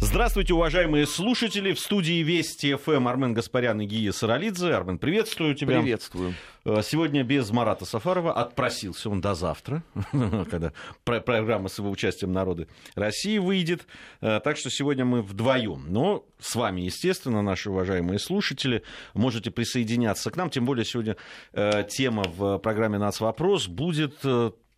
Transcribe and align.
Здравствуйте, 0.00 0.54
уважаемые 0.54 1.08
слушатели. 1.08 1.72
В 1.72 1.80
студии 1.80 2.22
Вести 2.22 2.76
ФМ 2.76 3.08
Армен 3.08 3.34
Гаспарян 3.34 3.80
и 3.80 3.84
Гия 3.84 4.12
Саралидзе. 4.12 4.72
Армен, 4.72 4.96
приветствую 4.96 5.56
тебя. 5.56 5.80
Приветствую. 5.80 6.34
Э, 6.64 6.82
сегодня 6.84 7.24
без 7.24 7.50
Марата 7.50 7.84
Сафарова. 7.84 8.32
Отпросился 8.32 9.10
он 9.10 9.20
до 9.20 9.34
завтра, 9.34 9.82
когда 10.50 10.72
программа 11.04 11.68
с 11.68 11.78
его 11.78 11.90
участием 11.90 12.32
народы 12.32 12.68
России 12.94 13.38
выйдет. 13.38 13.88
Э, 14.20 14.38
так 14.38 14.56
что 14.56 14.70
сегодня 14.70 15.04
мы 15.04 15.20
вдвоем. 15.20 15.86
Но 15.88 16.24
с 16.38 16.54
вами, 16.54 16.82
естественно, 16.82 17.42
наши 17.42 17.68
уважаемые 17.68 18.20
слушатели, 18.20 18.84
можете 19.14 19.50
присоединяться 19.50 20.30
к 20.30 20.36
нам. 20.36 20.48
Тем 20.48 20.64
более 20.64 20.84
сегодня 20.84 21.16
э, 21.52 21.84
тема 21.88 22.22
в 22.22 22.58
программе 22.58 22.98
«Нац. 22.98 23.18
Вопрос» 23.18 23.66
будет 23.66 24.24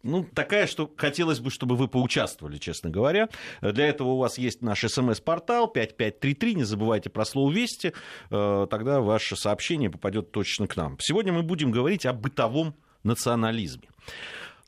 ну, 0.03 0.25
такая, 0.25 0.67
что 0.67 0.91
хотелось 0.97 1.41
бы, 1.41 1.51
чтобы 1.51 1.77
вы 1.77 1.89
поучаствовали, 1.89 2.59
честно 2.59 2.91
говоря. 2.91 3.29
Для 3.61 3.87
этого 3.87 4.09
у 4.09 4.19
вас 4.19 4.39
есть 4.39 4.63
наш 4.63 4.81
смс-портал 4.81 5.69
5533, 5.69 6.55
не 6.55 6.65
забывайте 6.65 7.11
про 7.11 7.25
слово 7.25 7.53
«Вести», 7.53 7.93
э, 8.31 8.67
тогда 8.71 9.01
ваше 9.01 9.37
сообщение 9.37 9.91
попадет 9.91 10.31
точно 10.33 10.67
к 10.67 10.77
нам. 10.77 10.97
Сегодня 11.01 11.33
мы 11.33 11.43
будем 11.43 11.71
говорить 11.71 12.07
о 12.07 12.13
бытовом 12.13 12.75
национализме 13.03 13.89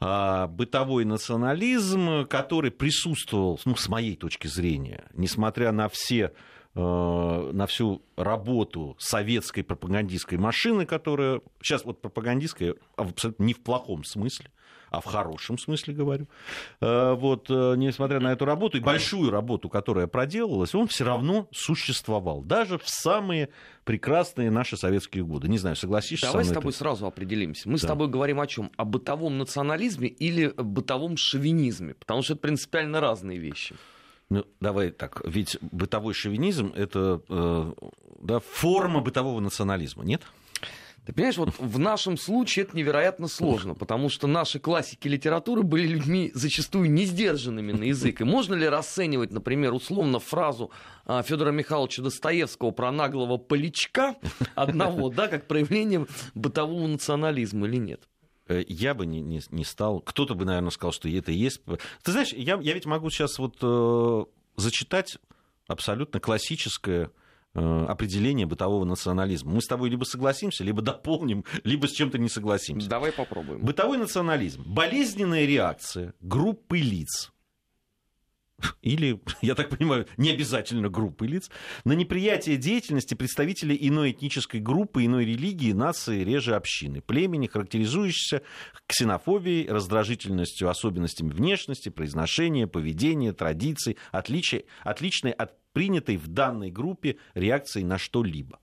а, 0.04 0.48
бытовой 0.48 1.04
национализм, 1.04 2.26
который 2.26 2.72
присутствовал, 2.72 3.60
ну, 3.64 3.76
с 3.76 3.88
моей 3.88 4.16
точки 4.16 4.48
зрения, 4.48 5.04
несмотря 5.14 5.70
на 5.70 5.88
все 5.88 6.32
э, 6.74 7.50
на 7.52 7.66
всю 7.66 8.02
работу 8.16 8.96
советской 8.98 9.62
пропагандистской 9.62 10.38
машины, 10.38 10.86
которая 10.86 11.40
сейчас 11.62 11.84
вот 11.84 12.00
пропагандистская 12.02 12.74
абсолютно 12.96 13.44
не 13.44 13.54
в 13.54 13.62
плохом 13.62 14.02
смысле, 14.02 14.50
а 14.92 15.00
в 15.00 15.06
хорошем 15.06 15.56
смысле 15.56 15.94
говорю. 15.94 16.26
Э, 16.82 17.14
вот, 17.14 17.46
э, 17.48 17.74
несмотря 17.76 18.20
на 18.20 18.32
эту 18.32 18.44
работу 18.44 18.76
и 18.76 18.80
большую 18.80 19.30
работу, 19.30 19.70
которая 19.70 20.06
проделалась, 20.06 20.74
он 20.74 20.86
все 20.86 21.04
равно 21.04 21.48
существовал, 21.50 22.42
даже 22.42 22.78
в 22.78 22.86
самые 22.86 23.48
прекрасные 23.84 24.50
наши 24.50 24.76
советские 24.76 25.24
годы. 25.24 25.48
Не 25.48 25.56
знаю, 25.56 25.76
согласишься 25.76 26.26
Давай 26.26 26.44
со 26.44 26.50
мной 26.50 26.54
с 26.54 26.58
тобой 26.58 26.70
это? 26.70 26.78
сразу 26.78 27.06
определимся. 27.06 27.68
Мы 27.70 27.78
да. 27.78 27.78
с 27.78 27.86
тобой 27.86 28.08
говорим 28.08 28.38
о 28.38 28.46
чем? 28.46 28.70
О 28.76 28.84
бытовом 28.84 29.38
национализме 29.38 30.08
или 30.08 30.52
бытовом 30.56 31.16
шовинизме? 31.16 31.94
Потому 31.94 32.22
что 32.22 32.34
это 32.34 32.42
принципиально 32.42 33.00
разные 33.00 33.38
вещи. 33.38 33.74
Ну, 34.28 34.44
давай 34.60 34.90
так, 34.90 35.22
ведь 35.26 35.58
бытовой 35.60 36.14
шовинизм 36.14 36.72
это 36.74 37.22
э, 37.28 37.72
да, 38.20 38.40
форма 38.40 39.00
бытового 39.00 39.40
национализма, 39.40 40.04
нет? 40.04 40.22
Ты 41.04 41.12
понимаешь, 41.12 41.36
вот 41.36 41.58
в 41.58 41.78
нашем 41.80 42.16
случае 42.16 42.64
это 42.64 42.76
невероятно 42.76 43.26
сложно, 43.26 43.74
потому 43.74 44.08
что 44.08 44.28
наши 44.28 44.60
классики 44.60 45.08
литературы 45.08 45.64
были 45.64 45.86
людьми 45.86 46.30
зачастую 46.32 46.90
не 46.92 47.06
сдержанными 47.06 47.72
на 47.72 47.84
язык. 47.84 48.20
И 48.20 48.24
можно 48.24 48.54
ли 48.54 48.68
расценивать, 48.68 49.32
например, 49.32 49.72
условно 49.72 50.20
фразу 50.20 50.70
а, 51.04 51.22
Федора 51.22 51.50
Михайловича 51.50 52.02
Достоевского 52.02 52.70
про 52.70 52.92
наглого 52.92 53.36
поличка 53.36 54.14
одного, 54.54 55.08
да, 55.10 55.26
как 55.26 55.48
проявление 55.48 56.06
бытового 56.34 56.86
национализма 56.86 57.66
или 57.66 57.76
нет? 57.76 58.08
Э, 58.46 58.62
я 58.68 58.94
бы 58.94 59.04
не, 59.04 59.20
не, 59.20 59.40
не 59.50 59.64
стал. 59.64 60.00
Кто-то 60.00 60.34
бы, 60.34 60.44
наверное, 60.44 60.70
сказал, 60.70 60.92
что 60.92 61.08
это 61.08 61.32
и 61.32 61.36
есть. 61.36 61.62
Ты 62.04 62.12
знаешь, 62.12 62.32
я, 62.32 62.58
я 62.60 62.74
ведь 62.74 62.86
могу 62.86 63.10
сейчас 63.10 63.40
вот 63.40 63.56
э, 63.60 64.24
зачитать 64.56 65.18
абсолютно 65.66 66.20
классическое 66.20 67.10
определение 67.54 68.46
бытового 68.46 68.84
национализма. 68.84 69.52
Мы 69.52 69.62
с 69.62 69.66
тобой 69.66 69.90
либо 69.90 70.04
согласимся, 70.04 70.64
либо 70.64 70.82
дополним, 70.82 71.44
либо 71.64 71.86
с 71.86 71.92
чем-то 71.92 72.18
не 72.18 72.28
согласимся. 72.28 72.88
Давай 72.88 73.12
попробуем. 73.12 73.60
Бытовой 73.60 73.98
национализм. 73.98 74.62
Болезненная 74.66 75.44
реакция 75.44 76.14
группы 76.20 76.78
лиц 76.78 77.32
или, 78.80 79.20
я 79.42 79.54
так 79.54 79.70
понимаю, 79.70 80.06
не 80.16 80.30
обязательно 80.30 80.88
группы 80.88 81.26
лиц, 81.26 81.50
на 81.84 81.92
неприятие 81.92 82.56
деятельности 82.56 83.14
представителей 83.14 83.76
иной 83.80 84.12
этнической 84.12 84.60
группы, 84.60 85.04
иной 85.04 85.24
религии, 85.24 85.72
нации, 85.72 86.24
реже 86.24 86.54
общины, 86.54 87.00
племени, 87.00 87.46
характеризующейся 87.46 88.42
ксенофобией, 88.86 89.68
раздражительностью, 89.68 90.68
особенностями 90.68 91.30
внешности, 91.30 91.88
произношения, 91.88 92.66
поведения, 92.66 93.32
традиций, 93.32 93.96
отличий, 94.10 94.66
отличной 94.82 95.32
от 95.32 95.61
принятой 95.72 96.16
в 96.16 96.28
данной 96.28 96.70
группе 96.70 97.16
реакции 97.34 97.82
на 97.82 97.98
что-либо 97.98 98.58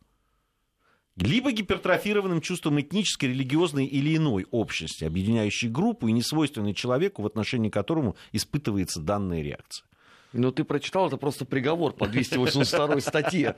либо 1.22 1.52
гипертрофированным 1.52 2.42
чувством 2.42 2.80
этнической, 2.80 3.30
религиозной 3.30 3.86
или 3.86 4.16
иной 4.16 4.46
общности, 4.52 5.04
объединяющей 5.04 5.70
группу 5.70 6.08
и 6.08 6.12
несвойственной 6.12 6.74
человеку, 6.74 7.22
в 7.22 7.26
отношении 7.26 7.70
которому 7.70 8.16
испытывается 8.32 9.02
данная 9.02 9.42
реакция. 9.42 9.86
Ну, 10.32 10.52
ты 10.52 10.64
прочитал, 10.64 11.08
это 11.08 11.18
просто 11.18 11.46
приговор 11.46 11.94
по 11.94 12.08
282 12.08 13.02
статье. 13.02 13.56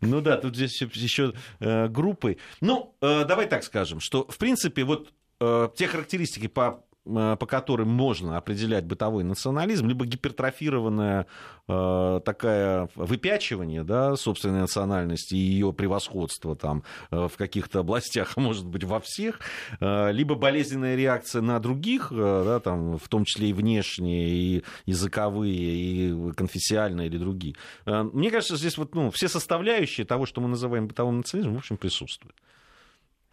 Ну 0.00 0.22
да, 0.22 0.38
тут 0.38 0.56
здесь 0.56 0.80
еще 0.80 1.34
э, 1.60 1.88
группы. 1.88 2.38
Ну, 2.62 2.94
э, 3.02 3.24
давай 3.26 3.46
так 3.46 3.62
скажем, 3.62 4.00
что, 4.00 4.26
в 4.26 4.38
принципе, 4.38 4.84
вот 4.84 5.12
э, 5.38 5.68
те 5.76 5.86
характеристики 5.86 6.46
по 6.46 6.85
по 7.06 7.46
которым 7.46 7.88
можно 7.88 8.36
определять 8.36 8.84
бытовой 8.84 9.22
национализм, 9.24 9.86
либо 9.86 10.04
гипертрофированное 10.04 11.26
э, 11.68 12.20
такое 12.24 12.88
выпячивание 12.96 13.84
да, 13.84 14.16
собственной 14.16 14.60
национальности 14.60 15.34
и 15.34 15.38
ее 15.38 15.72
превосходство 15.72 16.56
там, 16.56 16.82
э, 17.10 17.28
в 17.28 17.36
каких-то 17.36 17.80
областях, 17.80 18.32
а 18.36 18.40
может 18.40 18.66
быть 18.66 18.84
во 18.84 19.00
всех, 19.00 19.40
э, 19.80 20.12
либо 20.12 20.34
болезненная 20.34 20.96
реакция 20.96 21.42
на 21.42 21.60
других, 21.60 22.10
э, 22.10 22.42
да, 22.44 22.60
там, 22.60 22.98
в 22.98 23.08
том 23.08 23.24
числе 23.24 23.50
и 23.50 23.52
внешние, 23.52 24.28
и 24.28 24.64
языковые, 24.86 25.54
и 25.54 26.32
конфессиальные 26.32 27.06
или 27.06 27.18
другие. 27.18 27.54
Э, 27.84 28.02
мне 28.02 28.30
кажется, 28.30 28.56
здесь 28.56 28.76
вот, 28.78 28.94
ну, 28.94 29.10
все 29.10 29.28
составляющие 29.28 30.04
того, 30.04 30.26
что 30.26 30.40
мы 30.40 30.48
называем 30.48 30.88
бытовым 30.88 31.18
национализмом, 31.18 31.56
в 31.56 31.58
общем, 31.58 31.76
присутствуют. 31.76 32.36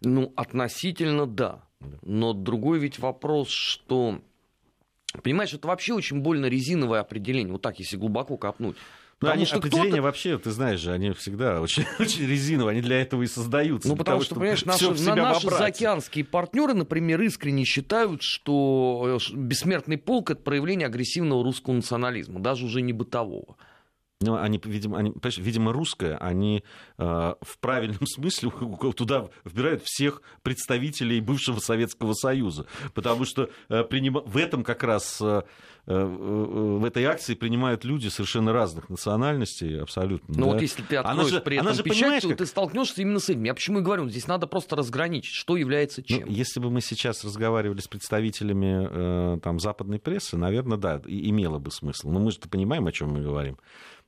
Ну, 0.04 0.32
относительно 0.36 1.26
да. 1.26 1.62
Но 2.02 2.32
другой 2.32 2.78
ведь 2.78 2.98
вопрос, 2.98 3.48
что... 3.48 4.20
Понимаешь, 5.22 5.54
это 5.54 5.68
вообще 5.68 5.94
очень 5.94 6.20
больно 6.20 6.46
резиновое 6.46 7.00
определение, 7.00 7.52
вот 7.52 7.62
так, 7.62 7.78
если 7.78 7.96
глубоко 7.96 8.36
копнуть. 8.36 8.76
Ну, 9.20 9.30
они, 9.30 9.44
что 9.44 9.58
определения 9.58 10.00
вообще, 10.00 10.38
ты 10.38 10.50
знаешь 10.50 10.80
же, 10.80 10.92
они 10.92 11.12
всегда 11.12 11.60
очень, 11.60 11.84
очень 11.98 12.26
резиновые, 12.26 12.72
они 12.72 12.82
для 12.82 13.00
этого 13.00 13.22
и 13.22 13.26
создаются. 13.26 13.88
Ну, 13.88 13.96
потому 13.96 14.18
того, 14.18 14.24
что, 14.24 14.34
понимаешь, 14.34 14.64
наши, 14.66 14.90
на, 14.90 15.14
наши 15.14 15.48
заокеанские 15.48 16.24
партнеры, 16.24 16.74
например, 16.74 17.20
искренне 17.22 17.64
считают, 17.64 18.22
что 18.22 19.18
э, 19.20 19.34
бессмертный 19.34 19.98
полк 19.98 20.30
это 20.30 20.42
проявление 20.42 20.86
агрессивного 20.86 21.42
русского 21.42 21.74
национализма, 21.74 22.40
даже 22.40 22.66
уже 22.66 22.82
не 22.82 22.92
бытового. 22.92 23.56
Ну, 24.24 24.36
они, 24.36 24.60
видимо, 24.64 24.98
они, 24.98 25.12
видимо, 25.36 25.72
русское, 25.72 26.16
они 26.16 26.64
э, 26.98 27.02
в 27.04 27.58
правильном 27.60 28.06
смысле 28.06 28.50
туда 28.96 29.28
вбирают 29.44 29.82
всех 29.84 30.22
представителей 30.42 31.20
бывшего 31.20 31.60
Советского 31.60 32.14
Союза. 32.14 32.66
Потому 32.94 33.24
что 33.26 33.50
э, 33.68 33.84
приним... 33.84 34.14
в 34.14 34.36
этом 34.36 34.64
как 34.64 34.82
раз, 34.82 35.20
э, 35.20 35.42
в 35.86 36.84
этой 36.84 37.04
акции 37.04 37.34
принимают 37.34 37.84
люди 37.84 38.08
совершенно 38.08 38.52
разных 38.52 38.88
национальностей, 38.88 39.80
абсолютно. 39.80 40.34
Ну 40.34 40.46
да? 40.46 40.52
вот 40.52 40.62
если 40.62 40.82
ты 40.82 40.96
откроешь 40.96 41.18
она 41.20 41.28
же, 41.28 41.40
при 41.40 41.56
этом 41.56 41.66
она 41.66 41.76
же, 41.76 41.82
печать, 41.82 42.22
то 42.22 42.28
как... 42.28 42.38
ты 42.38 42.46
столкнешься 42.46 43.02
именно 43.02 43.20
с 43.20 43.28
этим. 43.28 43.44
Я 43.44 43.54
почему 43.54 43.80
и 43.80 43.82
говорю, 43.82 44.08
здесь 44.08 44.26
надо 44.26 44.46
просто 44.46 44.76
разграничить, 44.76 45.34
что 45.34 45.56
является 45.56 46.00
ну, 46.00 46.16
чем. 46.16 46.26
Ну, 46.26 46.32
если 46.32 46.60
бы 46.60 46.70
мы 46.70 46.80
сейчас 46.80 47.22
разговаривали 47.22 47.80
с 47.80 47.88
представителями 47.88 48.88
э, 49.36 49.40
там, 49.40 49.60
западной 49.60 49.98
прессы, 49.98 50.36
наверное, 50.38 50.78
да, 50.78 51.02
имело 51.06 51.58
бы 51.58 51.70
смысл. 51.70 52.10
Но 52.10 52.18
мы 52.18 52.30
же 52.30 52.38
понимаем, 52.40 52.86
о 52.86 52.92
чем 52.92 53.10
мы 53.10 53.20
говорим. 53.20 53.58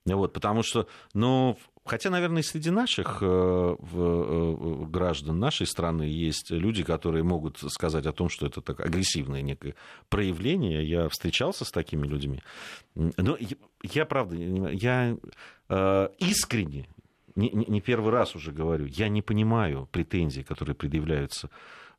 Вот, 0.06 0.32
потому 0.32 0.62
что, 0.62 0.86
ну, 1.15 1.59
хотя, 1.86 2.10
наверное, 2.10 2.42
среди 2.42 2.70
наших 2.70 3.19
э, 3.22 3.26
э, 3.26 4.84
граждан 4.88 5.38
нашей 5.38 5.66
страны 5.66 6.02
есть 6.02 6.50
люди, 6.50 6.82
которые 6.82 7.22
могут 7.22 7.58
сказать 7.72 8.06
о 8.06 8.12
том, 8.12 8.28
что 8.28 8.47
это 8.47 8.60
так 8.60 8.80
агрессивное 8.80 9.42
некое 9.42 9.74
проявление. 10.08 10.84
Я 10.84 11.08
встречался 11.08 11.64
с 11.64 11.70
такими 11.70 12.06
людьми. 12.06 12.42
Но 12.94 13.36
я, 13.38 13.56
я 13.82 14.04
правда, 14.04 14.36
я 14.36 15.16
э, 15.68 16.09
искренне, 16.18 16.88
не, 17.34 17.50
не 17.50 17.80
первый 17.80 18.12
раз 18.12 18.34
уже 18.34 18.53
говорю, 18.53 18.86
я 18.86 19.09
не 19.09 19.22
понимаю 19.22 19.89
претензий, 19.92 20.42
которые 20.42 20.74
предъявляются 20.74 21.50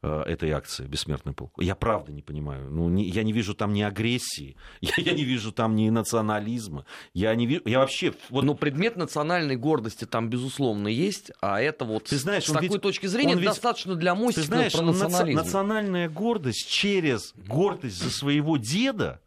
этой 0.01 0.51
акции 0.51 0.85
«Бессмертный 0.85 1.33
полк». 1.33 1.53
Я 1.57 1.75
правда 1.75 2.11
не 2.11 2.21
понимаю. 2.21 2.69
Ну, 2.69 2.87
не, 2.89 3.03
я 3.05 3.23
не 3.23 3.33
вижу 3.33 3.55
там 3.55 3.73
ни 3.73 3.81
агрессии, 3.81 4.55
я, 4.81 4.93
я 4.97 5.13
не 5.13 5.23
вижу 5.23 5.51
там 5.51 5.75
ни 5.75 5.89
национализма. 5.89 6.85
Я, 7.13 7.33
не 7.35 7.47
вижу, 7.47 7.63
я 7.65 7.79
вообще... 7.79 8.13
Вот... 8.29 8.43
Но 8.43 8.53
предмет 8.53 8.95
национальной 8.95 9.55
гордости 9.55 10.05
там, 10.05 10.29
безусловно, 10.29 10.87
есть, 10.87 11.31
а 11.41 11.59
это 11.59 11.85
вот 11.85 12.05
ты 12.05 12.17
знаешь, 12.17 12.43
с 12.43 12.51
такой 12.51 12.69
ведь, 12.69 12.81
точки 12.81 13.07
зрения 13.07 13.35
ведь, 13.35 13.45
достаточно 13.45 13.95
для 13.95 14.13
мостика 14.13 14.41
ты 14.41 14.47
знаешь, 14.47 14.73
про 14.73 14.83
национализм. 14.83 15.39
национальная 15.39 16.09
гордость 16.09 16.69
через 16.69 17.33
гордость 17.35 17.97
за 17.97 18.11
своего 18.11 18.57
деда, 18.57 19.21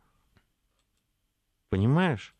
понимаешь? 1.69 2.34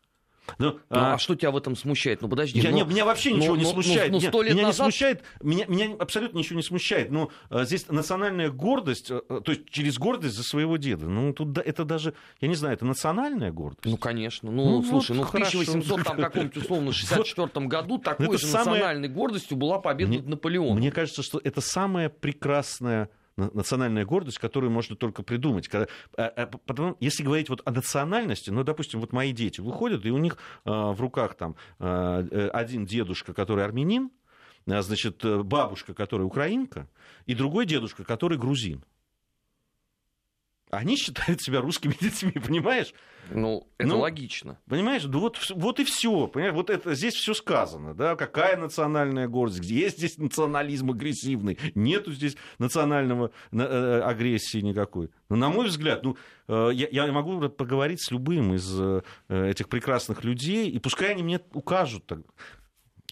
Ну, 0.57 0.71
ну 0.71 0.79
а... 0.89 1.13
а 1.13 1.17
что 1.17 1.35
тебя 1.35 1.51
в 1.51 1.57
этом 1.57 1.75
смущает? 1.75 2.21
Ну 2.21 2.29
подожди. 2.29 2.59
Я, 2.59 2.71
ну, 2.71 2.77
не, 2.77 2.83
меня 2.83 3.05
вообще 3.05 3.31
ничего 3.31 3.55
ну, 3.55 3.61
не 3.61 3.65
смущает. 3.65 4.11
Ну, 4.11 4.19
ну, 4.19 4.29
ну, 4.31 4.41
лет 4.41 4.53
меня 4.53 4.67
назад... 4.67 4.87
не 4.87 4.91
смущает. 4.91 5.23
Меня, 5.41 5.65
меня 5.67 5.95
абсолютно 5.99 6.37
ничего 6.37 6.57
не 6.57 6.63
смущает. 6.63 7.11
Но 7.11 7.29
а, 7.49 7.63
здесь 7.63 7.87
национальная 7.89 8.49
гордость, 8.49 9.11
а, 9.11 9.41
то 9.41 9.51
есть 9.51 9.69
через 9.69 9.97
гордость 9.97 10.35
за 10.35 10.43
своего 10.43 10.77
деда. 10.77 11.07
Ну 11.07 11.33
тут 11.33 11.57
это 11.57 11.85
даже, 11.85 12.13
я 12.39 12.47
не 12.47 12.55
знаю, 12.55 12.75
это 12.75 12.85
национальная 12.85 13.51
гордость. 13.51 13.85
Ну 13.85 13.97
конечно. 13.97 14.51
Ну, 14.51 14.81
ну 14.81 14.83
слушай, 14.83 15.15
ну 15.15 15.23
в 15.23 15.29
1800 15.29 16.03
там 16.03 16.17
каком-нибудь 16.21 16.57
условно 16.57 16.91
64 16.91 17.65
году 17.67 17.97
такой 17.97 18.37
же 18.37 18.45
самое... 18.45 18.81
национальной 18.81 19.09
гордостью 19.09 19.57
была 19.57 19.79
победа 19.79 20.11
над 20.13 20.27
Наполеоном. 20.27 20.77
Мне 20.77 20.91
кажется, 20.91 21.23
что 21.23 21.39
это 21.43 21.61
самая 21.61 22.09
прекрасная 22.09 23.09
национальная 23.53 24.05
гордость, 24.05 24.39
которую 24.39 24.71
можно 24.71 24.95
только 24.95 25.23
придумать. 25.23 25.67
Когда, 25.67 25.87
а, 26.17 26.23
а, 26.23 26.47
потому, 26.47 26.97
если 26.99 27.23
говорить 27.23 27.49
вот 27.49 27.61
о 27.65 27.71
национальности, 27.71 28.49
ну, 28.49 28.63
допустим, 28.63 28.99
вот 28.99 29.13
мои 29.13 29.31
дети 29.31 29.61
выходят, 29.61 30.05
и 30.05 30.11
у 30.11 30.17
них 30.17 30.37
а, 30.65 30.91
в 30.91 31.01
руках 31.01 31.35
там 31.35 31.55
а, 31.79 32.21
э, 32.29 32.47
один 32.49 32.85
дедушка, 32.85 33.33
который 33.33 33.65
армянин, 33.65 34.11
а, 34.69 34.81
значит, 34.81 35.23
э, 35.25 35.41
бабушка, 35.43 35.93
которая 35.93 36.27
украинка, 36.27 36.87
и 37.25 37.33
другой 37.33 37.65
дедушка, 37.65 38.03
который 38.03 38.37
грузин. 38.37 38.83
Они 40.71 40.95
считают 40.95 41.41
себя 41.41 41.59
русскими 41.59 41.95
детьми, 41.99 42.31
понимаешь? 42.47 42.93
Ну, 43.29 43.67
это 43.77 43.89
ну, 43.89 43.99
логично. 43.99 44.57
Понимаешь, 44.67 45.03
да 45.03 45.19
вот, 45.19 45.37
вот 45.53 45.79
и 45.79 45.83
все. 45.83 46.27
Понимаешь, 46.27 46.53
вот 46.53 46.69
это 46.69 46.95
здесь 46.95 47.13
все 47.13 47.33
сказано. 47.33 47.93
Да? 47.93 48.15
Какая 48.15 48.57
национальная 48.57 49.27
гордость? 49.27 49.61
Где 49.61 49.81
есть 49.81 49.97
здесь 49.97 50.17
национализм 50.17 50.91
агрессивный? 50.91 51.57
Нету 51.75 52.13
здесь 52.13 52.35
национального 52.57 53.31
э, 53.51 54.01
агрессии 54.01 54.59
никакой. 54.59 55.11
Но, 55.29 55.35
на 55.35 55.49
мой 55.49 55.67
взгляд, 55.67 56.03
ну, 56.03 56.17
э, 56.47 56.71
я, 56.73 56.87
я 56.89 57.11
могу 57.11 57.49
поговорить 57.49 58.01
с 58.01 58.09
любым 58.11 58.53
из 58.53 58.67
э, 58.79 59.01
этих 59.27 59.67
прекрасных 59.69 60.23
людей, 60.23 60.69
и 60.69 60.79
пускай 60.79 61.11
они 61.11 61.23
мне 61.23 61.41
укажут. 61.53 62.05
Так. 62.07 62.19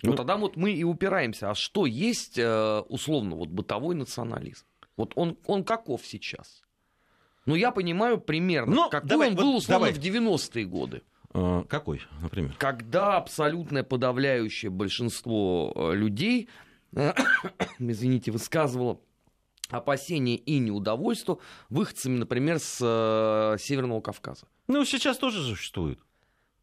Ну, 0.02 0.12
ну 0.12 0.14
тогда 0.16 0.38
вот 0.38 0.56
мы 0.56 0.72
и 0.72 0.84
упираемся. 0.84 1.52
А 1.52 1.56
что 1.56 1.86
есть, 1.86 2.40
условно, 2.40 3.36
вот 3.36 3.50
бытовой 3.50 3.96
национализм? 3.96 4.66
Вот 4.96 5.14
он, 5.16 5.38
он 5.46 5.64
каков 5.64 6.06
сейчас? 6.06 6.62
Ну, 7.50 7.56
я 7.56 7.72
понимаю 7.72 8.20
примерно, 8.20 8.76
Но, 8.76 8.90
какой 8.90 9.10
давай, 9.10 9.30
он 9.30 9.36
был, 9.36 9.56
условно, 9.56 9.88
давай. 9.88 9.94
в 9.94 10.00
90-е 10.00 10.66
годы. 10.66 11.02
А, 11.34 11.64
какой, 11.64 12.02
например? 12.22 12.54
Когда 12.60 13.18
абсолютное 13.18 13.84
подавляющее 13.84 14.70
большинство 14.70 15.74
э, 15.76 15.96
людей, 15.96 16.48
извините, 17.80 18.32
высказывало 18.32 19.00
опасения 19.70 20.36
и 20.36 20.60
неудовольство 20.60 21.40
выходцами, 21.70 22.18
например, 22.18 22.60
с 22.60 22.78
э, 22.82 23.58
Северного 23.60 24.02
Кавказа. 24.02 24.46
Ну, 24.68 24.86
сейчас 24.86 25.18
тоже 25.18 25.44
существует. 25.44 26.00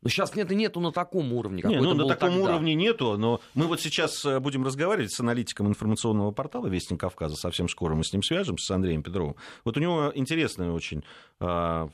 Но 0.07 0.11
сейчас 0.11 0.37
нет 0.37 0.53
и 0.53 0.55
нету 0.55 0.79
на 0.79 0.93
таком 0.93 1.33
уровне, 1.33 1.63
как 1.63 1.73
не, 1.73 1.81
ну, 1.81 1.93
на 1.93 2.07
таком 2.07 2.31
тогда. 2.31 2.45
уровне 2.45 2.77
нету, 2.77 3.17
но 3.19 3.41
мы 3.55 3.67
вот 3.67 3.81
сейчас 3.81 4.25
э, 4.25 4.39
будем 4.39 4.65
разговаривать 4.65 5.13
с 5.13 5.19
аналитиком 5.19 5.67
информационного 5.67 6.31
портала 6.31 6.69
«Вестник 6.69 7.01
Кавказа», 7.01 7.35
совсем 7.35 7.69
скоро 7.69 7.97
мы 7.97 8.05
с 8.05 8.13
ним 8.13 8.23
свяжемся, 8.23 8.67
с 8.67 8.71
Андреем 8.71 9.03
Петровым. 9.03 9.35
Вот 9.65 9.77
у 9.77 9.81
него 9.81 10.13
интересная 10.15 10.71
очень 10.71 11.03
а, 11.41 11.89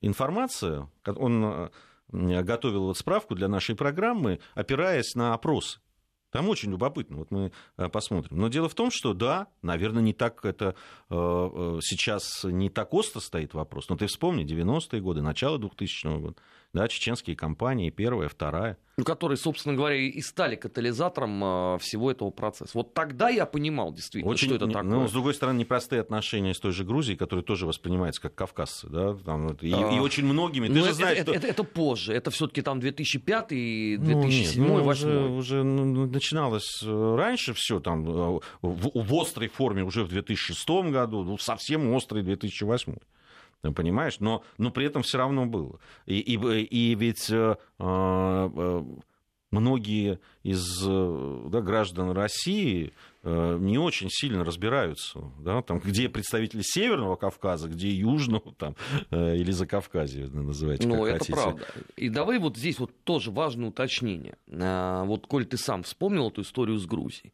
информация, 0.00 0.88
он 1.06 1.70
э, 2.12 2.42
готовил 2.42 2.86
вот 2.86 2.98
справку 2.98 3.36
для 3.36 3.46
нашей 3.46 3.76
программы, 3.76 4.40
опираясь 4.56 5.14
на 5.14 5.32
опросы. 5.32 5.78
Там 6.32 6.48
очень 6.48 6.72
любопытно, 6.72 7.18
вот 7.18 7.30
мы 7.30 7.52
э, 7.76 7.88
посмотрим. 7.88 8.36
Но 8.36 8.48
дело 8.48 8.68
в 8.68 8.74
том, 8.74 8.90
что 8.90 9.14
да, 9.14 9.46
наверное, 9.62 10.02
не 10.02 10.12
так 10.12 10.44
это 10.44 10.74
сейчас 11.08 12.42
не 12.42 12.68
так 12.68 12.92
остро 12.92 13.20
стоит 13.20 13.54
вопрос. 13.54 13.88
Но 13.88 13.96
ты 13.96 14.08
вспомни, 14.08 14.44
90-е 14.44 15.00
годы, 15.00 15.22
начало 15.22 15.60
2000 15.60 16.18
года 16.18 16.36
да, 16.72 16.88
чеченские 16.88 17.36
компании, 17.36 17.90
первая, 17.90 18.28
вторая. 18.28 18.78
Ну, 18.96 19.04
которые, 19.04 19.36
собственно 19.36 19.74
говоря, 19.74 19.96
и 19.96 20.20
стали 20.20 20.54
катализатором 20.54 21.40
а, 21.42 21.78
всего 21.78 22.10
этого 22.10 22.30
процесса. 22.30 22.70
Вот 22.74 22.92
тогда 22.94 23.30
я 23.30 23.46
понимал 23.46 23.92
действительно, 23.92 24.30
Очень, 24.30 24.48
что 24.48 24.56
это 24.56 24.66
такое. 24.66 24.82
Ну, 24.82 25.08
с 25.08 25.12
другой 25.12 25.34
стороны, 25.34 25.58
непростые 25.58 26.00
отношения 26.00 26.54
с 26.54 26.60
той 26.60 26.72
же 26.72 26.84
Грузией, 26.84 27.16
которая 27.16 27.42
тоже 27.42 27.66
воспринимается 27.66 28.20
как 28.20 28.34
кавказцы, 28.34 28.88
да, 28.88 29.14
там, 29.14 29.48
и, 29.54 29.72
а... 29.72 29.96
и 29.96 29.98
очень 29.98 30.24
многими. 30.24 30.66
Ты 30.66 30.74
ну, 30.74 30.80
же 30.80 30.86
это, 30.86 30.94
знаешь, 30.94 31.18
это, 31.18 31.30
что... 31.32 31.38
это, 31.38 31.46
это 31.46 31.64
позже, 31.64 32.12
это 32.12 32.30
все-таки 32.30 32.62
там 32.62 32.80
2005 32.80 33.48
2007 33.48 34.62
ну, 34.62 34.82
2008 34.82 34.88
уже, 34.88 35.20
уже 35.28 35.62
ну, 35.62 36.06
начиналось 36.06 36.82
э, 36.82 37.14
раньше 37.16 37.54
все 37.54 37.80
там 37.80 38.08
э, 38.08 38.40
в, 38.62 38.90
в 38.94 39.20
острой 39.20 39.48
форме 39.48 39.84
уже 39.84 40.04
в 40.04 40.08
2006 40.08 40.68
году, 40.90 41.24
ну, 41.24 41.38
совсем 41.38 41.92
острый 41.92 42.22
2008 42.22 42.94
понимаешь? 43.62 44.18
Но, 44.20 44.42
но 44.58 44.70
при 44.70 44.86
этом 44.86 45.02
все 45.02 45.18
равно 45.18 45.46
было. 45.46 45.78
И, 46.06 46.18
и, 46.18 46.36
и 46.64 46.94
ведь 46.94 47.30
э, 47.30 47.56
э, 47.78 48.82
многие 49.52 50.18
из 50.42 50.64
э, 50.84 51.48
да, 51.48 51.60
граждан 51.60 52.10
России 52.10 52.92
э, 53.22 53.58
не 53.60 53.78
очень 53.78 54.08
сильно 54.10 54.44
разбираются, 54.44 55.20
да, 55.38 55.62
там, 55.62 55.78
где 55.78 56.08
представители 56.08 56.62
Северного 56.64 57.16
Кавказа, 57.16 57.68
где 57.68 57.90
Южного 57.90 58.52
там, 58.54 58.74
э, 59.10 59.36
или 59.36 59.52
Закавказья, 59.52 60.26
называйте 60.26 60.88
Ну, 60.88 61.04
это 61.04 61.18
хотите. 61.18 61.32
правда. 61.32 61.66
И 61.96 62.08
давай 62.08 62.38
вот 62.38 62.56
здесь 62.56 62.78
вот 62.80 62.90
тоже 63.04 63.30
важное 63.30 63.68
уточнение. 63.68 64.36
Вот, 64.46 65.26
коль 65.26 65.44
ты 65.44 65.56
сам 65.56 65.82
вспомнил 65.84 66.28
эту 66.28 66.42
историю 66.42 66.78
с 66.78 66.86
Грузией, 66.86 67.32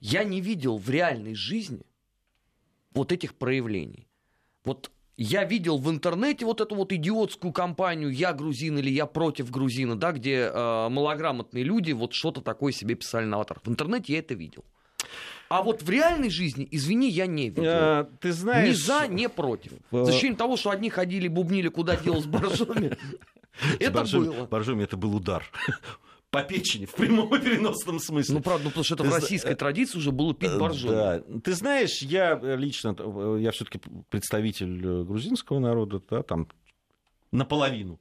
я 0.00 0.24
не 0.24 0.40
видел 0.40 0.78
в 0.78 0.88
реальной 0.88 1.34
жизни 1.34 1.84
вот 2.92 3.12
этих 3.12 3.34
проявлений. 3.34 4.06
Вот 4.64 4.90
я 5.16 5.44
видел 5.44 5.78
в 5.78 5.90
интернете 5.90 6.44
вот 6.44 6.60
эту 6.60 6.74
вот 6.74 6.92
идиотскую 6.92 7.52
кампанию 7.52 8.10
«Я 8.10 8.32
грузин» 8.32 8.78
или 8.78 8.90
«Я 8.90 9.06
против 9.06 9.50
грузина», 9.50 9.96
да, 9.96 10.12
где 10.12 10.50
э, 10.52 10.88
малограмотные 10.88 11.64
люди 11.64 11.92
вот 11.92 12.12
что-то 12.12 12.42
такое 12.42 12.72
себе 12.72 12.94
писали 12.96 13.24
на 13.24 13.36
аватар. 13.36 13.60
В 13.62 13.68
интернете 13.68 14.12
я 14.12 14.18
это 14.18 14.34
видел. 14.34 14.64
А 15.48 15.62
вот 15.62 15.82
в 15.82 15.88
реальной 15.88 16.28
жизни, 16.28 16.66
извини, 16.70 17.08
я 17.08 17.26
не 17.26 17.50
видел. 17.50 17.62
А, 17.66 18.08
ты 18.20 18.32
знаешь... 18.32 18.68
Ни 18.68 18.72
за, 18.72 19.06
ни 19.08 19.26
против. 19.26 19.72
За 19.90 20.02
исключением 20.02 20.36
того, 20.36 20.56
что 20.56 20.70
одни 20.70 20.90
ходили, 20.90 21.28
бубнили, 21.28 21.68
куда 21.68 21.96
дело 21.96 22.20
с 22.20 22.26
боржоми. 22.26 22.96
Это 23.78 24.04
было. 24.04 24.46
Боржоми 24.46 24.84
это 24.84 24.98
был 24.98 25.16
удар 25.16 25.42
по 26.36 26.42
печени 26.42 26.84
в 26.84 26.92
прямом 26.92 27.34
и 27.34 27.40
переносном 27.40 27.98
смысле. 27.98 28.34
Ну, 28.34 28.40
правда, 28.42 28.64
ну, 28.64 28.70
потому 28.70 28.84
что 28.84 28.94
это 28.94 29.04
Ты 29.04 29.08
в 29.08 29.14
российской 29.14 29.48
зна... 29.48 29.56
традиции 29.56 29.96
уже 29.96 30.12
было 30.12 30.34
пить 30.34 30.54
боржоми. 30.58 30.92
Да. 30.92 31.22
Ты 31.42 31.54
знаешь, 31.54 32.02
я 32.02 32.34
лично, 32.34 32.94
я 33.38 33.52
все-таки 33.52 33.80
представитель 34.10 34.84
э, 34.84 35.02
грузинского 35.04 35.60
народа, 35.60 36.02
да, 36.10 36.22
там 36.22 36.48
наполовину. 37.32 37.98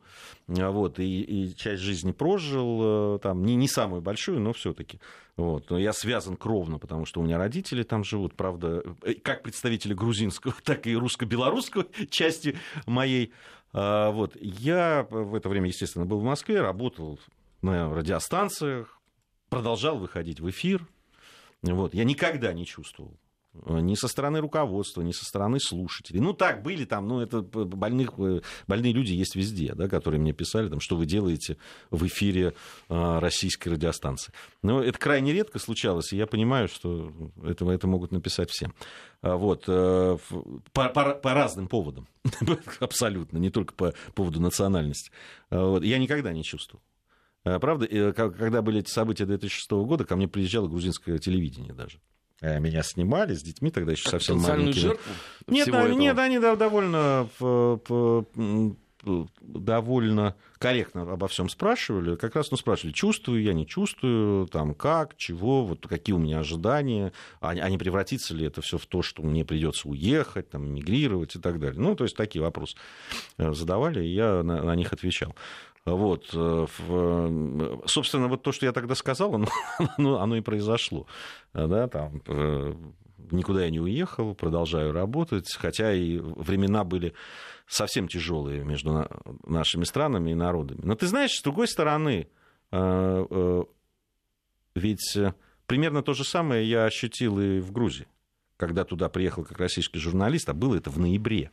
Вот, 0.47 0.99
и, 0.99 1.21
и 1.21 1.55
часть 1.55 1.81
жизни 1.81 2.11
прожил, 2.11 3.15
э, 3.15 3.19
там, 3.19 3.45
не, 3.45 3.55
не 3.55 3.69
самую 3.69 4.01
большую, 4.01 4.41
но 4.41 4.51
все-таки. 4.51 4.99
Вот. 5.37 5.69
Но 5.69 5.79
я 5.79 5.93
связан 5.93 6.35
кровно, 6.35 6.77
потому 6.77 7.05
что 7.05 7.21
у 7.21 7.23
меня 7.23 7.37
родители 7.37 7.83
там 7.83 8.03
живут, 8.03 8.35
правда, 8.35 8.83
э, 9.03 9.13
как 9.13 9.43
представители 9.43 9.93
грузинского, 9.93 10.53
так 10.65 10.87
и 10.87 10.95
русско-белорусской 10.95 11.85
части 12.09 12.57
моей. 12.85 13.31
А, 13.71 14.11
вот. 14.11 14.35
Я 14.41 15.07
в 15.09 15.35
это 15.35 15.47
время, 15.47 15.67
естественно, 15.67 16.05
был 16.05 16.19
в 16.19 16.23
Москве, 16.23 16.59
работал 16.59 17.17
на 17.65 17.93
радиостанциях, 17.93 19.01
продолжал 19.49 19.97
выходить 19.97 20.39
в 20.39 20.49
эфир. 20.49 20.87
Вот. 21.61 21.93
Я 21.93 22.03
никогда 22.03 22.53
не 22.53 22.65
чувствовал 22.65 23.17
э, 23.53 23.79
ни 23.79 23.95
со 23.95 24.07
стороны 24.07 24.39
руководства, 24.39 25.01
ни 25.01 25.11
со 25.11 25.25
стороны 25.25 25.59
слушателей. 25.59 26.19
Ну, 26.19 26.33
так, 26.33 26.61
были 26.61 26.85
там, 26.85 27.07
ну, 27.07 27.21
это 27.21 27.41
больных, 27.41 28.13
э, 28.19 28.41
больные 28.67 28.93
люди 28.93 29.13
есть 29.13 29.35
везде, 29.35 29.73
да, 29.73 29.87
которые 29.87 30.21
мне 30.21 30.31
писали, 30.31 30.69
там, 30.69 30.79
что 30.79 30.95
вы 30.95 31.07
делаете 31.07 31.57
в 31.89 32.05
эфире 32.05 32.53
э, 32.87 33.19
российской 33.19 33.69
радиостанции. 33.69 34.31
Но 34.61 34.83
это 34.83 34.99
крайне 34.99 35.33
редко 35.33 35.57
случалось, 35.57 36.13
и 36.13 36.17
я 36.17 36.27
понимаю, 36.27 36.67
что 36.67 37.11
это, 37.43 37.69
это 37.71 37.87
могут 37.87 38.11
написать 38.11 38.51
все. 38.51 38.71
А 39.21 39.37
вот, 39.37 39.65
по, 39.65 40.19
по, 40.71 40.89
по 40.89 41.33
разным 41.33 41.67
поводам, 41.67 42.07
абсолютно, 42.79 43.39
не 43.39 43.49
только 43.49 43.73
по 43.73 43.95
поводу 44.13 44.39
национальности. 44.39 45.09
А 45.49 45.65
вот, 45.65 45.83
я 45.83 45.97
никогда 45.97 46.31
не 46.31 46.43
чувствовал. 46.43 46.83
Э, 47.45 47.59
правда, 47.59 47.87
когда 48.13 48.61
были 48.61 48.79
эти 48.79 48.89
события 48.89 49.25
2006 49.25 49.71
года, 49.71 50.03
ко 50.03 50.15
мне 50.15 50.27
приезжало 50.27 50.67
грузинское 50.67 51.17
телевидение 51.19 51.73
даже. 51.73 51.99
Э, 52.41 52.59
меня 52.59 52.83
снимали 52.83 53.33
с 53.33 53.41
детьми, 53.41 53.71
тогда 53.71 53.93
еще 53.93 54.09
совсем 54.09 54.39
маленькими. 54.39 54.97
Нет, 55.47 55.67
они, 55.69 55.95
нет, 55.95 56.17
они 56.17 56.39
довольно 56.39 57.29
довольно 59.41 60.35
корректно 60.57 61.03
обо 61.03 61.27
всем 61.27 61.47
спрашивали. 61.47 62.15
Как 62.15 62.35
раз 62.35 62.51
ну, 62.51 62.57
спрашивали, 62.57 62.91
чувствую 62.91 63.43
я, 63.43 63.53
не 63.53 63.67
чувствую, 63.67 64.47
там 64.47 64.73
как, 64.73 65.15
чего, 65.15 65.63
вот 65.63 65.85
какие 65.87 66.15
у 66.15 66.19
меня 66.19 66.39
ожидания, 66.39 67.13
а, 67.39 67.49
а 67.49 67.69
не 67.69 67.77
превратится 67.77 68.33
ли 68.33 68.45
это 68.47 68.61
все 68.61 68.77
в 68.77 68.85
то, 68.87 69.01
что 69.01 69.21
мне 69.21 69.45
придется 69.45 69.87
уехать, 69.87 70.49
там, 70.49 70.73
мигрировать 70.73 71.35
и 71.35 71.39
так 71.39 71.59
далее. 71.59 71.79
Ну, 71.79 71.95
то 71.95 72.03
есть 72.03 72.15
такие 72.15 72.41
вопросы 72.41 72.77
э, 73.37 73.53
задавали, 73.53 74.03
и 74.03 74.13
я 74.13 74.41
на, 74.43 74.63
на 74.63 74.75
них 74.75 74.91
отвечал. 74.91 75.35
Вот. 75.85 76.25
Собственно, 77.85 78.27
вот 78.27 78.41
то, 78.41 78.51
что 78.51 78.65
я 78.65 78.71
тогда 78.71 78.95
сказал, 78.95 79.35
оно, 79.35 79.47
оно 80.19 80.35
и 80.35 80.41
произошло. 80.41 81.05
Да, 81.53 81.87
там, 81.87 82.21
никуда 83.31 83.63
я 83.65 83.69
не 83.69 83.79
уехал, 83.79 84.35
продолжаю 84.35 84.91
работать, 84.91 85.53
хотя 85.55 85.93
и 85.93 86.17
времена 86.17 86.83
были 86.83 87.13
совсем 87.67 88.07
тяжелые 88.07 88.63
между 88.63 89.07
нашими 89.45 89.83
странами 89.83 90.31
и 90.31 90.35
народами. 90.35 90.81
Но 90.83 90.95
ты 90.95 91.07
знаешь, 91.07 91.31
с 91.31 91.41
другой 91.41 91.67
стороны, 91.67 92.27
э, 92.71 93.25
э, 93.29 93.63
ведь 94.75 95.17
примерно 95.65 96.03
то 96.03 96.13
же 96.13 96.23
самое 96.23 96.67
я 96.67 96.85
ощутил 96.85 97.39
и 97.39 97.59
в 97.59 97.71
Грузии, 97.71 98.07
когда 98.57 98.83
туда 98.83 99.09
приехал 99.09 99.43
как 99.43 99.59
российский 99.59 99.99
журналист, 99.99 100.49
а 100.49 100.53
было 100.53 100.75
это 100.75 100.89
в 100.89 100.99
ноябре. 100.99 101.51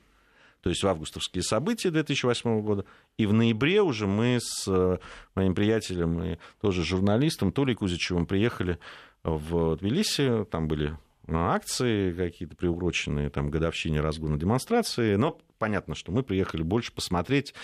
То 0.62 0.70
есть 0.70 0.82
в 0.82 0.88
августовские 0.88 1.42
события 1.42 1.90
2008 1.90 2.62
года. 2.62 2.84
И 3.18 3.26
в 3.26 3.32
ноябре 3.32 3.82
уже 3.82 4.06
мы 4.06 4.38
с 4.40 4.66
э, 4.68 4.98
моим 5.34 5.54
приятелем 5.54 6.22
и 6.22 6.38
тоже 6.60 6.84
журналистом 6.84 7.52
Толей 7.52 7.74
Кузичевым 7.74 8.26
приехали 8.26 8.78
в 9.24 9.76
Тбилиси. 9.76 10.44
Там 10.50 10.68
были 10.68 10.96
акции 11.28 12.12
какие-то 12.12 12.56
приуроченные 12.56 13.28
там, 13.30 13.50
годовщине 13.50 14.00
разгона 14.00 14.38
демонстрации, 14.38 15.16
но 15.16 15.38
понятно, 15.58 15.94
что 15.94 16.12
мы 16.12 16.22
приехали 16.22 16.62
больше 16.62 16.92
посмотреть 16.92 17.54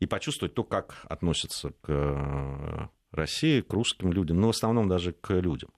и 0.00 0.06
почувствовать 0.06 0.54
то, 0.54 0.64
как 0.64 1.04
относятся 1.08 1.70
к 1.80 1.88
э, 1.88 2.86
России, 3.12 3.60
к 3.60 3.72
русским 3.72 4.12
людям, 4.12 4.40
ну, 4.40 4.48
в 4.48 4.50
основном 4.50 4.88
даже 4.88 5.12
к 5.12 5.32
людям 5.32 5.70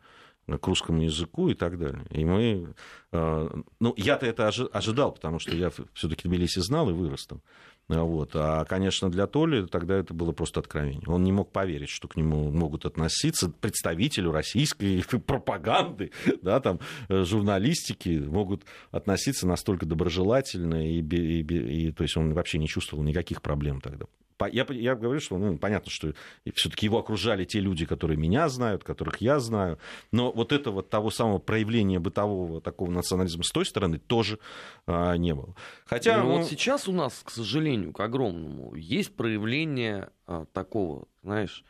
к 0.59 0.67
русскому 0.67 1.03
языку 1.03 1.49
и 1.49 1.55
так 1.55 1.79
далее. 1.79 2.05
И 2.11 2.25
мы... 2.25 2.75
Э, 3.13 3.49
ну, 3.81 3.95
я-то 3.97 4.27
это 4.27 4.49
ожидал, 4.49 5.13
потому 5.13 5.39
что 5.39 5.55
я 5.55 5.71
все-таки 5.95 6.29
Тбилиси 6.29 6.61
знал 6.61 6.91
и 6.91 6.93
вырос 6.93 7.27
там. 7.27 7.41
Вот. 7.89 8.31
А, 8.35 8.65
конечно, 8.67 9.11
для 9.11 9.27
Толи 9.27 9.67
тогда 9.67 9.97
это 9.97 10.15
было 10.15 10.31
просто 10.31 10.61
откровение. 10.61 11.03
Он 11.09 11.25
не 11.25 11.33
мог 11.33 11.51
поверить, 11.51 11.89
что 11.89 12.07
к 12.07 12.17
нему 12.17 12.51
могут 12.51 12.87
относиться 12.87 13.51
представителю 13.51 14.31
российской 14.31 15.05
пропаганды, 15.27 16.13
да, 16.43 16.61
там, 16.61 16.79
э, 17.09 17.25
журналистики 17.25 18.23
могут 18.25 18.65
относиться 18.93 19.47
настолько 19.47 19.87
доброжелательно, 19.87 20.89
и, 20.89 21.01
и, 21.01 21.43
и, 21.43 21.89
и 21.89 21.93
то 21.93 22.05
есть 22.05 22.17
он 22.17 22.33
вообще 22.33 22.59
не 22.59 22.69
чувствовал 22.69 23.03
никаких 23.03 23.43
проблем 23.43 23.81
тогда 23.81 24.07
я, 24.47 24.67
я 24.71 24.95
говорю, 24.95 25.21
что 25.21 25.39
ну, 25.39 25.59
понятно, 25.59 25.91
что 25.91 26.15
все-таки 26.55 26.87
его 26.87 26.99
окружали 26.99 27.45
те 27.45 27.61
люди, 27.61 27.87
которые 27.87 28.17
меня 28.17 28.49
знают, 28.49 28.85
которых 28.85 29.21
я 29.21 29.41
знаю, 29.41 29.79
но 30.13 30.33
вот 30.33 30.53
этого 30.53 30.83
того 30.83 31.11
самого 31.11 31.39
проявления 31.39 31.99
бытового 31.99 32.61
такого 32.61 32.91
национализма 32.91 33.45
с 33.45 33.51
той 33.51 33.67
стороны 33.67 33.99
тоже 33.99 34.39
а, 34.87 35.15
не 35.17 35.35
было. 35.35 35.55
Хотя 35.87 36.19
ну, 36.19 36.29
ну, 36.29 36.39
вот 36.39 36.49
сейчас 36.49 36.89
у 36.89 36.93
нас, 36.93 37.21
к 37.25 37.31
сожалению, 37.31 37.93
к 37.93 38.01
огромному, 38.01 38.75
есть 38.75 39.15
проявление 39.15 40.11
а, 40.27 40.47
такого, 40.53 41.09
знаешь, 41.23 41.65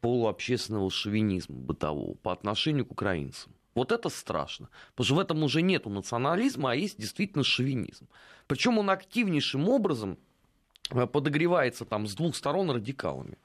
полуобщественного 0.00 0.90
шовинизма 0.90 1.56
бытового 1.56 2.14
по 2.14 2.32
отношению 2.32 2.86
к 2.86 2.92
украинцам. 2.92 3.52
Вот 3.74 3.92
это 3.92 4.08
страшно. 4.08 4.68
Потому 4.90 5.04
что 5.04 5.14
в 5.14 5.18
этом 5.20 5.42
уже 5.42 5.62
нет 5.62 5.86
национализма, 5.86 6.72
а 6.72 6.74
есть 6.74 6.98
действительно 6.98 7.44
шовинизм. 7.44 8.08
Причем 8.46 8.78
он 8.78 8.90
активнейшим 8.90 9.68
образом 9.68 10.18
подогревается 10.90 11.84
там 11.84 12.06
с 12.06 12.14
двух 12.14 12.36
сторон 12.36 12.70
радикалами. 12.70 13.38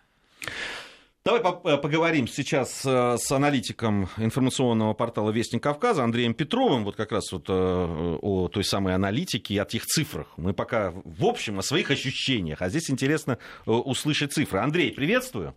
Давай 1.25 1.41
э, 1.41 1.77
поговорим 1.77 2.27
сейчас 2.27 2.85
э, 2.85 3.17
с 3.17 3.31
аналитиком 3.31 4.09
информационного 4.17 4.93
портала 4.93 5.31
Вестник 5.31 5.63
Кавказа 5.63 6.03
Андреем 6.03 6.35
Петровым, 6.35 6.83
вот 6.83 6.95
как 6.95 7.11
раз 7.11 7.31
вот 7.31 7.49
о 7.49 8.47
той 8.47 8.63
самой 8.63 8.93
аналитике 8.93 9.55
и 9.55 9.57
о 9.57 9.65
тех 9.65 9.87
цифрах. 9.87 10.27
Мы 10.37 10.53
пока 10.53 10.91
в 11.03 11.25
общем 11.25 11.57
о 11.57 11.63
своих 11.63 11.89
ощущениях, 11.89 12.61
а 12.61 12.69
здесь 12.69 12.91
интересно 12.91 13.39
услышать 13.65 14.33
цифры. 14.33 14.59
Андрей, 14.59 14.91
приветствую. 14.91 15.55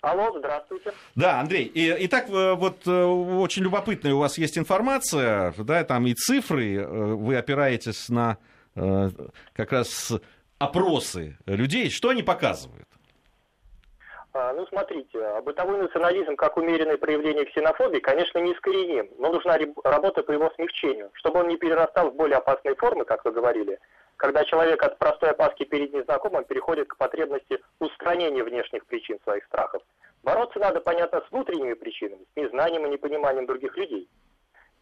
Алло, 0.00 0.34
здравствуйте. 0.38 0.94
Да, 1.14 1.38
Андрей, 1.40 1.64
и, 1.64 2.06
итак, 2.06 2.30
вот 2.30 2.88
очень 2.88 3.64
любопытная 3.64 4.14
у 4.14 4.20
вас 4.20 4.38
есть 4.38 4.56
информация, 4.56 5.52
да, 5.58 5.84
там 5.84 6.06
и 6.06 6.14
цифры, 6.14 6.86
вы 6.86 7.36
опираетесь 7.36 8.08
на 8.08 8.38
как 8.74 9.72
раз 9.72 10.14
опросы 10.58 11.36
людей, 11.46 11.90
что 11.90 12.10
они 12.10 12.22
показывают? 12.22 12.88
А, 14.34 14.52
ну, 14.52 14.66
смотрите, 14.66 15.40
бытовой 15.42 15.78
национализм 15.78 16.36
как 16.36 16.56
умеренное 16.58 16.96
проявление 16.96 17.46
ксенофобии, 17.46 17.98
конечно, 17.98 18.38
не 18.38 18.52
искореним, 18.52 19.08
но 19.18 19.32
нужна 19.32 19.58
работа 19.82 20.22
по 20.22 20.32
его 20.32 20.50
смягчению, 20.54 21.10
чтобы 21.14 21.40
он 21.40 21.48
не 21.48 21.56
перерастал 21.56 22.10
в 22.10 22.14
более 22.14 22.36
опасные 22.36 22.74
формы, 22.76 23.04
как 23.04 23.24
вы 23.24 23.32
говорили, 23.32 23.78
когда 24.16 24.44
человек 24.44 24.82
от 24.82 24.98
простой 24.98 25.30
опаски 25.30 25.64
перед 25.64 25.92
незнакомым 25.92 26.44
переходит 26.44 26.88
к 26.88 26.96
потребности 26.96 27.58
устранения 27.78 28.44
внешних 28.44 28.84
причин 28.86 29.18
своих 29.24 29.44
страхов. 29.46 29.82
Бороться 30.22 30.58
надо, 30.58 30.80
понятно, 30.80 31.22
с 31.26 31.30
внутренними 31.32 31.74
причинами, 31.74 32.26
с 32.32 32.36
незнанием 32.36 32.86
и 32.86 32.90
непониманием 32.90 33.46
других 33.46 33.76
людей. 33.76 34.08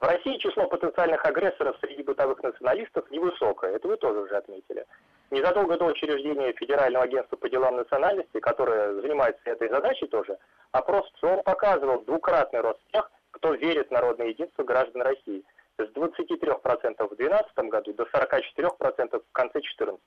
В 0.00 0.04
России 0.04 0.38
число 0.38 0.66
потенциальных 0.66 1.24
агрессоров 1.24 1.76
среди 1.80 2.02
бытовых 2.02 2.42
националистов 2.42 3.10
невысокое, 3.10 3.76
это 3.76 3.88
вы 3.88 3.96
тоже 3.96 4.20
уже 4.20 4.36
отметили. 4.36 4.84
Незадолго 5.30 5.76
до 5.76 5.86
учреждения 5.86 6.52
Федерального 6.52 7.04
агентства 7.04 7.36
по 7.36 7.48
делам 7.48 7.76
национальности, 7.76 8.38
которое 8.38 8.94
занимается 9.00 9.40
этой 9.44 9.68
задачей 9.68 10.06
тоже, 10.06 10.38
опрос 10.70 11.10
ЦИОМ 11.20 11.42
показывал 11.42 12.00
двукратный 12.02 12.60
рост 12.60 12.80
тех, 12.92 13.10
кто 13.32 13.52
верит 13.54 13.88
в 13.88 13.90
народное 13.90 14.28
единство 14.28 14.62
граждан 14.62 15.02
России 15.02 15.42
с 15.78 15.82
23% 15.82 16.60
в 16.62 17.16
2012 17.16 17.58
году 17.70 17.92
до 17.94 18.04
44% 18.04 19.20
в 19.20 19.32
конце 19.32 19.60
2014 19.60 20.00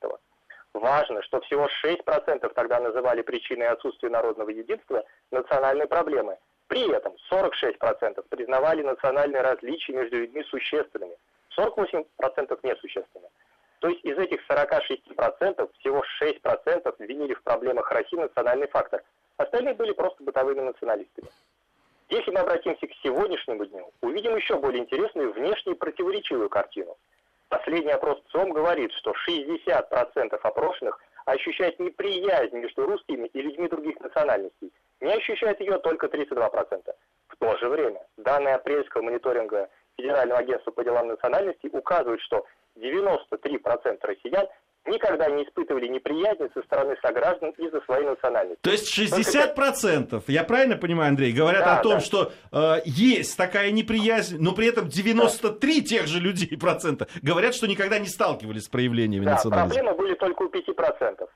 Важно, 0.73 1.21
что 1.23 1.41
всего 1.41 1.67
6% 1.83 2.53
тогда 2.53 2.79
называли 2.79 3.21
причиной 3.21 3.67
отсутствия 3.67 4.09
народного 4.09 4.49
единства 4.51 5.03
национальной 5.31 5.88
проблемы. 5.88 6.38
При 6.67 6.89
этом 6.91 7.13
46% 7.31 8.23
признавали 8.29 8.83
национальные 8.83 9.41
различия 9.41 9.93
между 9.93 10.17
людьми 10.17 10.43
существенными, 10.43 11.17
48% 11.57 12.05
несущественными. 12.63 13.31
То 13.79 13.88
есть 13.88 14.03
из 14.03 14.17
этих 14.17 14.39
46% 14.50 15.69
всего 15.79 16.03
6% 16.21 16.95
винили 17.00 17.33
в 17.33 17.43
проблемах 17.43 17.91
России 17.91 18.17
национальный 18.17 18.67
фактор. 18.67 19.03
Остальные 19.38 19.74
были 19.75 19.93
просто 19.93 20.21
бытовыми 20.24 20.59
националистами. 20.59 21.29
Если 22.09 22.31
мы 22.31 22.39
обратимся 22.39 22.88
к 22.88 22.93
сегодняшнему 23.03 23.65
дню, 23.65 23.91
увидим 24.01 24.36
еще 24.36 24.57
более 24.57 24.81
интересную 24.81 25.31
внешне 25.31 25.75
противоречивую 25.75 26.50
картину. 26.50 26.98
Последний 27.48 27.91
опрос 27.91 28.21
ЦОМ 28.31 28.51
говорит, 28.51 28.91
что 28.93 29.13
60% 29.27 30.39
опрошенных 30.41 31.00
ощущают 31.25 31.79
неприязнь 31.79 32.57
между 32.57 32.86
русскими 32.86 33.27
и 33.27 33.41
людьми 33.41 33.67
других 33.67 34.00
национальностей. 34.00 34.74
Не 35.00 35.13
ощущают 35.13 35.59
ее 35.59 35.77
только 35.77 36.07
32%. 36.07 36.93
В 37.27 37.36
то 37.38 37.57
же 37.57 37.69
время 37.69 38.05
данные 38.17 38.55
апрельского 38.55 39.03
мониторинга 39.03 39.69
Федерального 39.95 40.39
агентства 40.39 40.71
по 40.71 40.83
делам 40.83 41.07
национальностей 41.07 41.69
указывают, 41.71 42.21
что 42.21 42.45
93% 42.79 44.00
россиян 44.01 44.48
никогда 44.86 45.29
не 45.29 45.43
испытывали 45.43 45.88
неприязни 45.88 46.50
со 46.53 46.62
стороны 46.63 46.95
сограждан 47.01 47.51
из-за 47.51 47.81
своей 47.81 48.05
национальности. 48.05 48.62
То 48.62 48.71
есть 48.71 48.98
60%, 48.98 50.09
Только... 50.09 50.31
я 50.31 50.43
правильно 50.43 50.77
понимаю, 50.77 51.09
Андрей, 51.09 51.31
говорят 51.31 51.65
да, 51.65 51.79
о 51.79 51.83
том, 51.83 51.93
да. 51.93 52.00
что 52.00 52.31
э, 52.51 52.81
есть 52.86 53.38
такая 53.38 53.71
неприязнь, 53.71 54.38
но 54.39 54.53
при 54.53 54.67
этом 54.67 54.88
93 54.88 55.81
да. 55.81 55.88
тех 55.88 56.07
же 56.07 56.19
людей 56.19 56.57
процента 56.59 57.07
говорят, 57.21 57.55
что 57.55 57.67
никогда 57.67 58.00
не 58.00 58.07
сталкивались 58.07 58.65
с 58.65 58.69
проявлениями 58.69 59.25
да, 59.25 59.33
национализма. 59.33 59.75
проблемы 59.75 59.98
были 59.98 60.15
только 60.15 60.43
у 60.43 60.50
5%. 60.50 61.27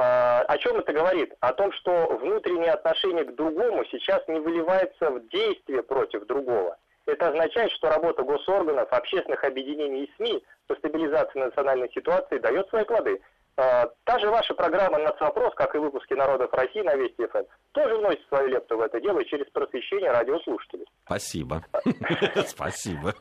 А, 0.00 0.42
о 0.42 0.58
чем 0.58 0.76
это 0.76 0.92
говорит? 0.92 1.34
О 1.40 1.52
том, 1.52 1.72
что 1.72 2.18
внутреннее 2.22 2.70
отношение 2.70 3.24
к 3.24 3.34
другому 3.34 3.84
сейчас 3.90 4.22
не 4.28 4.38
выливается 4.38 5.10
в 5.10 5.28
действие 5.28 5.82
против 5.82 6.26
другого. 6.26 6.76
Это 7.08 7.28
означает, 7.28 7.72
что 7.72 7.88
работа 7.88 8.22
госорганов, 8.22 8.92
общественных 8.92 9.42
объединений 9.42 10.04
и 10.04 10.12
СМИ 10.16 10.44
по 10.66 10.74
стабилизации 10.74 11.38
национальной 11.38 11.90
ситуации 11.90 12.36
дает 12.38 12.68
свои 12.68 12.84
плоды. 12.84 13.18
А, 13.56 13.88
та 14.04 14.18
же 14.18 14.28
ваша 14.28 14.52
программа 14.52 14.98
«Нацвопрос», 14.98 15.54
как 15.54 15.74
и 15.74 15.78
выпуски 15.78 16.12
«Народов 16.12 16.52
России» 16.52 16.82
на 16.82 16.94
Вести 16.96 17.26
ФМ, 17.26 17.44
тоже 17.72 17.96
вносит 17.96 18.28
свою 18.28 18.48
лепту 18.48 18.76
в 18.76 18.82
это 18.82 19.00
дело 19.00 19.24
через 19.24 19.46
просвещение 19.46 20.10
радиослушателей. 20.10 20.84
Спасибо. 21.06 21.64
Спасибо. 22.46 23.14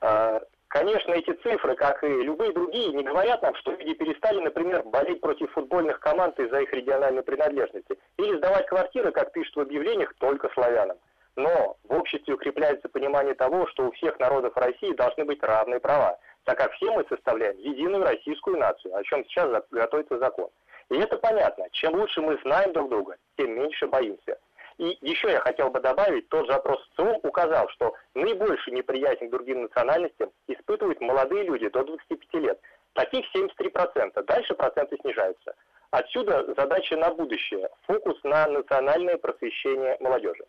А, 0.00 0.40
конечно, 0.68 1.12
эти 1.12 1.32
цифры, 1.42 1.76
как 1.76 2.02
и 2.02 2.08
любые 2.08 2.54
другие, 2.54 2.94
не 2.94 3.04
говорят 3.04 3.42
нам, 3.42 3.54
что 3.56 3.72
люди 3.72 3.92
перестали, 3.92 4.40
например, 4.40 4.84
болеть 4.84 5.20
против 5.20 5.52
футбольных 5.52 6.00
команд 6.00 6.40
из-за 6.40 6.60
их 6.60 6.72
региональной 6.72 7.22
принадлежности 7.22 7.98
или 8.16 8.38
сдавать 8.38 8.66
квартиры, 8.66 9.12
как 9.12 9.32
пишут 9.32 9.56
в 9.56 9.60
объявлениях, 9.60 10.14
только 10.18 10.48
славянам. 10.54 10.96
Но 11.38 11.76
в 11.84 11.94
обществе 11.94 12.34
укрепляется 12.34 12.88
понимание 12.88 13.32
того, 13.32 13.68
что 13.68 13.86
у 13.86 13.92
всех 13.92 14.18
народов 14.18 14.56
России 14.56 14.92
должны 14.94 15.24
быть 15.24 15.40
равные 15.40 15.78
права, 15.78 16.18
так 16.42 16.58
как 16.58 16.72
все 16.72 16.90
мы 16.90 17.04
составляем 17.08 17.56
единую 17.58 18.02
российскую 18.02 18.58
нацию, 18.58 18.92
о 18.96 19.04
чем 19.04 19.24
сейчас 19.24 19.48
готовится 19.70 20.18
закон. 20.18 20.48
И 20.90 20.96
это 20.96 21.16
понятно. 21.16 21.66
Чем 21.70 21.94
лучше 21.94 22.20
мы 22.22 22.40
знаем 22.42 22.72
друг 22.72 22.90
друга, 22.90 23.16
тем 23.36 23.54
меньше 23.54 23.86
боимся. 23.86 24.36
И 24.78 24.98
еще 25.00 25.30
я 25.30 25.38
хотел 25.38 25.70
бы 25.70 25.78
добавить, 25.78 26.28
тот 26.28 26.46
же 26.46 26.52
опрос 26.54 26.84
ЦИОМ 26.96 27.20
указал, 27.22 27.68
что 27.68 27.94
наибольшую 28.14 28.74
неприязнь 28.74 29.28
к 29.28 29.30
другим 29.30 29.62
национальностям 29.62 30.32
испытывают 30.48 31.00
молодые 31.00 31.44
люди 31.44 31.68
до 31.68 31.84
25 31.84 32.42
лет. 32.42 32.60
Таких 32.94 33.24
73%. 33.32 34.24
Дальше 34.24 34.54
проценты 34.54 34.96
снижаются. 35.02 35.54
Отсюда 35.92 36.52
задача 36.56 36.96
на 36.96 37.10
будущее. 37.10 37.68
Фокус 37.86 38.18
на 38.24 38.48
национальное 38.48 39.18
просвещение 39.18 39.96
молодежи. 40.00 40.44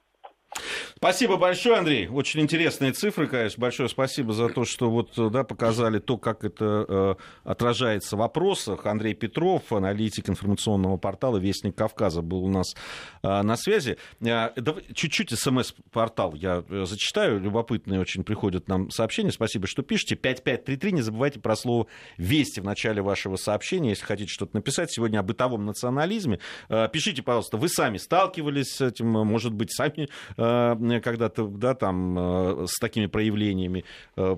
Спасибо 0.96 1.38
большое, 1.38 1.78
Андрей. 1.78 2.08
Очень 2.08 2.42
интересные 2.42 2.92
цифры, 2.92 3.28
конечно. 3.28 3.62
Большое 3.62 3.88
спасибо 3.88 4.34
за 4.34 4.50
то, 4.50 4.66
что 4.66 4.90
вот, 4.90 5.12
да, 5.32 5.46
показали 5.46 6.00
то, 6.00 6.18
как 6.18 6.44
это 6.44 6.86
э, 6.88 7.16
отражается 7.46 8.18
в 8.18 8.20
вопросах. 8.20 8.86
Андрей 8.86 9.14
Петров, 9.14 9.72
аналитик 9.72 10.30
информационного 10.30 10.98
портала 10.98 11.38
«Вестник 11.38 11.76
Кавказа», 11.76 12.22
был 12.22 12.44
у 12.44 12.50
нас 12.50 12.76
э, 13.24 13.42
на 13.42 13.56
связи. 13.56 13.98
Э, 14.20 14.50
чуть-чуть 14.94 15.32
смс-портал 15.40 16.34
я 16.36 16.66
э, 16.68 16.86
зачитаю. 16.86 17.40
Любопытные 17.40 18.02
очень 18.02 18.26
приходят 18.26 18.68
нам 18.68 18.92
сообщения. 18.92 19.32
Спасибо, 19.32 19.68
что 19.68 19.84
пишете. 19.84 20.16
5533. 20.16 20.92
Не 20.92 21.02
забывайте 21.02 21.40
про 21.40 21.56
слово 21.56 21.88
«Вести» 22.18 22.60
в 22.60 22.66
начале 22.66 23.02
вашего 23.02 23.38
сообщения, 23.38 23.92
если 23.92 24.04
хотите 24.04 24.30
что-то 24.30 24.56
написать. 24.56 24.92
Сегодня 24.92 25.20
о 25.20 25.24
бытовом 25.24 25.66
национализме. 25.66 26.40
Э, 26.68 26.90
пишите, 26.92 27.22
пожалуйста, 27.22 27.56
вы 27.56 27.70
сами 27.70 27.98
сталкивались 27.98 28.76
с 28.76 28.82
этим, 28.82 29.08
может 29.08 29.54
быть, 29.54 29.72
сами 29.72 30.10
э, 30.36 30.39
когда-то, 30.40 31.48
да, 31.48 31.76
там, 31.76 32.18
э, 32.18 32.66
с 32.68 32.80
такими 32.80 33.08
проявлениями. 33.08 33.84
Э, 34.16 34.36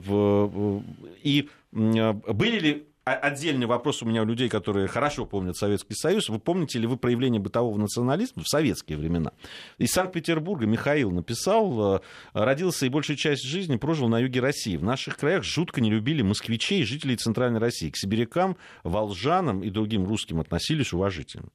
и 1.23 1.49
были 1.71 2.59
ли 2.59 2.87
отдельный 3.03 3.65
вопрос 3.65 4.03
у 4.03 4.05
меня 4.05 4.21
у 4.21 4.25
людей, 4.25 4.47
которые 4.47 4.87
хорошо 4.87 5.25
помнят 5.25 5.57
Советский 5.57 5.95
Союз. 5.95 6.29
Вы 6.29 6.39
помните 6.39 6.79
ли 6.79 6.87
вы 6.87 6.97
проявление 6.97 7.41
бытового 7.41 7.77
национализма 7.77 8.43
в 8.43 8.47
советские 8.47 8.97
времена? 8.97 9.31
Из 9.77 9.91
Санкт-Петербурга 9.91 10.65
Михаил 10.65 11.11
написал, 11.11 11.95
э, 11.95 11.99
родился 12.33 12.85
и 12.85 12.89
большую 12.89 13.17
часть 13.17 13.43
жизни 13.43 13.77
прожил 13.77 14.07
на 14.07 14.19
юге 14.19 14.39
России. 14.39 14.77
В 14.77 14.83
наших 14.83 15.17
краях 15.17 15.43
жутко 15.43 15.81
не 15.81 15.89
любили 15.89 16.21
москвичей 16.21 16.83
жителей 16.83 17.15
Центральной 17.15 17.59
России. 17.59 17.89
К 17.89 17.97
сибирякам, 17.97 18.57
волжанам 18.83 19.63
и 19.63 19.69
другим 19.69 20.05
русским 20.05 20.39
относились 20.39 20.93
уважительно. 20.93 21.49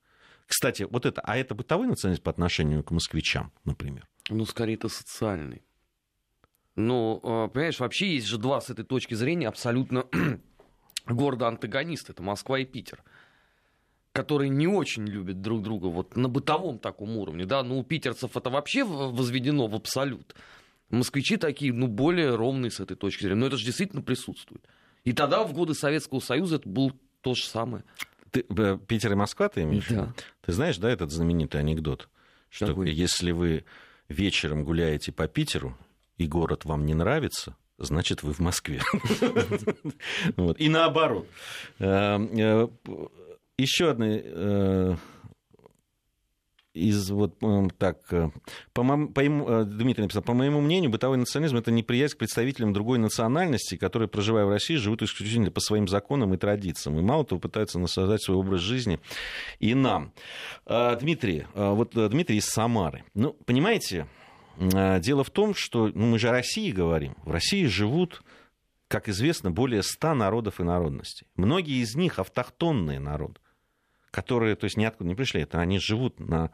Кстати, 0.47 0.87
вот 0.89 1.07
это, 1.07 1.21
а 1.23 1.37
это 1.37 1.55
бытовой 1.55 1.87
национализм 1.87 2.23
по 2.23 2.31
отношению 2.31 2.85
к 2.85 2.91
москвичам, 2.91 3.53
например? 3.65 4.07
Ну, 4.29 4.45
скорее, 4.47 4.75
это 4.75 4.89
социальный. 4.89 5.63
Ну, 6.77 7.21
а, 7.23 7.49
понимаешь, 7.49 7.81
вообще 7.81 8.15
есть 8.15 8.27
же 8.27 8.39
два 8.39 8.61
с 8.61 8.71
этой 8.71 8.85
точки 8.85 9.15
зрения 9.15 9.49
абсолютно 9.49 10.07
города 11.07 11.49
антагонисты. 11.49 12.13
Это 12.13 12.23
Москва 12.23 12.59
и 12.59 12.65
Питер 12.65 13.03
которые 14.17 14.49
не 14.49 14.67
очень 14.67 15.07
любят 15.07 15.43
друг 15.43 15.63
друга 15.63 15.89
вот 15.89 16.17
на 16.17 16.31
бытовом 16.31 16.79
таком 16.79 17.19
уровне, 17.19 17.45
да, 17.45 17.63
ну 17.63 17.79
у 17.79 17.85
питерцев 17.85 18.35
это 18.35 18.49
вообще 18.49 18.83
возведено 18.83 19.67
в 19.67 19.75
абсолют. 19.75 20.35
Москвичи 20.89 21.37
такие, 21.37 21.73
ну, 21.73 21.87
более 21.87 22.35
ровные 22.35 22.71
с 22.71 22.81
этой 22.81 22.97
точки 22.97 23.25
зрения, 23.25 23.41
но 23.41 23.47
это 23.47 23.59
же 23.59 23.67
действительно 23.67 24.01
присутствует. 24.01 24.67
И 25.05 25.13
тогда 25.13 25.45
в 25.45 25.53
годы 25.53 25.75
Советского 25.75 26.21
Союза 26.21 26.57
это 26.57 26.69
было 26.69 26.93
то 27.21 27.35
же 27.35 27.45
самое. 27.45 27.85
Ты, 28.31 28.47
э, 28.49 28.79
Питер 28.87 29.13
и 29.13 29.15
Москва 29.17 29.49
ты 29.49 29.63
имеешь? 29.63 29.87
Да. 29.89 30.15
Ты 30.47 30.53
знаешь, 30.53 30.79
да, 30.79 30.89
этот 30.89 31.11
знаменитый 31.11 31.61
анекдот, 31.61 32.09
что 32.51 32.69
Какой? 32.69 32.93
если 32.93 33.33
вы 33.33 33.65
вечером 34.09 34.63
гуляете 34.63 35.11
по 35.11 35.27
Питеру, 35.27 35.77
и 36.19 36.29
город 36.29 36.65
вам 36.65 36.87
не 36.87 36.95
нравится, 36.95 37.57
значит, 37.79 38.23
вы 38.23 38.33
в 38.33 38.39
Москве. 38.39 38.81
И 40.57 40.69
наоборот. 40.69 41.27
Э, 41.81 42.19
э, 42.19 42.69
Еще 43.59 43.91
одна 43.91 44.07
э, 44.09 44.97
из 46.77 47.11
вот 47.11 47.35
так, 47.79 47.99
по, 48.73 49.07
по 49.07 49.21
ему, 49.21 49.65
Дмитрий 49.65 50.03
написал, 50.03 50.23
по 50.23 50.35
моему 50.35 50.61
мнению, 50.61 50.91
бытовой 50.91 51.17
национализм 51.17 51.57
это 51.57 51.71
неприязнь 51.71 52.15
к 52.15 52.19
представителям 52.19 52.73
другой 52.73 52.99
национальности, 52.99 53.77
которые, 53.77 54.09
проживая 54.09 54.45
в 54.45 54.51
России, 54.51 54.77
живут 54.77 55.03
исключительно 55.03 55.51
по 55.51 55.61
своим 55.61 55.89
законам 55.89 56.35
и 56.35 56.37
традициям. 56.37 56.99
И 56.99 57.03
мало 57.03 57.25
того, 57.25 57.41
пытаются 57.41 57.79
насаждать 57.79 58.23
свой 58.23 58.37
образ 58.37 58.61
жизни 58.61 59.01
и 59.59 59.75
нам. 59.75 60.13
Дмитрий, 60.67 61.47
вот 61.55 61.93
Дмитрий 61.95 62.37
из 62.37 62.47
Самары. 62.47 63.05
Ну, 63.15 63.33
понимаете, 63.47 64.07
а, 64.75 64.99
дело 65.01 65.25
в 65.25 65.31
том, 65.31 65.55
что 65.55 65.91
ну, 65.95 66.07
мы 66.07 66.19
же 66.19 66.29
о 66.29 66.33
России 66.33 66.71
говорим. 66.71 67.15
В 67.25 67.31
России 67.31 67.67
живут, 67.67 68.23
как 68.89 69.09
известно, 69.09 69.51
более 69.51 69.83
ста 69.83 70.15
народов 70.15 70.61
и 70.61 70.65
народностей. 70.65 71.27
Многие 71.37 71.83
из 71.83 71.95
них 71.95 72.19
автохтонные 72.19 72.99
народы 72.99 73.41
которые, 74.17 74.57
то 74.57 74.65
есть 74.65 74.79
ниоткуда 74.79 75.07
не 75.07 75.15
пришли, 75.15 75.43
это 75.43 75.61
они 75.61 75.79
живут 75.79 76.19
на 76.21 76.51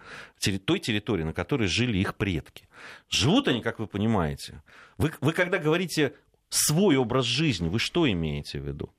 той 0.66 0.80
территории, 0.80 1.22
на 1.22 1.32
которой 1.32 1.68
жили 1.68 1.96
их 1.98 2.16
предки. 2.16 2.68
Живут 3.08 3.46
они, 3.46 3.62
как 3.62 3.78
вы 3.78 3.86
понимаете. 3.86 4.62
Вы, 4.98 5.12
вы 5.20 5.32
когда 5.32 5.58
говорите 5.58 6.12
свой 6.48 6.96
образ 6.96 7.24
жизни, 7.24 7.68
вы 7.68 7.78
что 7.78 8.10
имеете 8.10 8.58
в 8.58 8.66
виду? 8.66 8.92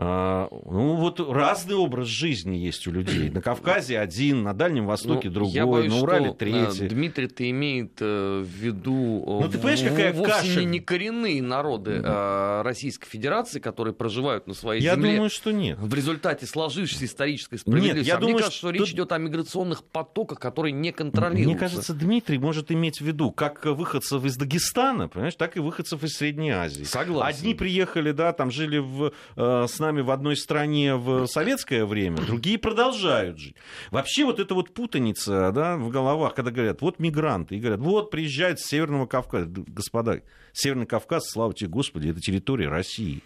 А, 0.00 0.48
ну, 0.64 0.94
вот 0.94 1.18
разный 1.18 1.74
образ 1.74 2.06
жизни 2.06 2.54
есть 2.54 2.86
у 2.86 2.92
людей. 2.92 3.30
На 3.30 3.42
Кавказе 3.42 3.98
один, 3.98 4.44
на 4.44 4.54
Дальнем 4.54 4.86
Востоке 4.86 5.26
ну, 5.26 5.34
другой, 5.34 5.64
боюсь, 5.64 5.92
на 5.92 5.98
Урале 5.98 6.26
что, 6.26 6.34
третий. 6.34 6.88
Дмитрий, 6.88 7.26
ты 7.26 7.50
имеет 7.50 7.96
э, 8.00 8.44
в 8.44 8.48
виду 8.48 9.24
ну, 9.26 9.48
ты 9.48 9.58
понимаешь, 9.58 9.82
какая 9.82 10.12
вовсе 10.12 10.32
каша? 10.32 10.64
не, 10.64 10.78
коренные 10.78 11.42
народы 11.42 12.00
э, 12.04 12.62
Российской 12.62 13.08
Федерации, 13.08 13.58
которые 13.58 13.92
проживают 13.92 14.46
на 14.46 14.54
своей 14.54 14.80
я 14.80 14.94
земле. 14.94 15.10
Я 15.10 15.16
думаю, 15.16 15.30
что 15.30 15.50
нет. 15.50 15.78
В 15.80 15.92
результате 15.92 16.46
сложившейся 16.46 17.04
исторической 17.04 17.56
справедливости. 17.56 17.98
Нет, 17.98 18.06
я 18.06 18.18
а 18.18 18.18
думаю, 18.18 18.34
мне 18.34 18.42
кажется, 18.42 18.58
что, 18.58 18.68
что 18.68 18.78
речь 18.78 18.92
идет 18.92 19.10
о 19.10 19.18
миграционных 19.18 19.82
потоках, 19.82 20.38
которые 20.38 20.70
не 20.70 20.92
контролируются. 20.92 21.48
Мне 21.48 21.58
кажется, 21.58 21.92
Дмитрий 21.92 22.38
может 22.38 22.70
иметь 22.70 22.98
в 22.98 23.04
виду 23.04 23.32
как 23.32 23.64
выходцев 23.64 24.24
из 24.24 24.36
Дагестана, 24.36 25.08
понимаешь, 25.08 25.34
так 25.34 25.56
и 25.56 25.60
выходцев 25.60 26.04
из 26.04 26.16
Средней 26.16 26.50
Азии. 26.50 26.84
Согласен. 26.84 27.36
Одни 27.36 27.54
приехали, 27.54 28.12
да, 28.12 28.32
там 28.32 28.52
жили 28.52 28.78
в, 28.78 29.12
э, 29.34 29.66
с 29.68 29.80
нами 29.88 30.02
в 30.02 30.10
одной 30.10 30.36
стране 30.36 30.94
в 30.96 31.26
советское 31.26 31.84
время, 31.84 32.18
другие 32.18 32.58
продолжают 32.58 33.38
жить. 33.38 33.56
Вообще 33.90 34.24
вот 34.24 34.38
эта 34.38 34.54
вот 34.54 34.74
путаница 34.74 35.50
да, 35.52 35.76
в 35.76 35.88
головах, 35.88 36.34
когда 36.34 36.50
говорят, 36.50 36.80
вот 36.82 36.98
мигранты, 36.98 37.56
и 37.56 37.58
говорят, 37.58 37.80
вот 37.80 38.10
приезжают 38.10 38.60
с 38.60 38.66
Северного 38.66 39.06
Кавказа. 39.06 39.46
Господа, 39.48 40.22
Северный 40.52 40.86
Кавказ, 40.86 41.30
слава 41.30 41.54
тебе, 41.54 41.70
Господи, 41.70 42.08
это 42.08 42.20
территория 42.20 42.68
России. 42.68 43.22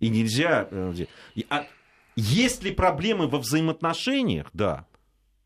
И 0.00 0.08
нельзя... 0.08 0.68
Э, 0.70 0.94
а 1.50 1.66
есть 2.14 2.62
ли 2.62 2.70
проблемы 2.70 3.26
во 3.28 3.38
взаимоотношениях? 3.38 4.48
Да. 4.52 4.86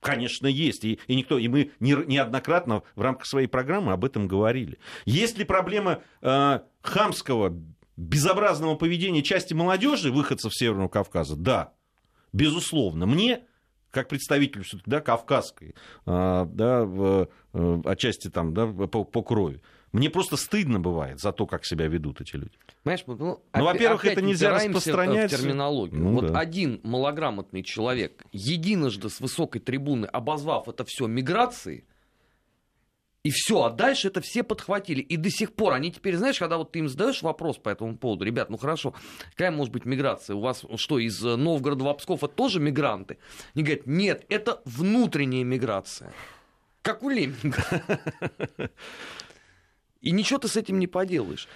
Конечно, 0.01 0.47
есть. 0.47 0.85
И, 0.85 0.99
и 1.09 1.15
никто, 1.15 1.39
и 1.39 1.49
мы 1.49 1.73
не, 1.81 1.93
неоднократно 2.07 2.83
в 2.95 3.03
рамках 3.03 3.27
своей 3.27 3.49
программы 3.49 3.93
об 3.93 4.05
этом 4.05 4.29
говорили. 4.29 4.79
Есть 5.05 5.37
ли 5.37 5.45
проблема 5.45 6.03
э, 6.23 6.61
хамского, 6.83 7.55
безобразного 8.01 8.77
поведения 8.77 9.23
части 9.23 9.53
молодежи, 9.53 10.11
выходцев 10.11 10.55
Северного 10.55 10.89
Кавказа, 10.89 11.37
да, 11.37 11.73
безусловно. 12.33 13.07
Мне, 13.07 13.43
как 13.91 14.09
представителю 14.09 14.65
да, 14.87 15.01
кавказской, 15.01 15.75
а, 16.07 16.47
да, 16.47 16.87
э, 17.53 17.81
отчасти 17.85 18.29
там, 18.29 18.55
да, 18.55 18.67
по, 18.67 19.05
по 19.05 19.23
крови, 19.23 19.61
мне 19.93 20.09
просто 20.09 20.37
стыдно 20.37 20.81
бывает 20.81 21.21
за 21.21 21.33
то, 21.33 21.47
как 21.47 21.67
себя 21.67 21.89
ведут 21.89 22.21
эти 22.21 22.37
люди. 22.37 22.57
Понимаешь, 22.85 23.05
ну, 23.07 23.43
ну 23.53 23.65
во-первых, 23.65 24.05
это 24.07 24.23
нельзя 24.23 24.51
распространять. 24.51 25.33
В 25.33 25.37
терминологию. 25.37 26.01
Ну, 26.01 26.13
вот 26.13 26.33
да. 26.33 26.39
один 26.39 26.81
малограмотный 26.85 27.63
человек, 27.63 28.25
единожды 28.33 29.11
с 29.11 29.21
высокой 29.21 29.61
трибуны 29.61 30.07
обозвав 30.07 30.69
это 30.69 30.85
все 30.85 31.07
миграцией, 31.07 31.85
и 33.23 33.31
все, 33.31 33.63
а 33.63 33.71
дальше 33.71 34.09
это 34.09 34.21
все 34.23 34.43
подхватили. 34.43 35.01
И 35.01 35.17
до 35.17 35.31
сих 35.31 35.53
пор 35.53 35.75
они 35.75 35.93
теперь, 35.93 36.17
знаешь, 36.17 36.39
когда 36.39 36.57
вот 36.57 36.73
ты 36.73 36.79
им 36.79 36.89
задаешь 36.89 37.21
вопрос 37.21 37.59
по 37.59 37.69
этому 37.69 37.97
поводу, 37.99 38.25
ребят, 38.25 38.49
ну 38.49 38.57
хорошо, 38.57 38.95
какая 39.33 39.51
может 39.51 39.73
быть 39.73 39.85
миграция? 39.85 40.37
У 40.37 40.41
вас 40.41 40.65
что, 40.77 40.99
из 40.99 41.21
Новгорода 41.21 41.85
в 41.85 41.95
Псков 41.95 42.25
это 42.25 42.35
тоже 42.35 42.61
мигранты? 42.61 43.19
Они 43.55 43.63
говорят, 43.63 43.87
нет, 43.87 44.25
это 44.31 44.63
внутренняя 44.65 45.45
миграция. 45.45 46.13
Как 46.81 47.03
у 47.03 47.11
лемминга. 47.11 47.63
И 50.01 50.13
ничего 50.13 50.39
ты 50.39 50.49
с 50.49 50.57
этим 50.57 50.79
не 50.79 50.87
поделаешь. 50.87 51.47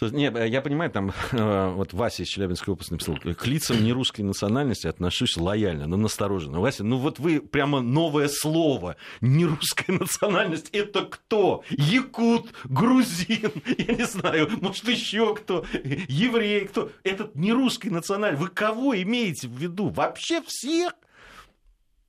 Не, 0.00 0.32
я 0.48 0.60
понимаю, 0.62 0.90
там 0.90 1.12
вот 1.32 1.92
Вася 1.92 2.22
из 2.22 2.28
Челябинской 2.28 2.72
области 2.72 2.92
написал, 2.92 3.16
к 3.16 3.46
лицам 3.46 3.82
нерусской 3.82 4.24
национальности 4.24 4.86
отношусь 4.86 5.36
лояльно, 5.36 5.86
но 5.86 5.96
настороженно. 5.96 6.60
Вася, 6.60 6.84
ну 6.84 6.98
вот 6.98 7.18
вы 7.18 7.40
прямо 7.40 7.80
новое 7.80 8.28
слово. 8.28 8.96
Нерусская 9.20 9.96
национальность 9.98 10.70
это 10.72 11.02
кто? 11.02 11.64
Якут, 11.70 12.52
грузин, 12.64 13.52
я 13.78 13.94
не 13.94 14.06
знаю, 14.06 14.48
может 14.60 14.88
еще 14.88 15.34
кто, 15.34 15.64
еврей, 16.08 16.66
кто? 16.66 16.90
Это 17.02 17.30
не 17.34 17.52
русская 17.52 17.90
национальность. 17.90 18.42
Вы 18.42 18.48
кого 18.48 19.00
имеете 19.00 19.48
в 19.48 19.56
виду? 19.58 19.88
Вообще 19.88 20.42
всех? 20.42 20.94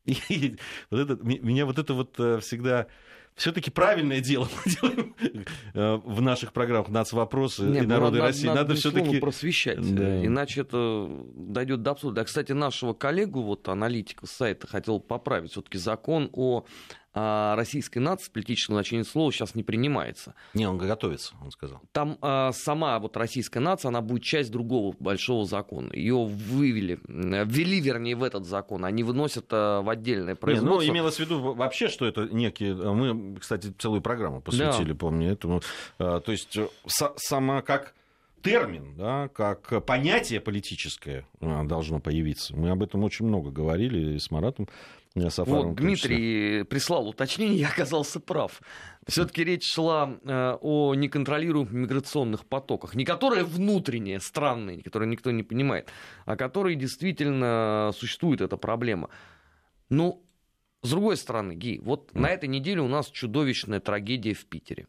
И 0.06 0.58
вот 0.90 1.00
это, 1.00 1.24
меня 1.24 1.66
вот 1.66 1.78
это 1.78 1.94
вот 1.94 2.16
э, 2.20 2.40
всегда 2.40 2.88
все-таки 3.36 3.72
правильное 3.72 4.20
дело 4.20 4.48
мы 4.66 4.72
делаем 4.72 5.16
э, 5.74 5.96
в 6.04 6.22
наших 6.22 6.54
программах 6.54 6.90
«Нацвопросы» 6.90 7.64
Нет, 7.64 7.84
и 7.84 7.88
ну, 7.88 7.94
«Народы 7.94 8.18
надо, 8.18 8.28
России». 8.28 8.48
Надо, 8.48 8.62
надо 8.62 8.76
все-таки 8.76 9.20
просвещать, 9.20 9.96
да. 9.96 10.26
иначе 10.26 10.62
это 10.62 11.10
дойдет 11.36 11.82
до 11.82 11.92
абсурда. 11.92 12.22
А, 12.22 12.24
кстати, 12.26 12.52
нашего 12.52 12.94
коллегу, 12.94 13.42
вот 13.42 13.68
аналитика 13.68 14.28
сайта, 14.28 14.68
хотел 14.68 15.00
поправить. 15.00 15.52
Все-таки 15.52 15.78
закон 15.78 16.30
о 16.34 16.66
российской 17.14 18.00
нации, 18.00 18.32
политического 18.32 18.78
значения 18.78 19.04
слова, 19.04 19.32
сейчас 19.32 19.56
не 19.56 19.64
принимается. 19.64 20.34
Не, 20.54 20.68
он 20.68 20.78
готовится, 20.78 21.34
он 21.42 21.52
сказал. 21.52 21.82
Там 21.92 22.18
а, 22.22 22.52
сама 22.54 22.98
вот 23.00 23.18
российская 23.18 23.60
нация, 23.60 23.90
она 23.90 24.02
будет 24.02 24.24
часть 24.24 24.52
другого 24.52 24.96
большого 25.00 25.46
закона. 25.46 25.92
Ее 25.94 26.24
вывели, 26.26 27.00
ввели, 27.08 27.80
вернее, 27.82 28.16
в 28.16 28.24
этот 28.24 28.46
закон. 28.46 28.86
Они 28.86 29.04
выносят 29.04 29.48
а, 29.52 29.82
в 29.82 29.90
отдельное 29.90 30.36
производство. 30.36 30.82
Не, 30.82 30.88
ну, 30.88 30.94
имелось 30.94 31.18
в 31.18 31.20
виду 31.20 31.54
вообще, 31.54 31.90
что 31.90 32.06
это 32.06 32.28
некие... 32.32 32.74
Мы, 32.76 33.38
кстати, 33.40 33.74
целую 33.78 34.02
программу 34.02 34.42
посвятили, 34.42 34.94
да. 34.94 34.98
помню, 34.98 35.32
этому. 35.32 35.62
А, 36.00 36.22
то 36.22 36.32
есть 36.32 36.58
сама 36.86 37.62
как 37.62 37.94
термин, 38.42 38.96
да, 38.98 39.28
как 39.30 39.86
понятие 39.86 40.40
политическое 40.40 41.28
должно 41.40 42.00
появиться. 42.00 42.56
Мы 42.56 42.72
об 42.72 42.82
этом 42.84 43.04
очень 43.04 43.26
много 43.26 43.52
говорили 43.52 44.18
с 44.18 44.32
Маратом 44.32 44.68
Вот 45.14 45.76
Дмитрий 45.76 46.64
прислал 46.64 47.08
уточнение, 47.10 47.60
я 47.60 47.68
оказался 47.68 48.20
прав. 48.20 48.62
Все-таки 49.08 49.44
речь 49.44 49.70
шла 49.70 50.18
э, 50.24 50.58
о 50.62 50.96
неконтролируемых 50.96 51.74
миграционных 51.74 52.46
потоках. 52.46 52.96
Не 52.96 53.04
которые 53.04 53.44
внутренние, 53.44 54.20
странные, 54.22 54.82
которые 54.82 55.10
никто 55.10 55.32
не 55.32 55.44
понимает, 55.44 55.90
а 56.26 56.38
которые 56.38 56.76
действительно 56.76 57.92
существует 57.94 58.40
эта 58.40 58.56
проблема. 58.56 59.10
Ну, 59.90 60.24
с 60.82 60.90
другой 60.90 61.18
стороны, 61.18 61.54
Ги, 61.54 61.80
вот 61.84 62.14
на 62.16 62.28
этой 62.28 62.48
неделе 62.48 62.82
у 62.82 62.88
нас 62.88 63.10
чудовищная 63.10 63.82
трагедия 63.82 64.34
в 64.34 64.46
Питере. 64.46 64.88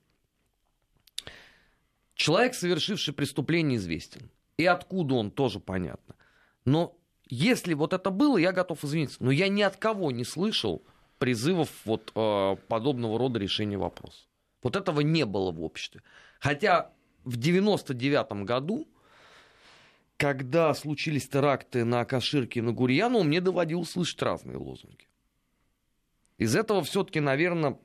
Человек, 2.15 2.55
совершивший 2.55 3.13
преступление, 3.13 3.79
известен. 3.79 4.31
И 4.57 4.67
откуда 4.67 5.15
он, 5.15 5.31
тоже 5.33 5.59
понятно. 5.59 6.15
Но 6.65 6.97
если 7.35 7.73
вот 7.73 7.95
это 7.95 8.11
было, 8.11 8.37
я 8.37 8.53
готов 8.53 8.85
извиниться. 8.85 9.17
Но 9.21 9.31
я 9.31 9.49
ни 9.49 9.63
от 9.63 9.79
кого 9.79 10.11
не 10.11 10.23
слышал 10.23 10.83
призывов 11.17 11.71
вот 11.87 12.13
э, 12.15 12.57
подобного 12.69 13.19
рода 13.19 13.39
решения 13.39 13.79
вопроса. 13.79 14.27
Вот 14.63 14.77
этого 14.77 15.01
не 15.01 15.25
было 15.25 15.51
в 15.51 15.63
обществе. 15.63 16.03
Хотя 16.41 16.93
в 17.25 17.39
99 17.39 18.45
году, 18.45 18.87
когда 20.19 20.75
случились 20.75 21.27
теракты 21.27 21.87
на 21.87 22.05
Каширке 22.05 22.61
и 22.61 22.63
на 22.63 22.73
Гурьяну, 22.73 23.23
мне 23.23 23.41
доводилось 23.41 23.93
слышать 23.93 24.21
разные 24.21 24.59
лозунги. 24.59 25.09
Из 26.37 26.55
этого 26.55 26.85
все-таки, 26.85 27.21
наверное, 27.21 27.79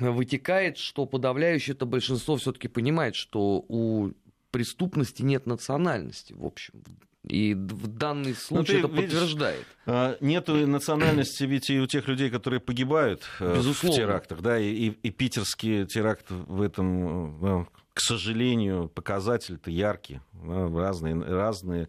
вытекает, 0.00 0.78
что 0.78 1.04
подавляющее 1.04 1.74
это 1.74 1.84
большинство 1.84 2.36
все-таки 2.36 2.68
понимает, 2.68 3.16
что 3.16 3.66
у 3.68 4.12
преступности 4.50 5.20
нет 5.20 5.44
национальности, 5.44 6.32
в 6.32 6.46
общем, 6.46 6.82
и 7.24 7.54
в 7.54 7.86
данный 7.86 8.34
случай 8.34 8.78
это 8.78 8.88
видишь, 8.88 9.12
подтверждает. 9.12 9.66
А, 9.86 10.16
нет 10.20 10.48
национальности 10.48 11.44
ведь 11.44 11.70
и 11.70 11.78
у 11.78 11.86
тех 11.86 12.08
людей, 12.08 12.30
которые 12.30 12.58
погибают 12.60 13.22
э, 13.38 13.56
Безусловно. 13.56 13.96
в 13.96 14.00
терактах. 14.00 14.40
Да, 14.40 14.58
и, 14.58 14.66
и, 14.66 14.88
и 14.88 15.10
питерский 15.10 15.86
теракт 15.86 16.26
в 16.30 16.60
этом, 16.60 17.62
э, 17.62 17.64
к 17.94 18.00
сожалению, 18.00 18.88
показатель-то 18.88 19.70
яркий. 19.70 20.20
Разные, 20.44 21.14
разные 21.22 21.88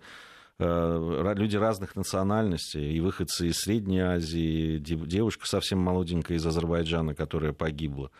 э, 0.60 1.34
люди 1.36 1.58
разных 1.58 1.96
национальностей, 1.96 2.94
и 2.94 3.00
выходцы 3.00 3.48
из 3.48 3.58
Средней 3.58 4.02
Азии, 4.02 4.78
девушка 4.78 5.48
совсем 5.48 5.80
молоденькая 5.80 6.38
из 6.38 6.46
Азербайджана, 6.46 7.16
которая 7.16 7.54
погибла. 7.54 8.12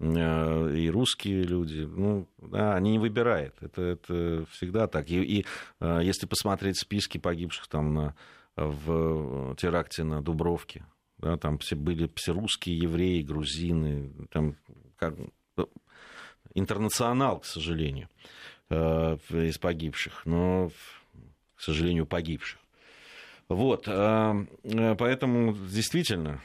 Э, 0.00 0.74
и 0.74 0.88
русские 0.88 1.42
люди, 1.42 1.80
ну, 1.80 2.26
да, 2.38 2.74
они 2.74 2.92
не 2.92 2.98
выбирают. 2.98 3.54
Это, 3.60 3.82
это 3.82 4.46
всегда 4.50 4.86
так. 4.86 5.10
И, 5.10 5.22
и 5.22 5.46
э, 5.80 6.00
если 6.02 6.26
посмотреть 6.26 6.78
списки 6.78 7.18
погибших 7.18 7.68
там 7.68 7.94
на, 7.94 8.14
в 8.56 9.54
теракте 9.56 10.02
на 10.02 10.22
Дубровке, 10.22 10.86
да, 11.18 11.36
там 11.36 11.58
все 11.58 11.76
были 11.76 12.10
все 12.14 12.32
русские, 12.32 12.78
евреи, 12.78 13.20
грузины, 13.20 14.10
там 14.30 14.56
как, 14.96 15.14
ну, 15.56 15.68
интернационал, 16.54 17.40
к 17.40 17.44
сожалению, 17.44 18.08
э, 18.70 19.18
из 19.30 19.58
погибших, 19.58 20.24
но, 20.24 20.70
к 21.56 21.60
сожалению, 21.60 22.06
погибших. 22.06 22.58
Вот, 23.48 23.86
поэтому 23.86 25.52
действительно, 25.52 26.40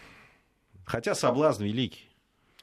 хотя 0.86 1.13
соблазн 1.13 1.63
великий, 1.63 2.10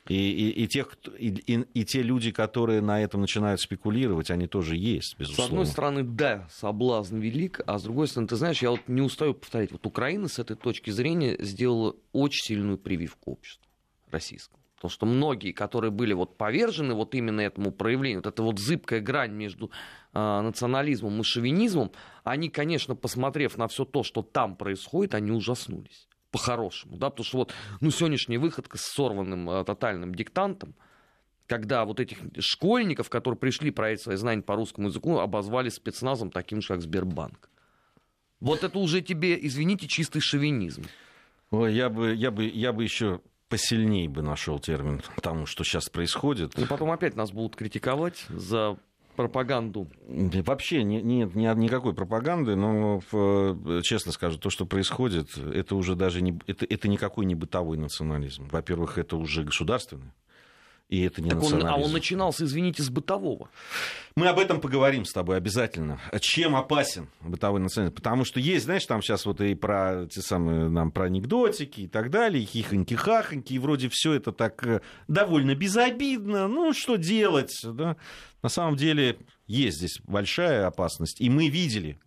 и, 0.08 0.14
и, 0.14 0.64
и, 0.64 0.66
тех, 0.66 0.96
и, 1.16 1.28
и, 1.28 1.60
и 1.74 1.84
те 1.84 2.02
люди, 2.02 2.32
которые 2.32 2.80
на 2.80 3.00
этом 3.00 3.20
начинают 3.20 3.60
спекулировать, 3.60 4.30
они 4.30 4.48
тоже 4.48 4.76
есть, 4.76 5.16
безусловно. 5.16 5.48
С 5.48 5.50
одной 5.50 5.66
стороны, 5.66 6.02
да, 6.02 6.48
соблазн 6.50 7.18
велик, 7.18 7.60
а 7.66 7.78
с 7.78 7.84
другой 7.84 8.08
стороны, 8.08 8.28
ты 8.28 8.36
знаешь, 8.36 8.62
я 8.62 8.70
вот 8.70 8.80
не 8.88 9.00
устаю 9.00 9.34
повторять, 9.34 9.70
вот 9.70 9.86
Украина 9.86 10.26
с 10.26 10.40
этой 10.40 10.56
точки 10.56 10.90
зрения 10.90 11.36
сделала 11.38 11.94
очень 12.12 12.44
сильную 12.44 12.78
прививку 12.78 13.32
обществу 13.32 13.64
российскому. 14.10 14.60
Потому 14.74 14.90
что 14.90 15.06
многие, 15.06 15.52
которые 15.52 15.92
были 15.92 16.12
вот 16.12 16.36
повержены 16.36 16.94
вот 16.94 17.14
именно 17.14 17.40
этому 17.40 17.70
проявлению, 17.70 18.18
вот 18.18 18.26
эта 18.26 18.42
вот 18.42 18.58
зыбкая 18.58 19.00
грань 19.00 19.30
между 19.30 19.70
э, 20.12 20.18
национализмом 20.18 21.20
и 21.20 21.22
шовинизмом, 21.22 21.92
они, 22.24 22.48
конечно, 22.48 22.96
посмотрев 22.96 23.56
на 23.56 23.68
все 23.68 23.84
то, 23.84 24.02
что 24.02 24.22
там 24.22 24.56
происходит, 24.56 25.14
они 25.14 25.30
ужаснулись 25.30 26.08
по-хорошему, 26.32 26.96
да, 26.96 27.10
потому 27.10 27.24
что 27.24 27.38
вот, 27.38 27.54
ну, 27.80 27.90
сегодняшняя 27.90 28.38
выходка 28.38 28.78
с 28.78 28.82
сорванным 28.82 29.48
э, 29.48 29.64
тотальным 29.64 30.14
диктантом, 30.14 30.74
когда 31.46 31.84
вот 31.84 32.00
этих 32.00 32.18
школьников, 32.40 33.10
которые 33.10 33.38
пришли 33.38 33.70
проявить 33.70 34.00
свои 34.00 34.16
знания 34.16 34.42
по 34.42 34.56
русскому 34.56 34.88
языку, 34.88 35.18
обозвали 35.18 35.68
спецназом 35.68 36.30
таким 36.30 36.62
же, 36.62 36.68
как 36.68 36.80
Сбербанк. 36.80 37.50
Вот 38.40 38.64
это 38.64 38.78
уже 38.78 39.02
тебе, 39.02 39.38
извините, 39.46 39.86
чистый 39.86 40.20
шовинизм. 40.20 40.84
Ой, 41.50 41.74
я 41.74 41.90
бы, 41.90 42.14
я 42.14 42.30
бы, 42.30 42.44
я 42.44 42.72
бы 42.72 42.82
еще 42.82 43.20
посильнее 43.48 44.08
бы 44.08 44.22
нашел 44.22 44.58
термин 44.58 45.02
тому, 45.20 45.44
что 45.44 45.62
сейчас 45.62 45.90
происходит. 45.90 46.58
И 46.58 46.64
потом 46.64 46.90
опять 46.90 47.14
нас 47.14 47.30
будут 47.30 47.54
критиковать 47.54 48.24
за 48.30 48.78
пропаганду? 49.22 49.88
Вообще 50.08 50.82
нет, 50.82 51.04
нет 51.04 51.56
никакой 51.56 51.94
пропаганды, 51.94 52.56
но 52.56 53.00
честно 53.82 54.12
скажу, 54.12 54.38
то, 54.38 54.50
что 54.50 54.66
происходит, 54.66 55.36
это 55.36 55.76
уже 55.76 55.94
даже 55.94 56.22
не, 56.22 56.38
это, 56.46 56.66
это 56.68 56.88
никакой 56.88 57.24
не 57.24 57.34
бытовой 57.34 57.76
национализм. 57.76 58.48
Во-первых, 58.50 58.98
это 58.98 59.16
уже 59.16 59.44
государственный. 59.44 60.12
И 60.92 61.00
это 61.04 61.22
не 61.22 61.30
так 61.30 61.42
он, 61.42 61.66
а 61.66 61.76
он 61.76 61.90
начинался, 61.90 62.44
извините, 62.44 62.82
с 62.82 62.90
бытового. 62.90 63.48
Мы 64.14 64.28
об 64.28 64.38
этом 64.38 64.60
поговорим 64.60 65.06
с 65.06 65.12
тобой 65.14 65.38
обязательно. 65.38 65.98
Чем 66.20 66.54
опасен 66.54 67.08
бытовой 67.22 67.60
национализм? 67.60 67.94
Потому 67.96 68.26
что 68.26 68.40
есть, 68.40 68.66
знаешь, 68.66 68.84
там 68.84 69.00
сейчас 69.00 69.24
вот 69.24 69.40
и 69.40 69.54
про 69.54 70.06
те 70.10 70.20
самые 70.20 70.68
нам 70.68 70.90
про 70.90 71.06
анекдотики 71.06 71.80
и 71.80 71.88
так 71.88 72.10
далее, 72.10 72.44
хихоньки-хахоньки, 72.44 73.54
и 73.54 73.58
вроде 73.58 73.88
все 73.88 74.12
это 74.12 74.32
так 74.32 74.66
э, 74.66 74.82
довольно 75.08 75.54
безобидно. 75.54 76.46
Ну, 76.46 76.74
что 76.74 76.96
делать? 76.96 77.58
Да? 77.64 77.96
На 78.42 78.50
самом 78.50 78.76
деле 78.76 79.18
есть 79.46 79.78
здесь 79.78 79.98
большая 80.04 80.66
опасность. 80.66 81.22
И 81.22 81.30
мы 81.30 81.48
видели 81.48 81.98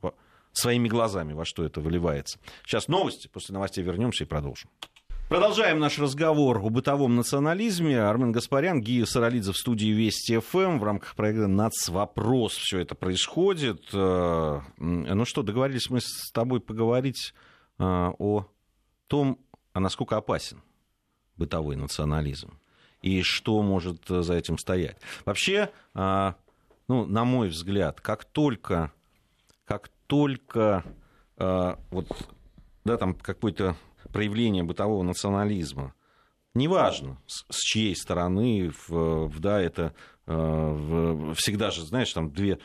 своими 0.52 0.88
глазами, 0.88 1.34
во 1.34 1.44
что 1.44 1.66
это 1.66 1.82
выливается. 1.82 2.38
Сейчас 2.64 2.88
новости, 2.88 3.30
после 3.34 3.54
новостей 3.54 3.84
вернемся 3.84 4.26
и 4.26 4.28
продолжим. 4.28 4.70
Продолжаем 5.28 5.80
наш 5.80 5.98
разговор 5.98 6.60
о 6.60 6.70
бытовом 6.70 7.16
национализме. 7.16 8.00
Армен 8.00 8.32
Гаспарян, 8.32 8.80
Гия 8.80 9.06
Саралидзе 9.06 9.54
в 9.54 9.58
студии 9.58 9.88
Вести 9.88 10.38
ФМ. 10.38 10.78
В 10.78 10.84
рамках 10.84 11.16
проекта 11.16 11.48
«Нацвопрос» 11.48 12.54
все 12.54 12.78
это 12.78 12.94
происходит. 12.94 13.82
Э, 13.92 14.62
ну 14.78 15.26
что, 15.26 15.42
договорились 15.42 15.90
мы 15.90 16.02
с 16.02 16.30
тобой 16.32 16.60
поговорить 16.60 17.34
э, 17.80 17.84
о 17.84 18.46
том, 19.08 19.40
а 19.74 19.80
насколько 19.80 20.16
опасен 20.16 20.62
бытовой 21.38 21.76
национализм 21.76 22.60
и 23.02 23.24
что 23.24 23.64
может 23.64 24.06
за 24.08 24.36
этим 24.36 24.60
стоять. 24.60 24.98
Вообще, 25.26 25.72
э, 25.96 26.34
ну, 26.88 27.06
на 27.08 27.26
мой 27.26 27.50
взгляд, 27.50 28.00
как 28.00 28.26
только, 28.26 28.92
как 29.66 29.90
только 30.06 30.84
вот, 31.36 32.08
да, 32.86 32.98
там 32.98 33.16
какой-то 33.16 33.76
проявление 34.16 34.64
бытового 34.64 35.04
национализма. 35.04 35.94
Неважно, 36.54 37.18
с, 37.28 37.44
с 37.50 37.60
чьей 37.60 37.94
стороны, 37.98 38.72
в, 38.88 39.28
в, 39.28 39.40
да, 39.42 39.60
это 39.60 39.94
э, 40.26 40.34
в, 40.34 41.34
всегда 41.34 41.70
же, 41.70 41.86
знаешь, 41.86 42.14
там 42.14 42.32
две 42.32 42.60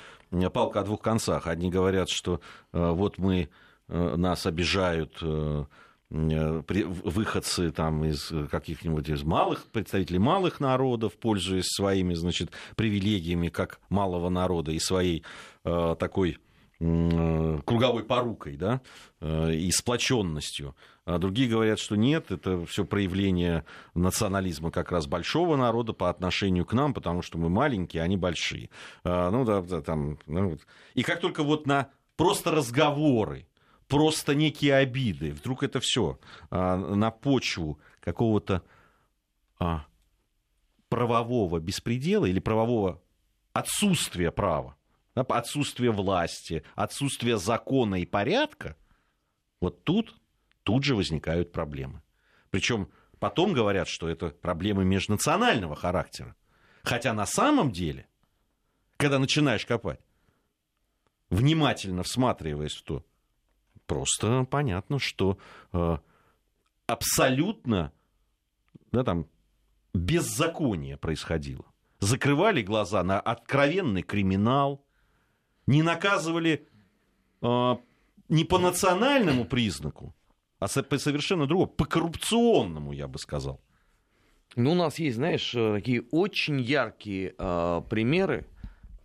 палка 0.54 0.78
о 0.78 0.84
двух 0.84 1.02
концах. 1.02 1.48
Одни 1.48 1.68
говорят, 1.68 2.08
что 2.08 2.40
э, 2.72 2.90
вот 2.92 3.18
мы, 3.18 3.48
э, 3.88 4.14
нас 4.16 4.46
обижают 4.46 5.18
э, 5.22 5.64
э 6.12 6.62
выходцы 6.62 7.72
там 7.72 8.04
из 8.04 8.32
каких-нибудь 8.48 9.08
из 9.08 9.24
малых 9.24 9.66
представителей 9.66 10.20
малых 10.20 10.60
народов, 10.60 11.16
пользуясь 11.16 11.66
своими, 11.66 12.14
значит, 12.14 12.52
привилегиями 12.76 13.48
как 13.48 13.80
малого 13.88 14.28
народа 14.28 14.70
и 14.70 14.78
своей 14.78 15.24
э, 15.64 15.96
такой 15.98 16.38
Э, 16.82 17.58
круговой 17.66 18.04
порукой, 18.04 18.56
да, 18.56 18.80
э, 19.20 19.52
и 19.52 19.70
сплоченностью. 19.70 20.74
А 21.10 21.18
другие 21.18 21.48
говорят, 21.48 21.80
что 21.80 21.96
нет, 21.96 22.30
это 22.30 22.64
все 22.66 22.84
проявление 22.84 23.64
национализма 23.94 24.70
как 24.70 24.92
раз 24.92 25.08
большого 25.08 25.56
народа 25.56 25.92
по 25.92 26.08
отношению 26.08 26.64
к 26.64 26.72
нам, 26.72 26.94
потому 26.94 27.20
что 27.20 27.36
мы 27.36 27.48
маленькие, 27.48 28.02
а 28.02 28.04
они 28.04 28.16
большие. 28.16 28.70
А, 29.02 29.28
ну 29.32 29.44
да, 29.44 29.60
да 29.60 29.80
там. 29.80 30.20
Ну, 30.26 30.50
вот. 30.50 30.60
И 30.94 31.02
как 31.02 31.20
только 31.20 31.42
вот 31.42 31.66
на 31.66 31.90
просто 32.16 32.52
разговоры, 32.52 33.48
просто 33.88 34.36
некие 34.36 34.76
обиды, 34.76 35.32
вдруг 35.32 35.64
это 35.64 35.80
все 35.80 36.20
а, 36.48 36.76
на 36.76 37.10
почву 37.10 37.80
какого-то 37.98 38.62
а, 39.58 39.86
правового 40.88 41.58
беспредела 41.58 42.26
или 42.26 42.38
правового 42.38 43.02
отсутствия 43.52 44.30
права, 44.30 44.76
да, 45.16 45.22
отсутствия 45.22 45.90
власти, 45.90 46.62
отсутствия 46.76 47.36
закона 47.36 47.96
и 47.96 48.06
порядка, 48.06 48.76
вот 49.60 49.82
тут, 49.82 50.14
тут 50.70 50.84
же 50.84 50.94
возникают 50.94 51.50
проблемы. 51.50 52.00
Причем 52.50 52.92
потом 53.18 53.52
говорят, 53.52 53.88
что 53.88 54.08
это 54.08 54.28
проблемы 54.28 54.84
межнационального 54.84 55.74
характера. 55.74 56.36
Хотя 56.84 57.12
на 57.12 57.26
самом 57.26 57.72
деле, 57.72 58.06
когда 58.96 59.18
начинаешь 59.18 59.66
копать, 59.66 59.98
внимательно 61.28 62.04
всматриваясь 62.04 62.76
в 62.76 62.84
то, 62.84 63.04
просто 63.86 64.44
понятно, 64.44 65.00
что 65.00 65.38
э, 65.72 65.98
абсолютно 66.86 67.92
да, 68.92 69.02
там, 69.02 69.26
беззаконие 69.92 70.96
происходило. 70.98 71.64
Закрывали 71.98 72.62
глаза 72.62 73.02
на 73.02 73.18
откровенный 73.18 74.02
криминал, 74.02 74.86
не 75.66 75.82
наказывали 75.82 76.68
э, 77.42 77.76
не 78.28 78.44
по 78.44 78.58
национальному 78.58 79.44
признаку, 79.46 80.14
а 80.60 80.68
по 80.82 80.98
совершенно 80.98 81.46
другому, 81.46 81.68
по 81.68 81.86
коррупционному, 81.86 82.92
я 82.92 83.08
бы 83.08 83.18
сказал. 83.18 83.60
Ну, 84.56 84.72
у 84.72 84.74
нас 84.74 84.98
есть, 84.98 85.16
знаешь, 85.16 85.54
э, 85.54 85.74
такие 85.74 86.02
очень 86.10 86.60
яркие 86.60 87.34
э, 87.38 87.82
примеры, 87.88 88.46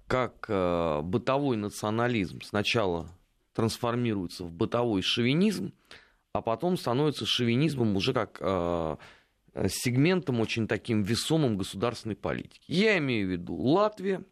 как 0.07 0.45
э, 0.47 1.01
бытовой 1.01 1.57
национализм 1.57 2.41
сначала 2.41 3.09
трансформируется 3.53 4.43
в 4.43 4.51
бытовой 4.51 5.01
шовинизм, 5.01 5.73
а 6.33 6.41
потом 6.41 6.77
становится 6.77 7.25
шовинизмом 7.25 7.95
уже 7.95 8.13
как 8.13 8.37
э, 8.41 8.97
сегментом 9.69 10.41
очень 10.41 10.67
таким 10.67 11.03
весомым 11.03 11.57
государственной 11.57 12.15
политики. 12.15 12.63
Я 12.67 12.97
имею 12.97 13.27
в 13.27 13.31
виду 13.31 13.55
Латвия, 13.55 14.23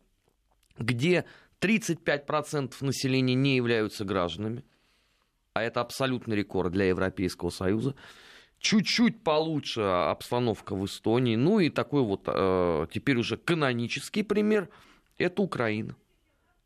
где 0.77 1.25
35% 1.62 2.73
населения 2.81 3.36
не 3.36 3.55
являются 3.55 4.03
гражданами, 4.03 4.65
а 5.54 5.62
это 5.62 5.82
абсолютный 5.82 6.36
рекорд 6.36 6.72
для 6.72 6.86
Европейского 6.86 7.50
Союза. 7.52 7.96
Чуть-чуть 8.60 9.24
получше 9.24 9.82
обстановка 9.82 10.76
в 10.76 10.86
Эстонии. 10.86 11.36
Ну 11.36 11.60
и 11.60 11.70
такой 11.70 12.02
вот 12.02 12.24
э, 12.26 12.88
теперь 12.92 13.18
уже 13.18 13.38
канонический 13.38 14.24
пример– 14.24 14.70
это 15.18 15.42
Украина, 15.42 15.96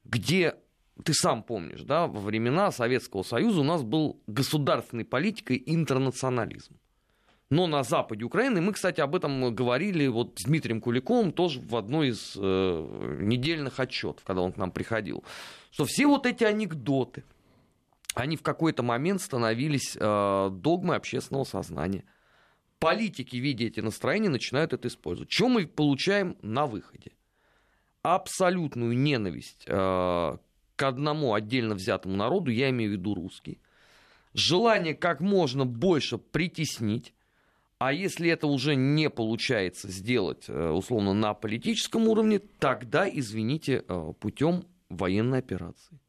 где 0.05 0.55
ты 1.03 1.13
сам 1.13 1.43
помнишь, 1.43 1.81
да, 1.81 2.07
во 2.07 2.21
времена 2.21 2.71
Советского 2.71 3.23
Союза 3.23 3.59
у 3.59 3.63
нас 3.63 3.83
был 3.83 4.21
государственной 4.25 5.05
политикой 5.05 5.61
интернационализм. 5.65 6.75
Но 7.49 7.67
на 7.67 7.83
западе 7.83 8.25
Украины, 8.25 8.61
мы, 8.61 8.73
кстати, 8.73 8.99
об 8.99 9.15
этом 9.15 9.53
говорили 9.53 10.07
вот 10.07 10.39
с 10.39 10.43
Дмитрием 10.43 10.81
Куликовым 10.81 11.31
тоже 11.31 11.61
в 11.61 11.75
одной 11.75 12.09
из 12.09 12.35
э, 12.35 13.17
недельных 13.21 13.79
отчетов, 13.79 14.23
когда 14.23 14.41
он 14.41 14.51
к 14.53 14.57
нам 14.57 14.71
приходил, 14.71 15.23
что 15.71 15.85
все 15.85 16.07
вот 16.07 16.25
эти 16.25 16.43
анекдоты, 16.43 17.23
они 18.17 18.35
в 18.35 18.41
какой-то 18.41 18.81
момент 18.81 19.21
становились 19.21 19.95
э, 19.95 20.49
догмой 20.51 20.97
общественного 20.97 21.43
сознания. 21.43 22.03
Политики, 22.79 23.35
видя 23.35 23.65
эти 23.65 23.79
настроения, 23.79 24.29
начинают 24.29 24.73
это 24.73 24.87
использовать. 24.87 25.31
Что 25.31 25.49
мы 25.49 25.67
получаем 25.67 26.35
на 26.41 26.65
выходе? 26.65 27.11
Абсолютную 28.01 28.97
ненависть 28.97 29.65
э, 29.67 29.71
к 29.71 30.83
одному 30.83 31.35
отдельно 31.35 31.75
взятому 31.75 32.15
народу, 32.15 32.49
я 32.49 32.69
имею 32.71 32.91
в 32.91 32.93
виду 32.93 33.13
русский. 33.13 33.59
Желание 34.33 34.95
как 34.95 35.19
можно 35.21 35.65
больше 35.65 36.17
притеснить, 36.17 37.13
а 37.77 37.93
если 37.93 38.29
это 38.31 38.47
уже 38.47 38.75
не 38.75 39.11
получается 39.11 39.89
сделать, 39.89 40.45
э, 40.47 40.69
условно, 40.69 41.13
на 41.13 41.35
политическом 41.35 42.07
уровне, 42.07 42.39
тогда, 42.39 43.07
извините, 43.07 43.83
э, 43.87 44.13
путем 44.19 44.65
военной 44.89 45.37
операции. 45.37 45.99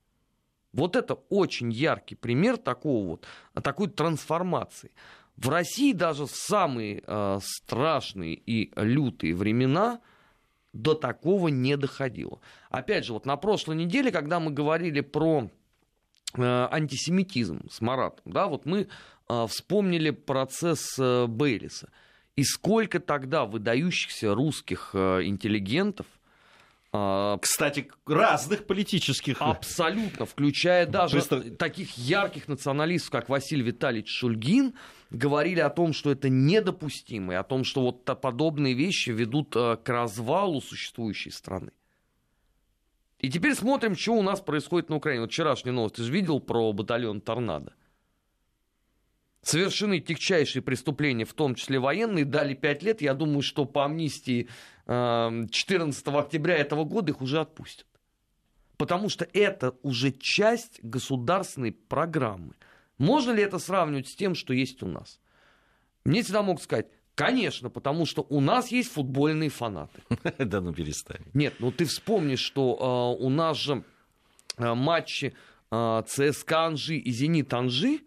Вот 0.72 0.96
это 0.96 1.14
очень 1.14 1.72
яркий 1.72 2.14
пример 2.14 2.57
такого 2.57 3.07
вот, 3.07 3.26
такой 3.62 3.88
трансформации. 3.88 4.90
В 5.37 5.48
России 5.48 5.92
даже 5.92 6.26
в 6.26 6.31
самые 6.31 7.02
э, 7.07 7.38
страшные 7.42 8.35
и 8.35 8.72
лютые 8.76 9.35
времена 9.35 10.00
до 10.72 10.94
такого 10.94 11.48
не 11.48 11.76
доходило. 11.76 12.40
Опять 12.70 13.04
же, 13.04 13.12
вот 13.12 13.24
на 13.24 13.37
прошлой 13.37 13.76
неделе, 13.76 14.11
когда 14.11 14.40
мы 14.40 14.50
говорили 14.50 15.00
про 15.00 15.48
э, 16.35 16.68
антисемитизм 16.70 17.68
с 17.70 17.81
Маратом, 17.81 18.33
да, 18.33 18.48
вот 18.48 18.66
мы 18.66 18.88
э, 19.28 19.46
вспомнили 19.46 20.11
процесс 20.11 20.98
э, 20.98 21.26
Бейлиса. 21.26 21.90
И 22.37 22.44
сколько 22.44 23.00
тогда 23.00 23.44
выдающихся 23.46 24.35
русских 24.35 24.90
э, 24.92 25.22
интеллигентов 25.24 26.07
Кстати, 26.90 27.90
разных 28.07 28.66
политических. 28.66 29.37
Абсолютно, 29.40 30.24
включая 30.24 30.87
даже 30.87 31.16
Просто... 31.16 31.51
таких 31.57 31.98
ярких 31.98 32.48
националистов, 32.48 33.11
как 33.11 33.29
Василий 33.29 33.62
Витальевич 33.62 34.09
Шульгин, 34.09 34.74
говорили 35.11 35.61
о 35.61 35.68
том, 35.68 35.92
что 35.92 36.11
это 36.11 36.31
недопустимо, 36.31 37.35
и 37.35 37.37
о 37.37 37.42
том, 37.42 37.64
что 37.64 37.83
вот 37.83 38.05
подобные 38.20 38.72
вещи 38.72 39.11
ведут 39.11 39.55
э, 39.55 39.77
к 39.77 39.88
развалу 39.88 40.62
существующей 40.62 41.31
страны. 41.31 41.72
И 43.18 43.31
теперь 43.31 43.55
смотрим, 43.55 43.96
что 43.96 44.12
у 44.12 44.22
нас 44.22 44.40
происходит 44.40 44.88
на 44.88 44.96
Украине. 44.96 45.22
Вот 45.22 45.33
вчерашняя 45.33 45.72
новость, 45.72 45.96
ты 45.96 46.05
же 46.05 46.12
видел 46.12 46.40
про 46.40 46.72
батальон 46.72 47.20
«Торнадо»? 47.20 47.74
Совершены 49.48 49.98
тягчайшие 50.00 50.61
преступления, 50.61 51.24
в 51.24 51.32
том 51.32 51.54
числе 51.54 51.78
военные, 51.78 52.26
дали 52.26 52.52
5 52.52 52.82
лет. 52.82 53.00
Я 53.00 53.14
думаю, 53.14 53.40
что 53.40 53.64
по 53.64 53.87
амнистии 53.87 54.46
14 54.84 56.06
эм, 56.06 56.16
октября 56.18 56.58
этого 56.58 56.84
года 56.84 57.12
их 57.12 57.22
уже 57.22 57.40
отпустят. 57.40 57.87
Потому 58.76 59.08
что 59.08 59.26
это 59.32 59.74
уже 59.82 60.12
часть 60.12 60.80
государственной 60.82 61.72
программы. 61.72 62.56
Можно 62.98 63.30
ли 63.30 63.42
это 63.42 63.58
сравнивать 63.58 64.08
с 64.08 64.14
тем, 64.14 64.34
что 64.34 64.52
есть 64.52 64.82
у 64.82 64.87
нас? 64.87 65.18
Мне 66.04 66.22
всегда 66.22 66.42
могут 66.42 66.62
сказать, 66.62 66.88
конечно, 67.14 67.70
потому 67.70 68.04
что 68.04 68.26
у 68.28 68.42
нас 68.42 68.70
есть 68.70 68.92
футбольные 68.92 69.48
фанаты. 69.48 70.02
Да 70.38 70.61
ну 70.61 70.74
перестань. 70.74 71.24
Нет, 71.32 71.54
ну 71.58 71.72
ты 71.72 71.87
вспомнишь, 71.87 72.40
что 72.40 73.16
э, 73.18 73.24
у 73.24 73.30
нас 73.30 73.56
же 73.56 73.82
э, 74.58 74.74
матчи 74.74 75.34
э, 75.70 76.02
ЦСКА 76.06 76.66
Анжи 76.66 76.96
и 76.96 77.11
Зенит 77.12 77.54
Анжи, 77.54 78.00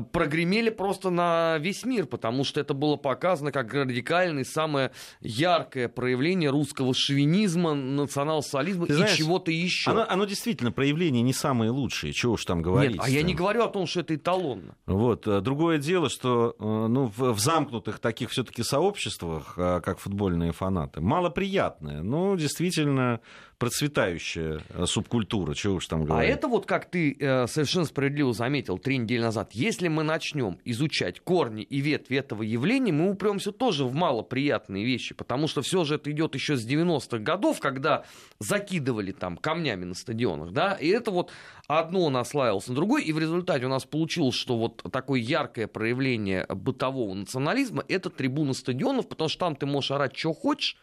прогремели 0.00 0.70
просто 0.70 1.10
на 1.10 1.58
весь 1.58 1.84
мир, 1.84 2.06
потому 2.06 2.44
что 2.44 2.60
это 2.60 2.72
было 2.72 2.96
показано 2.96 3.52
как 3.52 3.74
радикальное, 3.74 4.44
самое 4.44 4.90
яркое 5.20 5.88
проявление 5.88 6.48
русского 6.48 6.94
шовинизма, 6.94 7.74
национал-социализма 7.74 8.86
и 8.86 9.06
чего-то 9.14 9.50
еще. 9.50 9.90
Оно, 9.90 10.06
оно 10.08 10.24
действительно 10.24 10.72
проявление 10.72 11.22
не 11.22 11.34
самые 11.34 11.70
лучшие, 11.70 12.14
чего 12.14 12.34
уж 12.34 12.44
там 12.46 12.62
говорить. 12.62 12.92
Нет, 12.92 13.02
а 13.04 13.10
я 13.10 13.22
не 13.22 13.34
говорю 13.34 13.64
о 13.64 13.68
том, 13.68 13.86
что 13.86 14.00
это 14.00 14.14
эталонно. 14.14 14.76
Вот. 14.86 15.28
Э, 15.28 15.42
другое 15.42 15.76
дело, 15.76 16.08
что 16.08 16.56
э, 16.58 16.64
ну, 16.64 17.12
в, 17.14 17.34
в 17.34 17.38
замкнутых 17.38 17.98
таких 17.98 18.30
все-таки 18.30 18.62
сообществах, 18.62 19.54
э, 19.58 19.82
как 19.84 19.98
футбольные 19.98 20.52
фанаты, 20.52 21.02
малоприятное, 21.02 22.00
но 22.00 22.34
действительно 22.36 23.20
процветающая 23.62 24.60
э, 24.70 24.86
субкультура, 24.86 25.54
чего 25.54 25.76
уж 25.76 25.86
там 25.86 26.02
а 26.02 26.04
говорить. 26.04 26.30
А 26.30 26.34
это 26.34 26.48
вот, 26.48 26.66
как 26.66 26.86
ты 26.86 27.16
э, 27.16 27.46
совершенно 27.46 27.84
справедливо 27.84 28.32
заметил 28.32 28.76
три 28.76 28.98
недели 28.98 29.20
назад, 29.20 29.52
если 29.52 29.86
мы 29.86 30.02
начнем 30.02 30.58
изучать 30.64 31.20
корни 31.20 31.62
и 31.62 31.78
ветви 31.78 32.16
этого 32.16 32.42
явления, 32.42 32.90
мы 32.90 33.08
упремся 33.08 33.52
тоже 33.52 33.84
в 33.84 33.94
малоприятные 33.94 34.84
вещи, 34.84 35.14
потому 35.14 35.46
что 35.46 35.62
все 35.62 35.84
же 35.84 35.94
это 35.94 36.10
идет 36.10 36.34
еще 36.34 36.56
с 36.56 36.66
90-х 36.66 37.18
годов, 37.18 37.60
когда 37.60 38.02
закидывали 38.40 39.12
там 39.12 39.36
камнями 39.36 39.84
на 39.84 39.94
стадионах, 39.94 40.50
да, 40.50 40.72
и 40.72 40.88
это 40.88 41.12
вот 41.12 41.30
одно 41.68 42.10
наслаивалось 42.10 42.66
на 42.66 42.74
другое, 42.74 43.02
и 43.02 43.12
в 43.12 43.20
результате 43.20 43.66
у 43.66 43.68
нас 43.68 43.84
получилось, 43.84 44.34
что 44.34 44.58
вот 44.58 44.82
такое 44.90 45.20
яркое 45.20 45.68
проявление 45.68 46.46
бытового 46.48 47.14
национализма 47.14 47.84
это 47.86 48.10
трибуна 48.10 48.54
стадионов, 48.54 49.08
потому 49.08 49.28
что 49.28 49.38
там 49.38 49.54
ты 49.54 49.66
можешь 49.66 49.92
орать, 49.92 50.16
что 50.16 50.32
хочешь, 50.32 50.76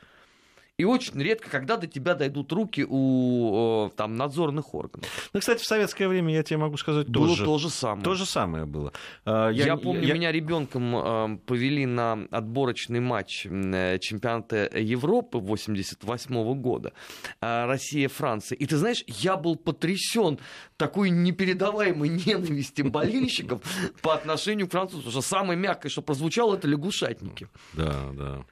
и 0.80 0.86
очень 0.86 1.22
редко, 1.22 1.50
когда 1.50 1.76
до 1.76 1.88
тебя 1.88 2.16
дойдут 2.16 2.54
руки 2.54 2.86
у 2.88 3.92
там, 3.98 4.16
надзорных 4.16 4.74
органов. 4.74 5.30
Ну, 5.34 5.42
кстати, 5.42 5.62
в 5.62 5.66
советское 5.66 6.08
время, 6.08 6.34
я 6.34 6.42
тебе 6.42 6.56
могу 6.56 6.78
сказать, 6.78 7.10
было 7.10 7.28
тоже. 7.28 7.44
то 7.44 7.58
же 7.58 7.70
самое. 7.70 8.02
То 8.02 8.16
же 8.16 8.26
самое 8.26 8.66
было. 8.66 8.94
А, 9.26 9.50
я, 9.50 9.66
я 9.66 9.76
помню, 9.76 10.04
я... 10.04 10.14
меня 10.14 10.32
ребенком 10.32 11.38
повели 11.40 11.86
на 11.86 12.28
отборочный 12.32 13.02
матч 13.02 13.46
э, 13.46 14.00
чемпионата 14.00 14.70
Европы 14.74 15.40
88 15.40 16.62
года. 16.62 16.94
А, 17.42 17.68
Россия-Франция. 17.68 18.56
И 18.56 18.66
ты 18.66 18.78
знаешь, 18.78 19.04
я 19.06 19.36
был 19.36 19.58
потрясен 19.58 20.40
такой 20.78 21.10
непередаваемой 21.10 22.08
ненависти 22.08 22.84
болельщиков 22.84 23.62
по 24.02 24.14
отношению 24.14 24.70
к 24.70 24.72
французам. 24.72 25.02
Потому 25.02 25.22
что 25.22 25.30
самое 25.30 25.60
мягкое, 25.60 25.90
что 25.90 26.02
прозвучало, 26.02 26.56
это 26.56 26.70
лягушатники. 26.70 27.50
Да, 27.74 28.12
да. 28.14 28.46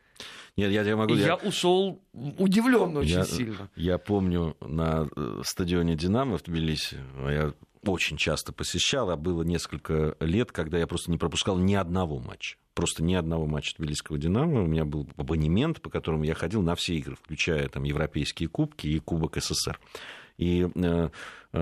Нет, 0.58 0.72
я, 0.72 0.82
я 0.82 0.98
могу... 0.98 1.13
Я, 1.13 1.28
я 1.28 1.36
ушел 1.36 2.02
удивлен 2.13 2.98
очень 2.98 3.17
я, 3.17 3.24
сильно. 3.24 3.70
Я 3.76 4.00
помню 4.00 4.58
на 4.60 5.08
э, 5.15 5.41
стадионе 5.46 5.96
«Динамо» 5.96 6.38
в 6.38 6.43
Тбилиси, 6.43 6.98
я 7.30 7.54
очень 7.86 8.17
часто 8.17 8.52
посещал, 8.52 9.12
а 9.12 9.15
было 9.15 9.43
несколько 9.43 10.17
лет, 10.20 10.52
когда 10.52 10.80
я 10.80 10.88
просто 10.88 11.12
не 11.12 11.17
пропускал 11.17 11.58
ни 11.58 11.76
одного 11.76 12.20
матча. 12.20 12.58
просто 12.74 13.04
ни 13.04 13.13
одного 13.13 13.46
матча 13.46 13.76
Тбилисского 13.78 14.17
«Динамо». 14.17 14.63
У 14.63 14.67
меня 14.67 14.84
был 14.84 15.08
абонемент, 15.15 15.82
по 15.82 15.91
которому 15.91 16.24
я 16.24 16.34
ходил 16.34 16.63
на 16.63 16.76
все 16.76 16.96
игры, 16.96 17.15
включая 17.15 17.70
там 17.70 17.84
европейские 17.84 18.50
кубки 18.50 18.88
и 18.88 19.00
Кубок 19.00 19.38
СССР. 19.38 19.80
И 20.38 20.67
Э, 20.76 21.10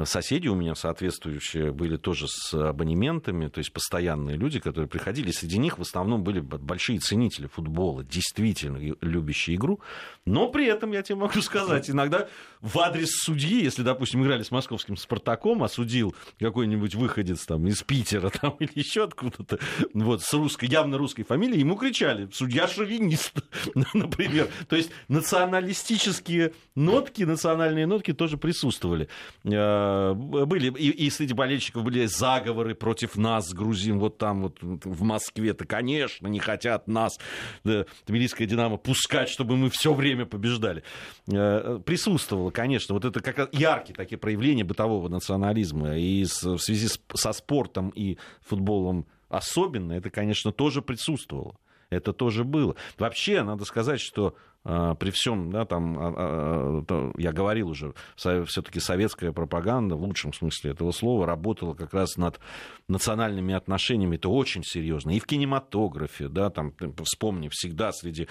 соседи 0.03 0.47
у 0.47 0.55
меня 0.55 0.75
соответствующие 0.75 1.71
были 1.71 1.95
тоже 1.97 2.27
с 2.27 2.53
абонементами, 2.53 3.47
то 3.47 3.60
есть 3.60 3.71
постоянные 3.71 4.36
люди, 4.36 4.60
которые 4.60 4.89
приходили. 4.89 5.31
Среди 5.31 5.60
них 5.60 5.77
в 5.77 5.81
основном 5.81 6.23
были 6.23 6.39
большие 6.39 6.99
ценители 6.99 7.47
футбола, 7.47 8.03
действительно 8.03 8.95
любящие 9.01 9.58
игру. 9.58 9.79
Но 10.25 10.49
при 10.49 10.65
этом, 10.65 10.91
я 10.91 11.03
тебе 11.03 11.15
могу 11.15 11.39
сказать, 11.41 11.89
иногда 11.89 12.27
в 12.62 12.79
адрес 12.79 13.10
судьи, 13.12 13.63
если, 13.63 13.84
допустим, 13.84 14.23
играли 14.23 14.41
с 14.41 14.49
московским 14.49 14.97
«Спартаком», 14.97 15.63
осудил 15.63 16.15
какой-нибудь 16.39 16.95
выходец 16.95 17.45
там, 17.45 17.67
из 17.67 17.84
Питера 17.84 18.29
там, 18.29 18.55
или 18.60 18.71
еще 18.73 19.03
откуда-то, 19.03 19.60
вот, 19.93 20.23
с 20.23 20.34
русской, 20.34 20.65
явно 20.65 20.97
русской 20.97 21.23
фамилией, 21.23 21.60
ему 21.60 21.75
кричали 21.75 22.27
«судья 22.34 22.67
шовинист», 22.67 23.34
например. 23.93 24.49
То 24.67 24.75
есть 24.75 24.89
националистические 25.10 26.53
нотки, 26.73 27.21
национальные 27.21 27.86
нотки 27.86 28.12
тоже 28.12 28.38
присутствовали 28.38 29.08
э, 29.43 29.75
Э, 29.75 29.85
были, 30.13 30.71
и, 30.78 30.89
и 30.89 31.10
среди 31.10 31.34
болельщиков 31.34 31.84
были 31.84 32.06
заговоры 32.06 32.76
против 32.76 33.17
нас, 33.17 33.54
грузин, 33.54 34.00
вот 34.00 34.17
там 34.17 34.43
вот 34.43 34.58
в 34.62 35.04
Москве-то, 35.04 35.65
конечно, 35.65 36.28
не 36.28 36.39
хотят 36.39 36.88
нас, 36.88 37.19
да, 37.63 37.86
Тбилисская 38.06 38.48
«Динамо», 38.48 38.78
пускать, 38.78 39.30
чтобы 39.30 39.58
мы 39.58 39.69
все 39.69 39.93
время 39.93 40.26
побеждали. 40.26 40.84
Э, 41.32 41.80
присутствовало, 41.86 42.52
конечно, 42.52 42.93
вот 42.93 43.06
это 43.06 43.19
как 43.19 43.54
яркие 43.54 43.95
такие 43.95 44.17
проявления 44.17 44.63
бытового 44.63 45.08
национализма, 45.10 45.98
и 45.98 46.24
в 46.24 46.58
связи 46.58 46.88
со 47.13 47.34
спортом 47.34 47.89
и 47.89 48.17
футболом 48.41 49.06
особенно, 49.30 49.93
это, 49.93 50.10
конечно, 50.10 50.52
тоже 50.52 50.82
присутствовало. 50.82 51.58
Это 51.89 52.13
тоже 52.13 52.43
было. 52.43 52.76
Вообще, 52.98 53.43
надо 53.43 53.65
сказать, 53.65 54.02
что 54.02 54.36
при 54.65 55.12
всем, 55.12 55.51
да, 55.51 55.63
там, 55.65 55.95
а, 55.99 56.84
а, 56.89 57.12
я 57.17 57.32
говорил 57.32 57.69
уже, 57.69 57.93
все-таки 58.15 58.80
советская 58.80 59.32
пропаганда, 59.32 59.95
в 59.95 60.01
лучшем 60.01 60.34
смысле 60.34 60.71
этого 60.71 60.89
слова, 60.91 61.28
работала 61.28 61.75
как 61.75 61.93
раз 61.93 62.17
над 62.17 62.39
национальными 62.88 63.54
отношениями, 63.54 64.15
это 64.15 64.30
очень 64.30 64.63
серьезно. 64.63 65.12
И 65.12 65.19
в 65.19 65.25
кинематографе, 65.28 66.30
да, 66.30 66.49
там, 66.49 66.73
вспомни, 67.04 67.49
всегда 67.51 67.91
среди 67.91 68.28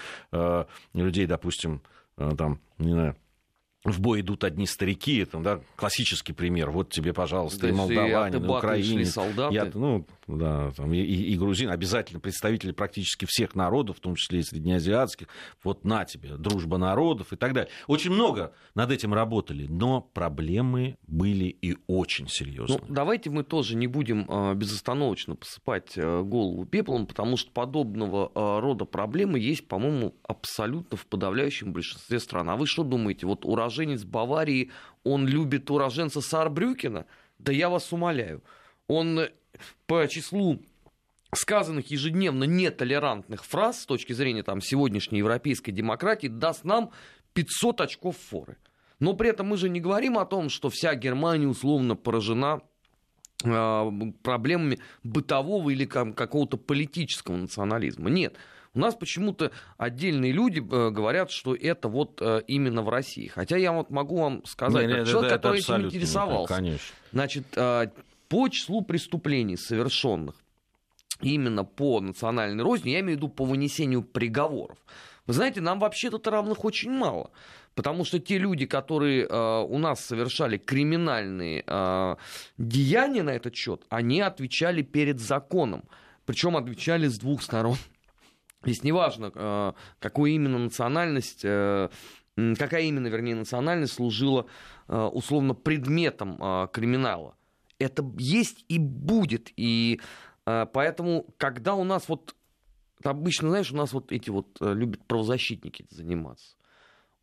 людей, 0.93 1.25
допустим, 1.25 1.81
там, 2.17 2.59
не 2.79 2.91
знаю, 2.91 3.15
в 3.85 4.01
бой 4.01 4.21
идут 4.21 4.43
одни 4.43 4.65
старики, 4.65 5.19
это 5.19 5.37
да, 5.39 5.61
классический 5.75 6.33
пример. 6.33 6.71
Вот 6.71 6.89
тебе, 6.89 7.13
пожалуйста, 7.13 7.67
и 7.67 7.71
молдаване, 7.71 8.39
и 8.39 8.41
украинец. 8.41 9.11
солдаты. 9.11 9.53
Я, 9.53 9.71
ну, 9.73 10.05
да, 10.27 10.71
там, 10.71 10.91
и, 10.93 10.99
и 10.99 11.37
грузин, 11.37 11.69
обязательно 11.69 12.19
представители 12.19 12.71
практически 12.71 13.25
всех 13.29 13.53
народов, 13.55 13.97
в 13.97 13.99
том 13.99 14.15
числе 14.15 14.39
и 14.39 14.43
среднеазиатских. 14.43 15.27
Вот 15.63 15.85
на 15.85 16.03
тебе, 16.05 16.35
дружба 16.35 16.77
народов 16.77 17.31
и 17.31 17.35
так 17.35 17.53
далее. 17.53 17.71
Очень 17.87 18.11
много 18.11 18.53
над 18.73 18.91
этим 18.91 19.13
работали, 19.13 19.67
но 19.67 20.01
проблемы 20.01 20.97
были 21.05 21.45
и 21.45 21.77
очень 21.87 22.27
серьезные. 22.27 22.79
Ну, 22.87 22.93
давайте 22.93 23.29
мы 23.29 23.43
тоже 23.43 23.75
не 23.75 23.87
будем 23.87 24.25
э, 24.27 24.55
безостановочно 24.55 25.35
посыпать 25.35 25.93
э, 25.95 26.21
голову 26.23 26.65
пеплом, 26.65 27.05
потому 27.05 27.37
что 27.37 27.51
подобного 27.51 28.31
э, 28.33 28.59
рода 28.59 28.85
проблемы 28.85 29.39
есть, 29.39 29.67
по-моему, 29.67 30.15
абсолютно 30.27 30.97
в 30.97 31.05
подавляющем 31.05 31.71
большинстве 31.71 32.19
стран. 32.19 32.49
А 32.49 32.55
вы 32.55 32.65
что 32.65 32.83
думаете, 32.83 33.27
вот 33.27 33.45
урожай 33.45 33.74
уроженец 33.75 34.03
Баварии, 34.03 34.71
он 35.03 35.27
любит 35.27 35.69
уроженца 35.69 36.21
Саарбрюкена? 36.21 37.05
Да 37.39 37.51
я 37.51 37.69
вас 37.69 37.91
умоляю. 37.91 38.41
Он 38.87 39.19
э, 39.19 39.31
по 39.87 40.07
числу 40.07 40.61
сказанных 41.33 41.91
ежедневно 41.91 42.45
нетолерантных 42.45 43.43
фраз 43.43 43.81
с 43.81 43.85
точки 43.85 44.13
зрения 44.13 44.43
там, 44.43 44.61
сегодняшней 44.61 45.19
европейской 45.19 45.71
демократии 45.71 46.27
даст 46.27 46.63
нам 46.63 46.91
500 47.33 47.81
очков 47.81 48.17
форы. 48.17 48.57
Но 48.99 49.13
при 49.13 49.29
этом 49.29 49.47
мы 49.47 49.57
же 49.57 49.67
не 49.67 49.81
говорим 49.81 50.17
о 50.17 50.25
том, 50.25 50.49
что 50.49 50.69
вся 50.69 50.95
Германия 50.95 51.47
условно 51.47 51.95
поражена 51.95 52.61
э, 53.43 53.91
проблемами 54.23 54.79
бытового 55.03 55.69
или 55.69 55.85
какого-то 55.85 56.55
политического 56.55 57.35
национализма. 57.35 58.09
Нет. 58.09 58.37
У 58.75 58.79
нас 58.79 58.93
почему-то 58.93 59.51
отдельные 59.77 60.33
люди 60.33 60.59
э, 60.59 60.89
говорят, 60.91 61.31
что 61.31 61.55
это 61.55 61.87
вот 61.87 62.21
э, 62.21 62.41
именно 62.47 62.81
в 62.81 62.89
России. 62.89 63.27
Хотя 63.27 63.57
я 63.57 63.71
вот 63.71 63.89
могу 63.89 64.17
вам 64.19 64.45
сказать, 64.45 64.87
не, 64.87 64.99
не, 64.99 65.05
человек, 65.05 65.31
это, 65.31 65.35
который 65.37 65.61
это 65.61 65.75
этим 65.75 65.85
интересовался. 65.85 66.53
конечно. 66.53 66.95
Значит, 67.13 67.45
э, 67.55 67.87
по 68.27 68.49
числу 68.49 68.81
преступлений 68.81 69.55
совершенных 69.55 70.35
именно 71.21 71.63
по 71.63 72.01
национальной 72.01 72.63
розни, 72.63 72.89
я 72.89 72.99
имею 72.99 73.17
в 73.17 73.21
виду 73.21 73.29
по 73.29 73.45
вынесению 73.45 74.03
приговоров. 74.03 74.77
Вы 75.25 75.33
знаете, 75.33 75.61
нам 75.61 75.79
вообще 75.79 76.09
тут 76.09 76.27
равных 76.27 76.65
очень 76.65 76.91
мало. 76.91 77.31
Потому 77.73 78.05
что 78.05 78.19
те 78.19 78.37
люди, 78.37 78.65
которые 78.65 79.25
э, 79.25 79.65
у 79.67 79.77
нас 79.77 79.99
совершали 79.99 80.57
криминальные 80.57 81.63
э, 81.65 82.15
деяния 82.57 83.23
на 83.23 83.31
этот 83.31 83.55
счет, 83.55 83.83
они 83.89 84.21
отвечали 84.21 84.81
перед 84.81 85.19
законом. 85.19 85.83
Причем 86.25 86.55
отвечали 86.55 87.07
с 87.07 87.17
двух 87.19 87.41
сторон. 87.41 87.77
Здесь 88.65 88.83
неважно, 88.83 89.31
э, 89.33 89.73
какую 89.99 90.31
именно 90.31 90.57
национальность, 90.57 91.41
э, 91.43 91.89
какая 92.35 92.83
именно, 92.83 93.07
вернее, 93.07 93.35
национальность 93.35 93.93
служила 93.93 94.47
э, 94.87 94.97
условно 94.97 95.53
предметом 95.53 96.37
криминала. 96.71 97.35
Это 97.79 98.03
есть 98.17 98.65
и 98.67 98.79
будет. 98.79 99.51
И 99.57 99.99
поэтому, 100.45 101.25
когда 101.37 101.75
у 101.75 101.83
нас 101.83 102.07
вот, 102.07 102.35
обычно, 103.03 103.49
знаешь, 103.49 103.71
у 103.71 103.75
нас 103.75 103.93
вот 103.93 104.11
эти 104.11 104.29
вот 104.29 104.57
любят 104.61 105.03
правозащитники 105.05 105.85
заниматься. 105.89 106.55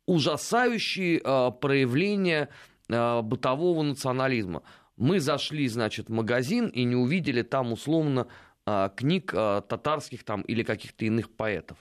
Ужасающие 0.05 1.19
проявления 1.19 2.49
бытового 2.87 3.81
национализма. 3.81 4.61
Мы 4.97 5.19
зашли, 5.19 5.67
значит, 5.67 6.09
в 6.09 6.11
магазин 6.11 6.67
и 6.67 6.83
не 6.83 6.95
увидели 6.95 7.41
там 7.41 7.71
условно 7.71 8.27
книг 8.65 9.33
а, 9.35 9.61
татарских 9.61 10.23
там 10.23 10.41
или 10.41 10.63
каких-то 10.63 11.05
иных 11.05 11.29
поэтов. 11.31 11.77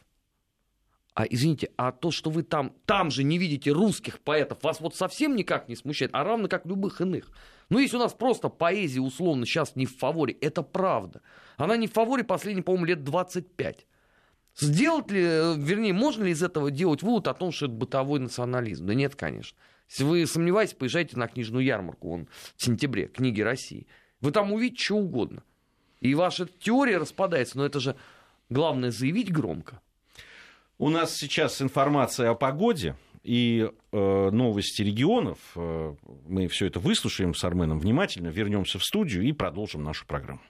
А 1.14 1.24
извините, 1.28 1.70
а 1.76 1.92
то, 1.92 2.10
что 2.10 2.30
вы 2.30 2.42
там, 2.42 2.74
там 2.86 3.10
же 3.10 3.22
не 3.22 3.36
видите 3.36 3.70
русских 3.70 4.18
поэтов, 4.20 4.62
вас 4.62 4.80
вот 4.80 4.96
совсем 4.96 5.36
никак 5.36 5.68
не 5.68 5.76
смущает, 5.76 6.10
а 6.14 6.24
равно 6.24 6.48
как 6.48 6.64
любых 6.64 7.02
иных. 7.02 7.30
Ну, 7.68 7.78
если 7.78 7.96
у 7.96 8.00
нас 8.00 8.14
просто 8.14 8.48
поэзия 8.48 9.00
условно 9.00 9.44
сейчас 9.44 9.76
не 9.76 9.84
в 9.84 9.96
фаворе, 9.96 10.34
это 10.40 10.62
правда. 10.62 11.20
Она 11.58 11.76
не 11.76 11.86
в 11.86 11.92
фаворе 11.92 12.24
последние, 12.24 12.64
по-моему, 12.64 12.86
лет 12.86 13.04
25. 13.04 13.86
Сделать 14.56 15.10
ли, 15.10 15.20
вернее, 15.20 15.92
можно 15.92 16.24
ли 16.24 16.32
из 16.32 16.42
этого 16.42 16.70
делать 16.70 17.02
вывод 17.02 17.28
о 17.28 17.34
том, 17.34 17.52
что 17.52 17.66
это 17.66 17.74
бытовой 17.74 18.20
национализм? 18.20 18.86
Да 18.86 18.94
нет, 18.94 19.14
конечно. 19.14 19.56
Если 19.88 20.04
вы 20.04 20.26
сомневаетесь, 20.26 20.74
поезжайте 20.74 21.18
на 21.18 21.28
книжную 21.28 21.64
ярмарку 21.64 22.08
вон, 22.08 22.28
в 22.56 22.62
сентябре, 22.62 23.06
книги 23.08 23.42
России. 23.42 23.86
Вы 24.20 24.32
там 24.32 24.52
увидите 24.52 24.82
что 24.82 24.96
угодно. 24.96 25.42
И 26.02 26.16
ваша 26.16 26.48
теория 26.58 26.98
распадается, 26.98 27.56
но 27.56 27.64
это 27.64 27.78
же 27.78 27.94
главное 28.50 28.90
заявить 28.90 29.32
громко. 29.32 29.80
У 30.78 30.90
нас 30.90 31.16
сейчас 31.16 31.62
информация 31.62 32.30
о 32.30 32.34
погоде 32.34 32.96
и 33.22 33.70
э, 33.92 34.30
новости 34.32 34.82
регионов. 34.82 35.38
Э, 35.54 35.94
мы 36.26 36.48
все 36.48 36.66
это 36.66 36.80
выслушаем 36.80 37.34
с 37.34 37.44
Арменом 37.44 37.78
внимательно, 37.78 38.28
вернемся 38.28 38.80
в 38.80 38.84
студию 38.84 39.22
и 39.22 39.30
продолжим 39.30 39.84
нашу 39.84 40.04
программу. 40.04 40.40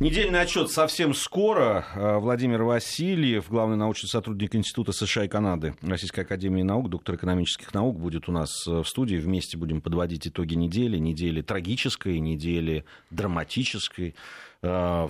Недельный 0.00 0.40
отчет 0.40 0.70
совсем 0.70 1.12
скоро. 1.12 1.84
Э, 1.96 2.18
Владимир 2.18 2.62
Васильев, 2.62 3.48
главный 3.48 3.76
научный 3.76 4.06
сотрудник 4.06 4.54
Института 4.54 4.92
США 4.92 5.24
и 5.24 5.28
Канады 5.28 5.74
Российской 5.82 6.20
Академии 6.20 6.62
Наук, 6.62 6.88
доктор 6.88 7.16
экономических 7.16 7.74
наук, 7.74 7.98
будет 7.98 8.28
у 8.28 8.32
нас 8.32 8.48
э, 8.68 8.70
в 8.70 8.88
студии. 8.88 9.16
Вместе 9.16 9.56
будем 9.56 9.80
подводить 9.80 10.28
итоги 10.28 10.54
недели. 10.54 10.98
Недели 10.98 11.42
трагической, 11.42 12.20
недели 12.20 12.84
драматической. 13.10 14.14
Э, 14.62 15.08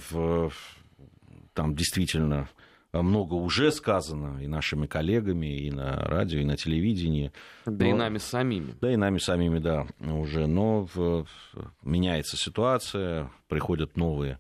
там 1.55 1.75
действительно 1.75 2.49
много 2.93 3.35
уже 3.35 3.71
сказано 3.73 4.43
и 4.43 4.47
нашими 4.47 4.87
коллегами, 4.87 5.59
и 5.59 5.71
на 5.71 5.97
радио, 5.97 6.41
и 6.41 6.45
на 6.45 6.57
телевидении. 6.57 7.33
Да 7.67 7.85
Но, 7.85 7.91
и 7.91 7.93
нами 7.93 8.19
самими. 8.19 8.75
Да 8.81 8.93
и 8.93 8.97
нами 8.97 9.19
самими, 9.19 9.59
да, 9.59 9.87
уже. 10.01 10.47
Но 10.47 10.89
в, 10.95 11.27
меняется 11.83 12.37
ситуация, 12.37 13.31
приходят 13.49 13.97
новые 13.97 14.39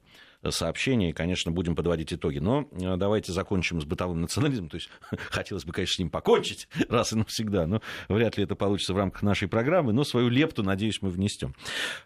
сообщения, 0.50 1.10
и, 1.10 1.12
конечно, 1.12 1.50
будем 1.50 1.74
подводить 1.74 2.12
итоги. 2.12 2.38
Но 2.38 2.68
э, 2.72 2.96
давайте 2.96 3.32
закончим 3.32 3.80
с 3.80 3.84
бытовым 3.84 4.20
национализмом. 4.20 4.68
То 4.68 4.76
есть 4.76 4.88
хотелось 5.30 5.64
бы, 5.64 5.72
конечно, 5.72 5.94
с 5.94 5.98
ним 5.98 6.10
покончить 6.10 6.68
раз 6.88 7.12
и 7.12 7.16
навсегда, 7.16 7.66
но 7.66 7.82
вряд 8.08 8.36
ли 8.36 8.44
это 8.44 8.54
получится 8.54 8.94
в 8.94 8.96
рамках 8.96 9.22
нашей 9.22 9.48
программы, 9.48 9.92
но 9.92 10.04
свою 10.04 10.28
лепту, 10.28 10.62
надеюсь, 10.62 11.02
мы 11.02 11.10
внесем. 11.10 11.54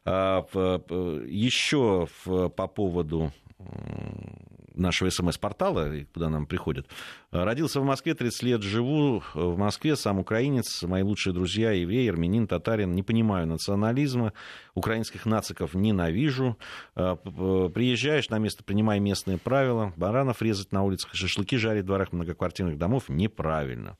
А, 0.04 0.42
Еще 1.26 2.08
по 2.24 2.66
поводу 2.66 3.32
нашего 4.74 5.10
СМС-портала, 5.10 5.90
куда 6.12 6.28
нам 6.28 6.46
приходят. 6.46 6.86
Родился 7.30 7.80
в 7.80 7.84
Москве, 7.84 8.14
30 8.14 8.42
лет 8.42 8.62
живу 8.62 9.22
в 9.34 9.56
Москве, 9.56 9.96
сам 9.96 10.18
украинец, 10.18 10.82
мои 10.82 11.02
лучшие 11.02 11.32
друзья, 11.32 11.72
еврей, 11.72 12.10
армянин, 12.10 12.46
татарин. 12.46 12.92
Не 12.92 13.02
понимаю 13.02 13.46
национализма, 13.46 14.32
украинских 14.74 15.26
нациков 15.26 15.74
ненавижу. 15.74 16.58
Приезжаешь 16.94 18.28
на 18.28 18.38
место, 18.38 18.64
принимай 18.64 19.00
местные 19.00 19.38
правила. 19.38 19.92
Баранов 19.96 20.42
резать 20.42 20.72
на 20.72 20.82
улицах, 20.82 21.14
шашлыки 21.14 21.56
жарить 21.56 21.84
в 21.84 21.86
дворах 21.86 22.12
многоквартирных 22.12 22.78
домов 22.78 23.08
неправильно. 23.08 23.96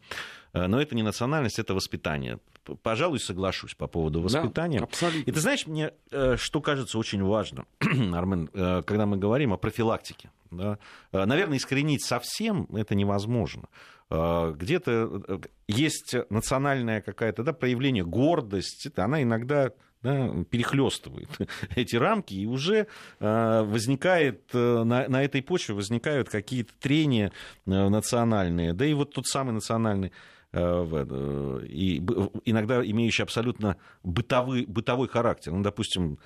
Но 0.53 0.81
это 0.81 0.95
не 0.95 1.03
национальность, 1.03 1.59
это 1.59 1.75
воспитание. 1.75 2.39
Пожалуй, 2.83 3.19
соглашусь 3.21 3.75
по 3.75 3.87
поводу 3.87 4.21
воспитания. 4.21 4.81
Да, 4.81 4.85
абсолютно. 4.85 5.31
И 5.31 5.33
ты 5.33 5.41
знаешь, 5.41 5.67
мне 5.67 5.93
что 6.37 6.61
кажется 6.61 6.99
очень 6.99 7.23
важно, 7.23 7.65
Армен, 7.81 8.49
когда 8.49 9.07
мы 9.07 9.17
говорим 9.17 9.53
о 9.53 9.57
профилактике. 9.57 10.31
Да? 10.51 10.79
Наверное, 11.13 11.57
искоренить 11.57 12.05
совсем 12.05 12.67
это 12.75 12.95
невозможно. 12.95 13.69
Где-то 14.11 15.41
есть 15.67 16.15
национальное 16.29 17.01
какое-то 17.01 17.43
да, 17.43 17.55
проявление 17.55 18.05
гордости, 18.05 18.93
она 18.97 19.23
иногда 19.23 19.73
да, 20.03 20.31
перехлестывает 20.51 21.31
эти 21.77 21.97
рамки, 21.97 22.35
и 22.35 22.45
уже 22.45 22.89
возникает 23.21 24.53
на, 24.53 25.09
на 25.09 25.25
этой 25.25 25.43
почве 25.43 25.75
возникают 25.75 26.29
какие-то 26.29 26.73
трения 26.79 27.33
национальные, 27.65 28.75
да 28.75 28.85
и 28.85 28.93
вот 28.93 29.15
тот 29.15 29.27
самый 29.27 29.53
национальный 29.53 30.13
Э, 30.13 30.42
и 30.55 32.03
иногда 32.45 32.85
имеющий 32.85 33.23
абсолютно 33.23 33.77
бытовой, 34.03 34.67
бытовой 34.67 35.09
характер. 35.09 35.53
Ну, 35.53 35.63
допустим, 35.63 36.19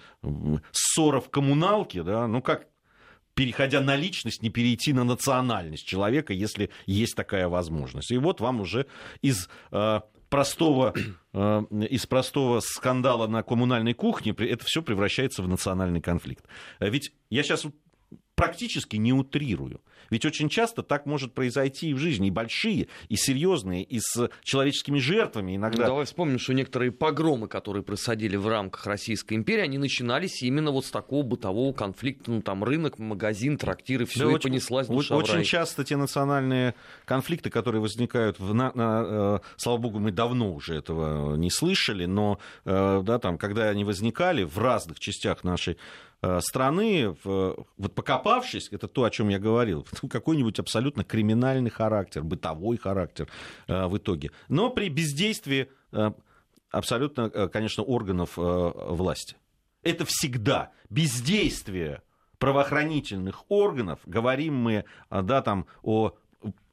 ссора 0.72 1.20
в 1.20 1.30
коммуналке, 1.30 2.02
да, 2.02 2.26
ну 2.26 2.42
как 2.42 2.66
переходя 3.34 3.80
на 3.82 3.94
личность, 3.96 4.42
не 4.42 4.48
перейти 4.48 4.92
на 4.92 5.04
национальность 5.04 5.86
человека, 5.86 6.32
если 6.32 6.70
есть 6.86 7.14
такая 7.14 7.48
возможность. 7.48 8.10
И 8.10 8.16
вот 8.16 8.40
вам 8.40 8.60
уже 8.62 8.86
из 9.20 9.48
э, 9.70 10.00
простого, 10.30 10.94
э, 11.34 11.62
из 11.90 12.06
простого 12.06 12.60
скандала 12.60 13.26
на 13.26 13.42
коммунальной 13.42 13.92
кухне 13.92 14.32
это 14.32 14.64
все 14.64 14.82
превращается 14.82 15.42
в 15.42 15.48
национальный 15.48 16.00
конфликт. 16.00 16.46
Ведь 16.80 17.12
я 17.28 17.42
сейчас 17.42 17.66
практически 18.37 18.97
не 18.97 19.12
утрирую. 19.12 19.80
Ведь 20.11 20.24
очень 20.24 20.49
часто 20.49 20.82
так 20.82 21.07
может 21.07 21.32
произойти 21.32 21.91
и 21.91 21.95
в 21.95 21.99
жизни, 21.99 22.28
и 22.28 22.30
большие, 22.30 22.87
и 23.09 23.16
серьезные, 23.16 23.82
и 23.82 23.99
с 23.99 24.30
человеческими 24.45 24.99
жертвами 24.99 25.57
иногда. 25.57 25.82
Ну, 25.82 25.89
давай 25.89 26.05
вспомним, 26.05 26.39
что 26.39 26.55
некоторые 26.55 26.93
погромы, 26.93 27.49
которые 27.49 27.82
происходили 27.82 28.37
в 28.37 28.47
рамках 28.47 28.87
Российской 28.87 29.34
империи, 29.34 29.62
они 29.62 29.78
начинались 29.78 30.43
именно 30.43 30.70
вот 30.70 30.84
с 30.84 30.91
такого 30.91 31.22
бытового 31.24 31.72
конфликта, 31.72 32.30
ну 32.30 32.43
там 32.43 32.62
рынок, 32.62 32.99
магазин, 32.99 33.57
трактир, 33.57 34.03
и 34.03 34.05
все, 34.05 34.26
да, 34.26 34.30
и 34.30 34.34
очень, 34.34 34.51
понеслась 34.51 34.87
душа 34.87 35.16
Очень 35.16 35.43
часто 35.43 35.82
те 35.82 35.97
национальные 35.97 36.74
конфликты, 37.05 37.51
которые 37.51 37.80
возникают, 37.80 38.39
в, 38.39 38.55
на, 38.55 38.70
на, 38.74 39.05
э, 39.07 39.39
слава 39.57 39.78
богу, 39.78 39.99
мы 39.99 40.12
давно 40.12 40.53
уже 40.53 40.76
этого 40.76 41.37
не 41.37 41.51
слышали, 41.51 42.05
но 42.05 42.39
э, 42.64 43.03
да, 43.03 43.18
там, 43.18 43.39
когда 43.39 43.70
они 43.70 43.84
возникали 43.84 44.45
в 44.45 44.59
разных 44.59 45.01
частях 45.01 45.43
нашей 45.43 45.78
Э, 46.22 46.41
страны, 46.41 47.14
вот 47.24 47.95
покопавшись, 48.26 48.68
это 48.72 48.88
то, 48.88 49.04
о 49.04 49.10
чем 49.10 49.28
я 49.28 49.38
говорил, 49.38 49.86
какой-нибудь 50.10 50.58
абсолютно 50.58 51.04
криминальный 51.04 51.70
характер, 51.70 52.22
бытовой 52.22 52.76
характер 52.76 53.28
э, 53.68 53.86
в 53.86 53.96
итоге. 53.96 54.30
Но 54.48 54.70
при 54.70 54.88
бездействии 54.88 55.68
э, 55.92 56.10
абсолютно, 56.70 57.30
конечно, 57.48 57.82
органов 57.82 58.32
власти. 58.36 59.36
Это 59.82 60.04
всегда 60.04 60.72
бездействие 60.90 62.02
правоохранительных 62.38 63.44
органов, 63.48 64.00
говорим 64.04 64.56
мы 64.56 64.84
да, 65.10 65.42
там, 65.42 65.66
о 65.82 66.12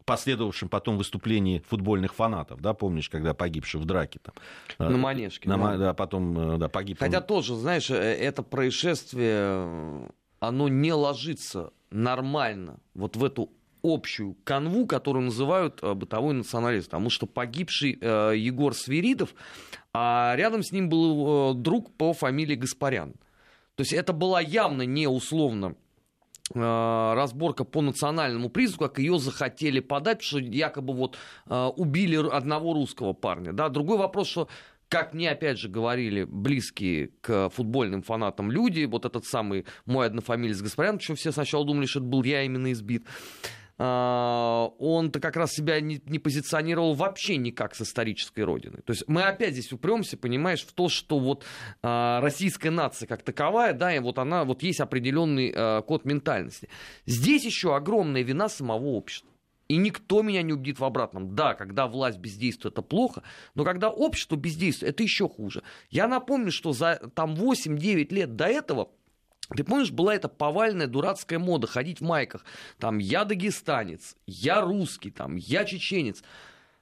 последовавшем 0.05 0.69
потом 0.69 0.97
выступлении 0.97 1.63
футбольных 1.67 2.13
фанатов, 2.13 2.61
да, 2.61 2.73
помнишь, 2.73 3.09
когда 3.09 3.33
погибший 3.33 3.79
в 3.79 3.85
драке 3.85 4.19
там. 4.19 4.35
Э, 4.79 4.89
на 4.89 4.97
Манежке. 4.97 5.49
На, 5.49 5.57
да. 5.57 5.77
да, 5.77 5.93
потом, 5.93 6.55
э, 6.55 6.57
да, 6.57 6.69
погиб. 6.69 6.99
Хотя 6.99 7.19
он... 7.19 7.23
тоже, 7.23 7.55
знаешь, 7.55 7.89
э, 7.89 7.95
это 7.95 8.43
происшествие, 8.43 10.09
оно 10.47 10.67
не 10.67 10.91
ложится 10.91 11.71
нормально 11.89 12.79
вот 12.93 13.15
в 13.15 13.23
эту 13.23 13.49
общую 13.81 14.35
канву, 14.43 14.85
которую 14.85 15.25
называют 15.25 15.81
бытовой 15.81 16.33
национализм, 16.33 16.85
потому 16.85 17.09
что 17.09 17.27
погибший 17.27 17.97
э, 17.99 18.33
Егор 18.35 18.73
Свиридов, 18.73 19.35
а 19.93 20.33
рядом 20.35 20.63
с 20.63 20.71
ним 20.71 20.89
был 20.89 21.51
э, 21.51 21.53
друг 21.55 21.93
по 21.93 22.13
фамилии 22.13 22.55
Гаспарян. 22.55 23.13
То 23.75 23.81
есть 23.81 23.93
это 23.93 24.11
была 24.11 24.41
явно 24.41 24.83
не 24.83 25.07
условно 25.07 25.75
Э, 26.53 27.13
разборка 27.15 27.63
по 27.63 27.81
национальному 27.81 28.49
признаку, 28.49 28.83
как 28.85 28.99
ее 28.99 29.17
захотели 29.17 29.79
подать, 29.79 30.21
что 30.21 30.39
якобы 30.39 30.93
вот 30.93 31.17
э, 31.47 31.71
убили 31.77 32.17
одного 32.17 32.73
русского 32.73 33.13
парня. 33.13 33.53
Да? 33.53 33.69
Другой 33.69 33.97
вопрос, 33.97 34.27
что 34.27 34.49
как 34.93 35.15
мне, 35.15 35.31
опять 35.31 35.57
же, 35.57 35.69
говорили 35.69 36.23
близкие 36.23 37.09
к 37.21 37.49
футбольным 37.49 38.03
фанатам 38.03 38.51
люди, 38.51 38.85
вот 38.85 39.05
этот 39.05 39.25
самый 39.25 39.65
мой 39.85 40.05
однофамилец 40.05 40.61
Гаспарян, 40.61 40.99
что 40.99 41.15
все 41.15 41.31
сначала 41.31 41.65
думали, 41.65 41.87
что 41.87 41.97
это 41.97 42.07
был 42.07 42.21
я 42.21 42.43
именно 42.43 42.71
избит. 42.71 43.07
А, 43.79 44.67
он-то 44.77 45.19
как 45.19 45.35
раз 45.35 45.53
себя 45.53 45.81
не, 45.81 45.99
не 46.05 46.19
позиционировал 46.19 46.93
вообще 46.93 47.37
никак 47.37 47.73
с 47.73 47.81
исторической 47.81 48.41
родиной. 48.41 48.83
То 48.83 48.93
есть 48.93 49.05
мы 49.07 49.23
опять 49.23 49.53
здесь 49.53 49.73
упремся, 49.73 50.15
понимаешь, 50.15 50.61
в 50.61 50.73
то, 50.73 50.89
что 50.89 51.17
вот 51.17 51.43
а, 51.81 52.21
российская 52.21 52.69
нация 52.69 53.07
как 53.07 53.23
таковая, 53.23 53.73
да, 53.73 53.95
и 53.95 53.97
вот 53.97 54.19
она, 54.19 54.43
вот 54.43 54.61
есть 54.61 54.79
определенный 54.79 55.51
а, 55.55 55.81
код 55.81 56.05
ментальности. 56.05 56.69
Здесь 57.07 57.43
еще 57.45 57.75
огромная 57.75 58.21
вина 58.21 58.47
самого 58.47 58.89
общества. 58.89 59.32
И 59.67 59.77
никто 59.77 60.21
меня 60.21 60.41
не 60.41 60.53
убедит 60.53 60.79
в 60.79 60.83
обратном. 60.83 61.35
Да, 61.35 61.53
когда 61.53 61.87
власть 61.87 62.17
бездействует, 62.17 62.73
это 62.73 62.81
плохо, 62.81 63.23
но 63.55 63.63
когда 63.63 63.89
общество 63.89 64.35
бездействует, 64.35 64.93
это 64.93 65.03
еще 65.03 65.29
хуже. 65.29 65.63
Я 65.89 66.07
напомню, 66.07 66.51
что 66.51 66.73
за 66.73 66.95
там 67.15 67.33
8-9 67.33 68.13
лет 68.13 68.35
до 68.35 68.45
этого 68.45 68.89
ты 69.55 69.63
помнишь, 69.63 69.91
была 69.91 70.15
эта 70.15 70.29
повальная 70.29 70.87
дурацкая 70.87 71.37
мода 71.37 71.67
ходить 71.67 71.99
в 71.99 72.03
майках. 72.03 72.45
Там 72.79 72.97
я 72.97 73.25
дагестанец, 73.25 74.15
я 74.25 74.61
русский, 74.61 75.11
там 75.11 75.35
я 75.35 75.65
чеченец. 75.65 76.23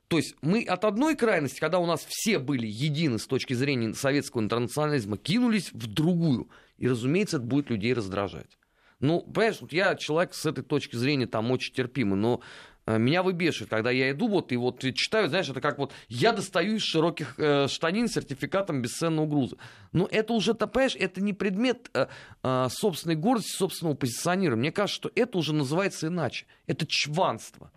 То 0.07 0.17
есть 0.17 0.35
мы 0.41 0.63
от 0.63 0.85
одной 0.85 1.15
крайности, 1.15 1.59
когда 1.59 1.79
у 1.79 1.85
нас 1.85 2.05
все 2.05 2.37
были 2.37 2.67
едины 2.67 3.17
с 3.17 3.27
точки 3.27 3.53
зрения 3.53 3.93
советского 3.93 4.41
интернационализма, 4.41 5.17
кинулись 5.17 5.71
в 5.71 5.87
другую. 5.87 6.49
И, 6.77 6.87
разумеется, 6.87 7.37
это 7.37 7.45
будет 7.45 7.69
людей 7.69 7.93
раздражать. 7.93 8.57
Ну, 8.99 9.21
понимаешь, 9.21 9.57
вот 9.61 9.73
я 9.73 9.95
человек 9.95 10.33
с 10.33 10.45
этой 10.45 10.63
точки 10.63 10.95
зрения 10.95 11.27
там 11.27 11.49
очень 11.49 11.73
терпимый, 11.73 12.19
но 12.19 12.41
меня 12.87 13.23
выбешивает, 13.23 13.69
когда 13.69 13.91
я 13.91 14.11
иду 14.11 14.27
вот 14.27 14.51
и 14.51 14.57
вот 14.57 14.81
читаю, 14.95 15.29
знаешь, 15.29 15.49
это 15.49 15.61
как 15.61 15.77
вот 15.77 15.93
я 16.07 16.31
достаю 16.31 16.75
из 16.75 16.81
широких 16.81 17.35
э, 17.37 17.67
штанин 17.67 18.07
сертификатом 18.07 18.81
бесценного 18.81 19.27
груза. 19.27 19.57
Но 19.91 20.07
это 20.09 20.33
уже, 20.33 20.53
ты 20.53 20.67
понимаешь, 20.67 20.95
это 20.95 21.21
не 21.21 21.33
предмет 21.33 21.89
э, 21.93 22.07
э, 22.43 22.67
собственной 22.69 23.15
гордости, 23.15 23.55
собственного 23.55 23.95
позиционирования. 23.95 24.61
Мне 24.61 24.71
кажется, 24.71 24.95
что 24.95 25.11
это 25.15 25.37
уже 25.37 25.53
называется 25.53 26.07
иначе. 26.07 26.45
Это 26.65 26.85
чванство. 26.87 27.71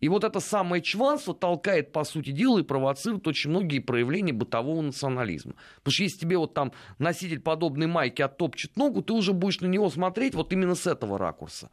И 0.00 0.08
вот 0.08 0.24
это 0.24 0.40
самое 0.40 0.82
чванство 0.82 1.34
толкает, 1.34 1.92
по 1.92 2.04
сути 2.04 2.30
дела, 2.30 2.58
и 2.58 2.62
провоцирует 2.62 3.26
очень 3.26 3.50
многие 3.50 3.78
проявления 3.78 4.32
бытового 4.32 4.82
национализма. 4.82 5.54
Потому 5.78 5.92
что 5.92 6.02
если 6.02 6.18
тебе 6.18 6.36
вот 6.36 6.52
там 6.54 6.72
носитель 6.98 7.40
подобной 7.40 7.86
майки 7.86 8.20
оттопчет 8.20 8.76
ногу, 8.76 9.02
ты 9.02 9.14
уже 9.14 9.32
будешь 9.32 9.60
на 9.60 9.66
него 9.66 9.88
смотреть 9.88 10.34
вот 10.34 10.52
именно 10.52 10.74
с 10.74 10.86
этого 10.86 11.18
ракурса. 11.18 11.70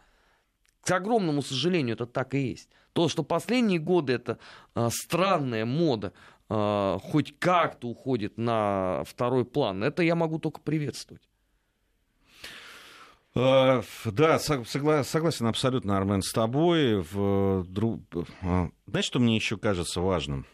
К 0.84 0.92
огромному 0.92 1.42
сожалению, 1.42 1.96
это 1.96 2.06
так 2.06 2.34
и 2.34 2.50
есть. 2.50 2.70
То, 2.92 3.08
что 3.08 3.24
последние 3.24 3.80
годы 3.80 4.14
это 4.14 4.38
э, 4.76 4.90
странная 4.92 5.66
мода 5.66 6.12
э, 6.50 6.98
хоть 7.02 7.40
как-то 7.40 7.88
уходит 7.88 8.38
на 8.38 9.04
второй 9.06 9.46
план, 9.46 9.84
это 9.84 10.04
я 10.04 10.16
могу 10.16 10.40
только 10.40 10.60
приветствовать. 10.60 11.24
Да, 13.34 13.82
согла- 14.06 15.04
согласен 15.04 15.48
абсолютно, 15.48 15.98
Армен, 15.98 16.22
с 16.22 16.32
тобой. 16.32 17.04
Знаешь, 17.04 19.06
что 19.06 19.20
мне 19.20 19.36
еще 19.36 19.58
кажется 19.58 20.02
важным? 20.02 20.46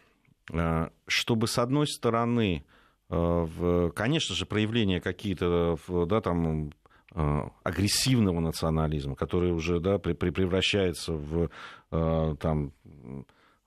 Чтобы, 1.06 1.46
с 1.46 1.58
одной 1.58 1.86
стороны, 1.86 2.64
конечно 3.08 4.34
же, 4.34 4.46
проявления 4.46 5.02
какие-то 5.02 5.76
да, 6.06 6.22
там, 6.22 6.72
агрессивного 7.12 8.40
национализма, 8.40 9.16
который 9.16 9.52
уже 9.52 9.80
да, 9.80 9.98
при, 9.98 10.12
при, 10.12 10.30
превращается 10.30 11.12
в, 11.12 11.50
э, 11.90 12.36
там, 12.38 12.72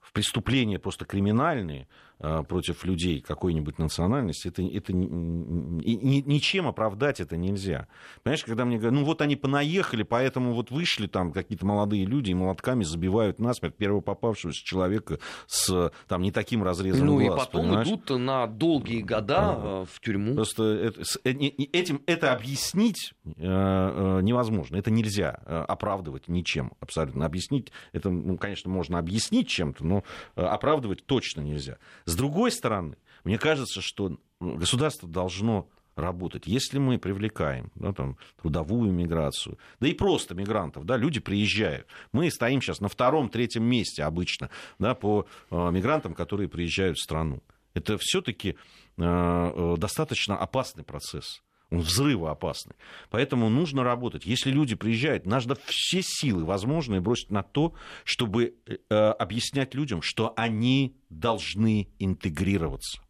в 0.00 0.12
преступления 0.12 0.78
просто 0.78 1.04
криминальные, 1.04 1.82
э, 1.82 2.03
против 2.18 2.84
людей 2.84 3.20
какой-нибудь 3.20 3.78
национальности, 3.78 4.48
это, 4.48 4.62
это 4.62 4.92
ничем 4.94 6.66
оправдать 6.66 7.20
это 7.20 7.36
нельзя. 7.36 7.88
Понимаешь, 8.22 8.44
когда 8.44 8.64
мне 8.64 8.76
говорят, 8.76 8.98
ну 8.98 9.04
вот 9.04 9.20
они 9.20 9.36
понаехали, 9.36 10.02
поэтому 10.02 10.54
вот 10.54 10.70
вышли 10.70 11.06
там 11.06 11.32
какие-то 11.32 11.66
молодые 11.66 12.04
люди 12.06 12.30
и 12.30 12.34
молотками 12.34 12.84
забивают 12.84 13.40
насмерть 13.40 13.74
первого 13.76 14.00
попавшегося 14.00 14.64
человека 14.64 15.18
с 15.46 15.92
там 16.08 16.22
не 16.22 16.32
таким 16.32 16.62
разрезом 16.62 17.06
ну, 17.06 17.20
глаз. 17.20 17.34
И 17.34 17.46
потом 17.46 17.62
понимаешь? 17.62 17.88
идут 17.88 18.10
на 18.10 18.46
долгие 18.46 19.02
года 19.02 19.38
а, 19.40 19.84
в 19.84 20.00
тюрьму. 20.00 20.34
Просто 20.34 20.62
это, 20.64 21.02
этим 21.24 22.02
это 22.06 22.32
объяснить 22.32 23.12
невозможно, 23.24 24.76
это 24.76 24.90
нельзя 24.90 25.30
оправдывать 25.30 26.28
ничем 26.28 26.72
абсолютно. 26.80 27.26
Объяснить, 27.26 27.72
это, 27.92 28.10
ну, 28.10 28.36
конечно, 28.38 28.70
можно 28.70 28.98
объяснить 28.98 29.48
чем-то, 29.48 29.84
но 29.84 30.04
оправдывать 30.34 31.04
точно 31.06 31.40
нельзя. 31.40 31.78
С 32.14 32.16
другой 32.16 32.52
стороны, 32.52 32.96
мне 33.24 33.38
кажется, 33.38 33.80
что 33.80 34.20
государство 34.38 35.08
должно 35.08 35.68
работать. 35.96 36.46
Если 36.46 36.78
мы 36.78 36.96
привлекаем 36.96 37.72
да, 37.74 37.92
там, 37.92 38.18
трудовую 38.40 38.92
миграцию, 38.92 39.58
да 39.80 39.88
и 39.88 39.94
просто 39.94 40.36
мигрантов, 40.36 40.84
да, 40.84 40.96
люди 40.96 41.18
приезжают. 41.18 41.88
Мы 42.12 42.30
стоим 42.30 42.62
сейчас 42.62 42.78
на 42.78 42.88
втором-третьем 42.88 43.64
месте 43.64 44.04
обычно 44.04 44.48
да, 44.78 44.94
по 44.94 45.26
э, 45.50 45.70
мигрантам, 45.72 46.14
которые 46.14 46.48
приезжают 46.48 46.98
в 46.98 47.02
страну. 47.02 47.42
Это 47.74 47.98
все-таки 47.98 48.50
э, 48.50 48.54
э, 48.96 49.74
достаточно 49.76 50.36
опасный 50.36 50.84
процесс. 50.84 51.42
Он 51.74 51.80
взрывоопасный. 51.80 52.76
Поэтому 53.10 53.48
нужно 53.48 53.84
работать. 53.84 54.26
Если 54.26 54.50
люди 54.50 54.74
приезжают, 54.74 55.26
нужно 55.26 55.56
все 55.66 56.02
силы 56.02 56.44
возможные 56.44 57.00
бросить 57.00 57.30
на 57.30 57.42
то, 57.42 57.74
чтобы 58.04 58.54
э, 58.66 58.94
объяснять 58.94 59.74
людям, 59.74 60.02
что 60.02 60.32
они 60.36 60.96
должны 61.10 61.88
интегрироваться 61.98 63.00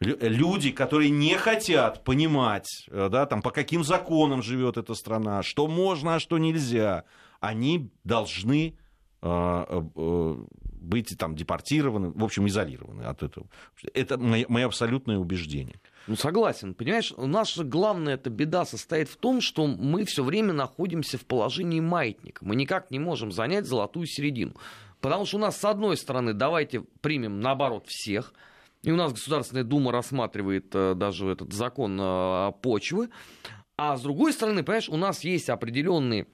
люди, 0.00 0.70
которые 0.70 1.10
не 1.10 1.34
хотят 1.36 2.04
понимать, 2.04 2.86
э, 2.88 3.08
да, 3.10 3.26
там, 3.26 3.42
по 3.42 3.50
каким 3.50 3.82
законам 3.82 4.42
живет 4.42 4.76
эта 4.76 4.94
страна, 4.94 5.42
что 5.42 5.66
можно, 5.66 6.14
а 6.14 6.20
что 6.20 6.38
нельзя, 6.38 7.04
они 7.40 7.90
должны 8.04 8.68
э, 8.68 8.72
э, 8.72 8.87
быть 9.20 11.16
там 11.18 11.34
депортированы, 11.34 12.10
в 12.10 12.24
общем, 12.24 12.46
изолированы 12.46 13.02
от 13.02 13.22
этого. 13.22 13.46
Это 13.94 14.16
мое 14.16 14.66
абсолютное 14.66 15.18
убеждение. 15.18 15.80
Ну, 16.06 16.16
согласен. 16.16 16.74
Понимаешь, 16.74 17.12
наша 17.16 17.64
главная 17.64 18.14
эта 18.14 18.30
беда 18.30 18.64
состоит 18.64 19.08
в 19.08 19.16
том, 19.16 19.40
что 19.40 19.66
мы 19.66 20.04
все 20.04 20.24
время 20.24 20.52
находимся 20.52 21.18
в 21.18 21.26
положении 21.26 21.80
маятника. 21.80 22.44
Мы 22.44 22.56
никак 22.56 22.90
не 22.90 22.98
можем 22.98 23.32
занять 23.32 23.66
золотую 23.66 24.06
середину. 24.06 24.54
Потому 25.00 25.26
что 25.26 25.36
у 25.36 25.40
нас, 25.40 25.56
с 25.56 25.64
одной 25.64 25.96
стороны, 25.96 26.32
давайте 26.32 26.80
примем 27.00 27.40
наоборот 27.40 27.86
всех– 27.86 28.32
и 28.82 28.90
у 28.90 28.96
нас 28.96 29.12
Государственная 29.12 29.64
Дума 29.64 29.92
рассматривает 29.92 30.74
э, 30.74 30.94
даже 30.94 31.28
этот 31.28 31.52
закон 31.52 31.98
э, 32.00 32.52
почвы. 32.62 33.10
А 33.76 33.96
с 33.96 34.02
другой 34.02 34.32
стороны, 34.32 34.62
понимаешь, 34.62 34.88
у 34.88 34.96
нас 34.96 35.24
есть 35.24 35.50
определенные 35.50 36.26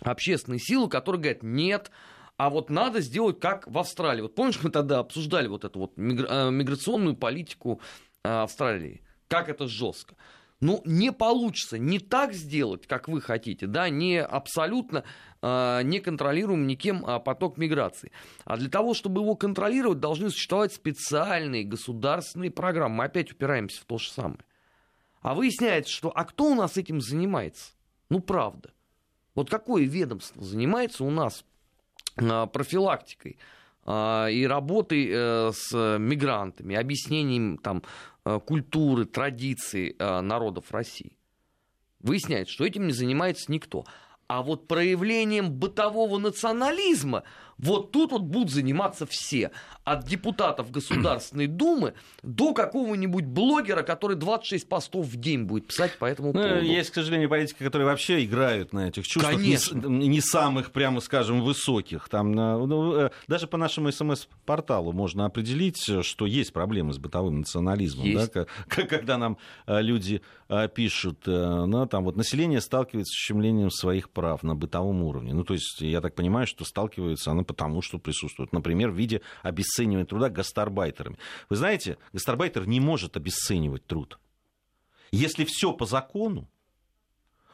общественные 0.00 0.58
силы, 0.58 0.88
которые 0.88 1.20
говорят, 1.20 1.42
нет, 1.42 1.90
а 2.36 2.48
вот 2.50 2.70
надо 2.70 3.00
сделать 3.00 3.38
как 3.38 3.66
в 3.66 3.78
Австралии. 3.78 4.22
Вот 4.22 4.34
помнишь, 4.34 4.60
мы 4.62 4.70
тогда 4.70 5.00
обсуждали 5.00 5.46
вот 5.48 5.64
эту 5.64 5.78
вот 5.78 5.92
э, 5.96 6.00
миграционную 6.00 7.16
политику 7.16 7.80
Австралии, 8.22 9.02
как 9.28 9.48
это 9.48 9.66
жестко. 9.66 10.14
Ну, 10.60 10.82
не 10.84 11.10
получится 11.10 11.78
не 11.78 11.98
так 11.98 12.34
сделать, 12.34 12.86
как 12.86 13.08
вы 13.08 13.22
хотите, 13.22 13.66
да, 13.66 13.88
не 13.88 14.22
абсолютно 14.22 15.04
э, 15.40 15.80
не 15.84 16.00
контролируем 16.00 16.66
никем 16.66 17.04
э, 17.06 17.18
поток 17.18 17.56
миграции. 17.56 18.12
А 18.44 18.58
для 18.58 18.68
того, 18.68 18.92
чтобы 18.92 19.22
его 19.22 19.36
контролировать, 19.36 20.00
должны 20.00 20.28
существовать 20.28 20.74
специальные 20.74 21.64
государственные 21.64 22.50
программы. 22.50 22.96
Мы 22.96 23.04
опять 23.04 23.32
упираемся 23.32 23.80
в 23.80 23.86
то 23.86 23.96
же 23.96 24.10
самое. 24.10 24.40
А 25.22 25.34
выясняется, 25.34 25.92
что 25.92 26.10
а 26.14 26.24
кто 26.24 26.44
у 26.44 26.54
нас 26.54 26.76
этим 26.76 27.00
занимается? 27.00 27.72
Ну, 28.10 28.20
правда. 28.20 28.70
Вот 29.34 29.50
какое 29.50 29.84
ведомство 29.84 30.42
занимается 30.42 31.04
у 31.04 31.10
нас 31.10 31.44
э, 32.16 32.46
профилактикой 32.52 33.38
э, 33.86 34.32
и 34.32 34.46
работой 34.46 35.08
э, 35.10 35.52
с 35.52 35.98
мигрантами, 35.98 36.76
объяснением 36.76 37.58
там 37.58 37.82
Э, 38.22 38.38
культуры, 38.38 39.06
традиций 39.06 39.96
э, 39.98 40.20
народов 40.20 40.72
России. 40.72 41.16
Выясняется, 42.00 42.52
что 42.52 42.66
этим 42.66 42.86
не 42.86 42.92
занимается 42.92 43.50
никто. 43.50 43.84
А 44.26 44.42
вот 44.42 44.68
проявлением 44.68 45.50
бытового 45.50 46.18
национализма 46.18 47.24
вот 47.62 47.92
тут 47.92 48.12
вот 48.12 48.22
будут 48.22 48.50
заниматься 48.50 49.06
все. 49.06 49.50
От 49.84 50.06
депутатов 50.06 50.70
Государственной 50.70 51.46
Думы 51.60 51.94
до 52.22 52.54
какого-нибудь 52.54 53.24
блогера, 53.24 53.82
который 53.82 54.16
26 54.16 54.68
постов 54.68 55.06
в 55.06 55.16
день 55.16 55.44
будет 55.44 55.66
писать 55.66 55.98
по 55.98 56.06
этому 56.06 56.32
ну, 56.32 56.40
поводу. 56.40 56.64
Есть, 56.64 56.90
к 56.90 56.94
сожалению, 56.94 57.28
политики, 57.28 57.62
которые 57.62 57.86
вообще 57.86 58.24
играют 58.24 58.72
на 58.72 58.88
этих 58.88 59.06
чувствах. 59.06 59.34
Конечно. 59.36 59.86
Не, 59.86 60.08
не 60.08 60.20
самых, 60.20 60.72
прямо 60.72 61.00
скажем, 61.00 61.42
высоких. 61.42 62.08
Там, 62.08 62.32
ну, 62.32 62.94
э, 62.94 63.10
даже 63.28 63.46
по 63.46 63.56
нашему 63.56 63.90
СМС-порталу 63.92 64.92
можно 64.92 65.26
определить, 65.26 65.90
что 66.02 66.26
есть 66.26 66.52
проблемы 66.52 66.92
с 66.92 66.98
бытовым 66.98 67.40
национализмом. 67.40 68.06
Есть. 68.06 68.32
Да? 68.32 68.46
Когда 68.68 69.18
нам 69.18 69.38
э, 69.66 69.82
люди 69.82 70.22
э, 70.48 70.68
пишут, 70.68 71.26
ну, 71.26 71.86
там 71.86 72.04
вот 72.04 72.16
население 72.16 72.60
сталкивается 72.60 73.12
с 73.12 73.16
ущемлением 73.16 73.70
своих 73.70 74.10
прав 74.10 74.42
на 74.42 74.54
бытовом 74.54 75.02
уровне. 75.02 75.34
Ну, 75.34 75.44
то 75.44 75.54
есть, 75.54 75.80
я 75.80 76.00
так 76.00 76.14
понимаю, 76.14 76.46
что 76.46 76.64
сталкивается 76.64 77.30
оно 77.30 77.44
потому, 77.50 77.82
что 77.82 77.98
присутствует. 77.98 78.52
Например, 78.52 78.90
в 78.90 78.94
виде 78.94 79.22
обесценивания 79.42 80.06
труда 80.06 80.28
гастарбайтерами. 80.28 81.18
Вы 81.48 81.56
знаете, 81.56 81.98
гастарбайтер 82.12 82.68
не 82.68 82.78
может 82.78 83.16
обесценивать 83.16 83.84
труд. 83.86 84.20
Если 85.10 85.44
все 85.44 85.72
по 85.72 85.84
закону, 85.84 86.48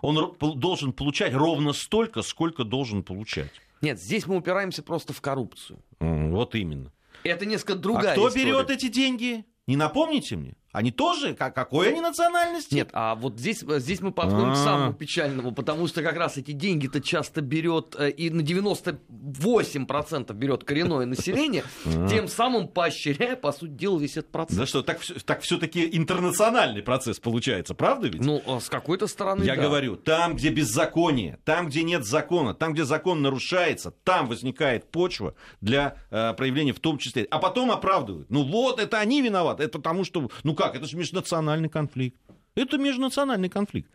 он 0.03 0.37
должен 0.39 0.93
получать 0.93 1.33
ровно 1.33 1.73
столько, 1.73 2.21
сколько 2.21 2.65
должен 2.65 3.03
получать. 3.03 3.51
Нет, 3.81 3.99
здесь 3.99 4.27
мы 4.27 4.37
упираемся 4.37 4.83
просто 4.83 5.15
в 5.15 5.23
коррупцию. 5.23 5.79
Вот 5.99 6.55
именно. 6.55 6.93
Это 7.25 7.47
несколько 7.47 7.77
другая 7.77 8.11
А 8.11 8.13
кто 8.13 8.29
история. 8.29 8.45
берет 8.45 8.71
эти 8.71 8.89
деньги? 8.89 9.47
Не 9.67 9.77
напомните 9.77 10.37
мне? 10.37 10.55
Они 10.77 10.91
тоже? 10.91 11.33
Как, 11.33 11.55
какой 11.55 11.89
они 11.89 12.03
национальности? 12.03 12.75
Нет, 12.75 12.91
а 12.93 13.15
вот 13.15 13.39
здесь, 13.39 13.65
здесь 13.67 14.03
мы 14.03 14.13
подходим 14.13 14.49
А-а-а. 14.49 14.55
к 14.55 14.59
самому 14.59 14.93
печальному, 14.93 15.53
потому 15.53 15.87
что 15.87 16.03
как 16.03 16.17
раз 16.17 16.37
эти 16.37 16.51
деньги-то 16.51 17.01
часто 17.01 17.41
берет 17.41 17.97
э, 17.99 18.11
и 18.11 18.29
на 18.29 18.43
98% 18.43 20.35
берет 20.35 20.65
коренное 20.65 21.07
население, 21.07 21.65
тем 22.11 22.29
самым 22.29 22.69
поощряя, 22.69 23.37
по 23.37 23.53
сути 23.53 23.71
дела, 23.71 23.99
весь 23.99 24.19
этот 24.19 24.31
процесс. 24.31 24.59
Да 24.59 24.67
что, 24.67 24.83
так, 24.83 25.01
так 25.25 25.41
все-таки 25.41 25.89
интернациональный 25.97 26.83
процесс 26.83 27.21
получается, 27.21 27.75
правда 27.75 28.09
ведь? 28.09 28.23
Ну, 28.23 28.43
а 28.47 28.61
с 28.61 28.69
какой-то 28.69 29.07
стороны, 29.07 29.45
Я 29.45 29.57
да. 29.57 29.63
говорю, 29.63 29.97
там, 29.97 30.37
где 30.37 30.51
беззаконие, 30.51 31.39
там, 31.47 31.69
где 31.69 31.85
нет 31.85 32.05
закона, 32.05 32.53
там, 32.53 32.75
где 32.75 32.85
закон 32.85 33.23
нарушается, 33.23 33.93
там 34.05 34.27
возникает 34.29 34.91
почва 34.91 35.37
для 35.63 35.97
э, 36.11 36.35
проявления 36.35 36.75
в 36.75 36.81
том 36.81 36.99
числе. 36.99 37.27
А 37.31 37.39
потом 37.39 37.71
оправдывают. 37.71 38.31
Ну 38.31 38.43
вот, 38.43 38.79
это 38.79 38.99
они 38.99 39.23
виноваты, 39.23 39.63
это 39.63 39.79
потому 39.79 40.05
что, 40.05 40.29
ну 40.45 40.55
как, 40.55 40.66
как? 40.67 40.77
Это 40.77 40.87
же 40.87 40.97
межнациональный 40.97 41.69
конфликт. 41.69 42.17
Это 42.55 42.79
межнациональный 42.79 43.49
конфликт. 43.49 43.91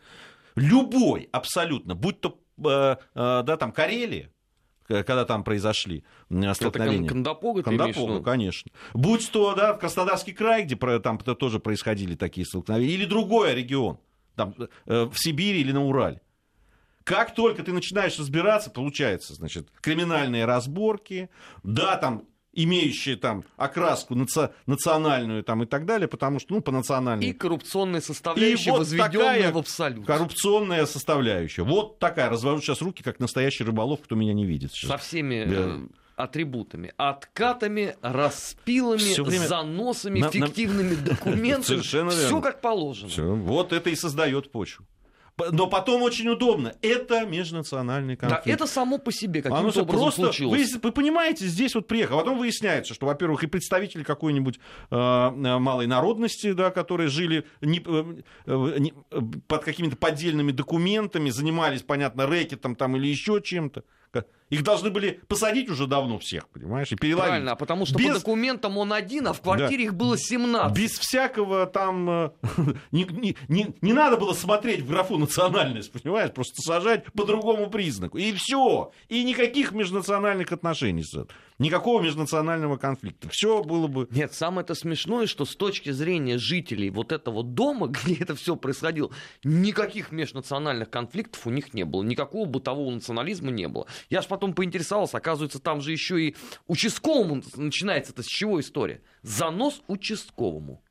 Любой 0.55 1.29
абсолютно, 1.31 1.95
будь 1.95 2.19
то 2.21 2.39
э, 2.57 2.95
э, 3.15 3.43
да, 3.43 3.57
там 3.57 3.71
Карелия, 3.71 4.29
когда 4.87 5.25
там 5.25 5.43
произошли 5.43 6.03
столкновения. 6.53 7.05
Это 7.05 7.13
Кандапога, 7.63 8.23
конечно. 8.23 8.71
Будь 8.93 9.31
то 9.31 9.55
да, 9.55 9.73
Краснодарский 9.73 10.33
край, 10.33 10.63
где 10.63 10.75
там 10.99 11.17
тоже 11.17 11.59
происходили 11.59 12.15
такие 12.15 12.45
столкновения, 12.45 12.93
или 12.93 13.05
другой 13.05 13.55
регион, 13.55 13.99
там, 14.35 14.53
э, 14.85 15.05
в 15.05 15.13
Сибири 15.15 15.61
или 15.61 15.71
на 15.71 15.85
Урале. 15.85 16.21
Как 17.03 17.33
только 17.33 17.63
ты 17.63 17.73
начинаешь 17.73 18.19
разбираться, 18.19 18.69
получается, 18.69 19.33
значит, 19.33 19.69
криминальные 19.81 20.45
разборки, 20.45 21.29
да, 21.63 21.97
там 21.97 22.25
имеющие 22.53 23.15
там 23.15 23.43
окраску 23.57 24.15
наци- 24.15 24.51
национальную 24.65 25.43
там, 25.43 25.63
и 25.63 25.65
так 25.65 25.85
далее, 25.85 26.07
потому 26.07 26.39
что, 26.39 26.55
ну, 26.55 26.61
по 26.61 26.71
национальной... 26.71 27.27
И 27.27 27.33
коррупционная 27.33 28.01
составляющая, 28.01 28.69
и 28.69 28.71
вот 28.71 28.79
возведенная 28.79 29.51
в 29.51 29.57
абсолют. 29.57 30.05
Коррупционная 30.05 30.85
составляющая. 30.85 31.63
Вот 31.63 31.99
такая. 31.99 32.29
Развожу 32.29 32.61
сейчас 32.61 32.81
руки, 32.81 33.03
как 33.03 33.19
настоящий 33.19 33.63
рыболов, 33.63 34.01
кто 34.03 34.15
меня 34.15 34.33
не 34.33 34.45
видит. 34.45 34.71
Сейчас. 34.71 34.89
Со 34.89 34.97
всеми 34.97 35.45
да. 35.45 35.55
Э, 35.57 35.79
атрибутами. 36.15 36.93
Откатами, 36.97 37.95
распилами, 38.01 39.21
время... 39.21 39.47
заносами, 39.47 40.19
на, 40.19 40.29
фиктивными 40.29 40.95
на... 40.95 41.01
документами. 41.09 41.63
Совершенно 41.63 42.11
Все 42.11 42.41
как 42.41 42.61
положено. 42.61 43.09
Всё. 43.09 43.35
Вот 43.35 43.73
это 43.73 43.89
и 43.89 43.95
создает 43.95 44.51
почву 44.51 44.85
но 45.51 45.67
потом 45.67 46.01
очень 46.01 46.27
удобно. 46.29 46.75
Это 46.81 47.25
межнациональный 47.25 48.15
конфликт. 48.15 48.45
Да, 48.45 48.51
это 48.51 48.67
само 48.67 48.97
по 48.97 49.11
себе 49.11 49.41
каким-то 49.41 49.61
образом 49.61 49.87
просто, 49.87 50.21
случилось. 50.23 50.73
Вы, 50.73 50.79
вы 50.83 50.91
понимаете, 50.91 51.45
здесь 51.45 51.75
вот 51.75 51.87
приехал, 51.87 52.19
потом 52.19 52.37
выясняется, 52.37 52.93
что, 52.93 53.05
во-первых, 53.05 53.43
и 53.43 53.47
представители 53.47 54.03
какой-нибудь 54.03 54.59
э, 54.89 54.95
э 54.95 55.57
малой 55.59 55.87
народности, 55.87 56.53
да, 56.53 56.71
которые 56.71 57.09
жили 57.09 57.45
не, 57.61 57.81
э, 57.85 58.21
э, 58.45 58.75
не, 58.79 58.93
под 59.47 59.63
какими-то 59.63 59.95
поддельными 59.95 60.51
документами, 60.51 61.29
занимались, 61.29 61.81
понятно, 61.81 62.27
рэкетом 62.27 62.75
там 62.75 62.95
или 62.97 63.07
еще 63.07 63.41
чем-то. 63.41 63.83
Их 64.51 64.63
должны 64.63 64.91
были 64.91 65.19
посадить 65.27 65.69
уже 65.69 65.87
давно 65.87 66.19
всех, 66.19 66.47
понимаешь, 66.49 66.91
и 66.91 66.95
переловить. 66.95 67.27
Правильно, 67.29 67.53
а 67.53 67.55
потому 67.55 67.87
что 67.87 67.97
Без- 67.97 68.09
по 68.09 68.13
документам 68.19 68.77
он 68.77 68.93
один, 68.93 69.27
а 69.27 69.33
в 69.33 69.41
квартире 69.41 69.85
их 69.85 69.95
было 69.95 70.17
17. 70.17 70.77
Без 70.77 70.91
всякого 70.99 71.65
там... 71.65 72.09
э, 72.09 72.29
Не, 72.91 73.05
не- 73.05 73.35
не- 73.47 73.75
не 73.81 73.93
надо 73.93 74.17
было 74.17 74.33
смотреть 74.33 74.81
в 74.81 74.89
графу 74.89 75.17
национальность, 75.17 75.91
понимаешь? 75.91 76.31
Просто 76.33 76.61
сажать 76.61 77.05
по 77.13 77.25
другому 77.25 77.69
признаку. 77.69 78.17
И 78.17 78.33
все. 78.33 78.91
И 79.09 79.23
никаких 79.23 79.71
межнациональных 79.71 80.51
отношений. 80.51 81.01
Никакого 81.59 82.01
межнационального 82.01 82.77
конфликта. 82.77 83.29
Все 83.29 83.63
было 83.63 83.85
бы... 83.87 84.07
Нет, 84.09 84.33
самое 84.33 84.63
это 84.63 84.73
смешное, 84.73 85.27
что 85.27 85.45
с 85.45 85.55
точки 85.55 85.91
зрения 85.91 86.39
жителей 86.39 86.89
вот 86.89 87.11
этого 87.11 87.43
дома, 87.43 87.87
где 87.87 88.15
это 88.15 88.35
все 88.35 88.55
происходило, 88.55 89.11
никаких 89.43 90.11
межнациональных 90.11 90.89
конфликтов 90.89 91.45
у 91.45 91.51
них 91.51 91.75
не 91.75 91.83
было, 91.85 92.01
никакого 92.01 92.45
бытового 92.45 92.89
национализма 92.89 93.51
не 93.51 93.67
было. 93.67 93.85
Я 94.09 94.21
ж 94.23 94.27
потом 94.27 94.40
поинтересовался, 94.53 95.17
оказывается, 95.17 95.59
там 95.59 95.81
же 95.81 95.91
еще 95.91 96.21
и 96.21 96.35
участковому 96.67 97.41
начинается-то 97.55 98.23
с 98.23 98.25
чего 98.25 98.59
история? 98.59 99.01
Занос 99.21 99.81
участковому. 99.87 100.83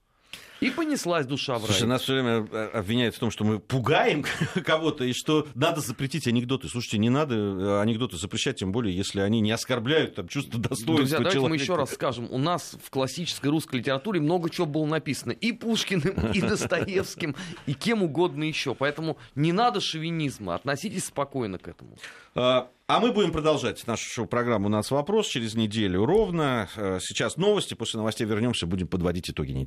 И 0.61 0.70
понеслась 0.70 1.26
душа 1.26 1.54
в 1.54 1.64
рай. 1.64 1.68
Слушай, 1.68 1.88
нас 1.88 2.02
все 2.02 2.14
время 2.14 2.46
э, 2.50 2.70
обвиняют 2.74 3.14
в 3.14 3.18
том, 3.18 3.30
что 3.30 3.44
мы 3.44 3.58
пугаем 3.58 4.24
кого-то, 4.64 5.04
и 5.04 5.12
что 5.12 5.46
надо 5.54 5.80
запретить 5.80 6.26
анекдоты. 6.26 6.68
Слушайте, 6.68 6.98
не 6.98 7.08
надо 7.08 7.34
э, 7.34 7.80
анекдоты 7.80 8.16
запрещать, 8.16 8.58
тем 8.58 8.70
более, 8.72 8.94
если 8.94 9.20
они 9.20 9.40
не 9.40 9.52
оскорбляют 9.52 10.16
там, 10.16 10.28
чувство 10.28 10.61
достоинства 10.61 10.96
Друзья, 10.96 11.18
давайте 11.18 11.38
человека. 11.38 11.50
мы 11.50 11.62
еще 11.62 11.76
раз 11.76 11.92
скажем. 11.92 12.28
У 12.30 12.38
нас 12.38 12.76
в 12.82 12.90
классической 12.90 13.48
русской 13.48 13.76
литературе 13.76 14.20
много 14.20 14.50
чего 14.50 14.66
было 14.66 14.86
написано. 14.86 15.32
И 15.32 15.52
Пушкиным, 15.52 16.32
и 16.34 16.40
Достоевским, 16.50 17.34
и 17.66 17.72
кем 17.74 18.02
угодно 18.02 18.44
еще. 18.44 18.74
Поэтому 18.74 19.16
не 19.34 19.52
надо 19.52 19.80
шовинизма. 19.80 20.54
Относитесь 20.56 21.06
спокойно 21.06 21.58
к 21.58 21.68
этому. 21.68 21.96
А 22.34 22.70
а 22.90 22.98
мы 22.98 23.12
будем 23.12 23.30
продолжать 23.30 23.86
нашу 23.86 24.26
программу 24.26 24.66
«У 24.66 24.68
нас 24.68 24.90
вопрос» 24.90 25.28
через 25.28 25.54
неделю 25.54 26.04
ровно. 26.04 26.68
Э, 26.74 26.98
Сейчас 27.00 27.36
новости, 27.36 27.74
после 27.74 27.98
новостей 27.98 28.26
вернемся, 28.26 28.66
будем 28.66 28.88
подводить 28.88 29.30
итоги 29.30 29.52
недели. 29.52 29.58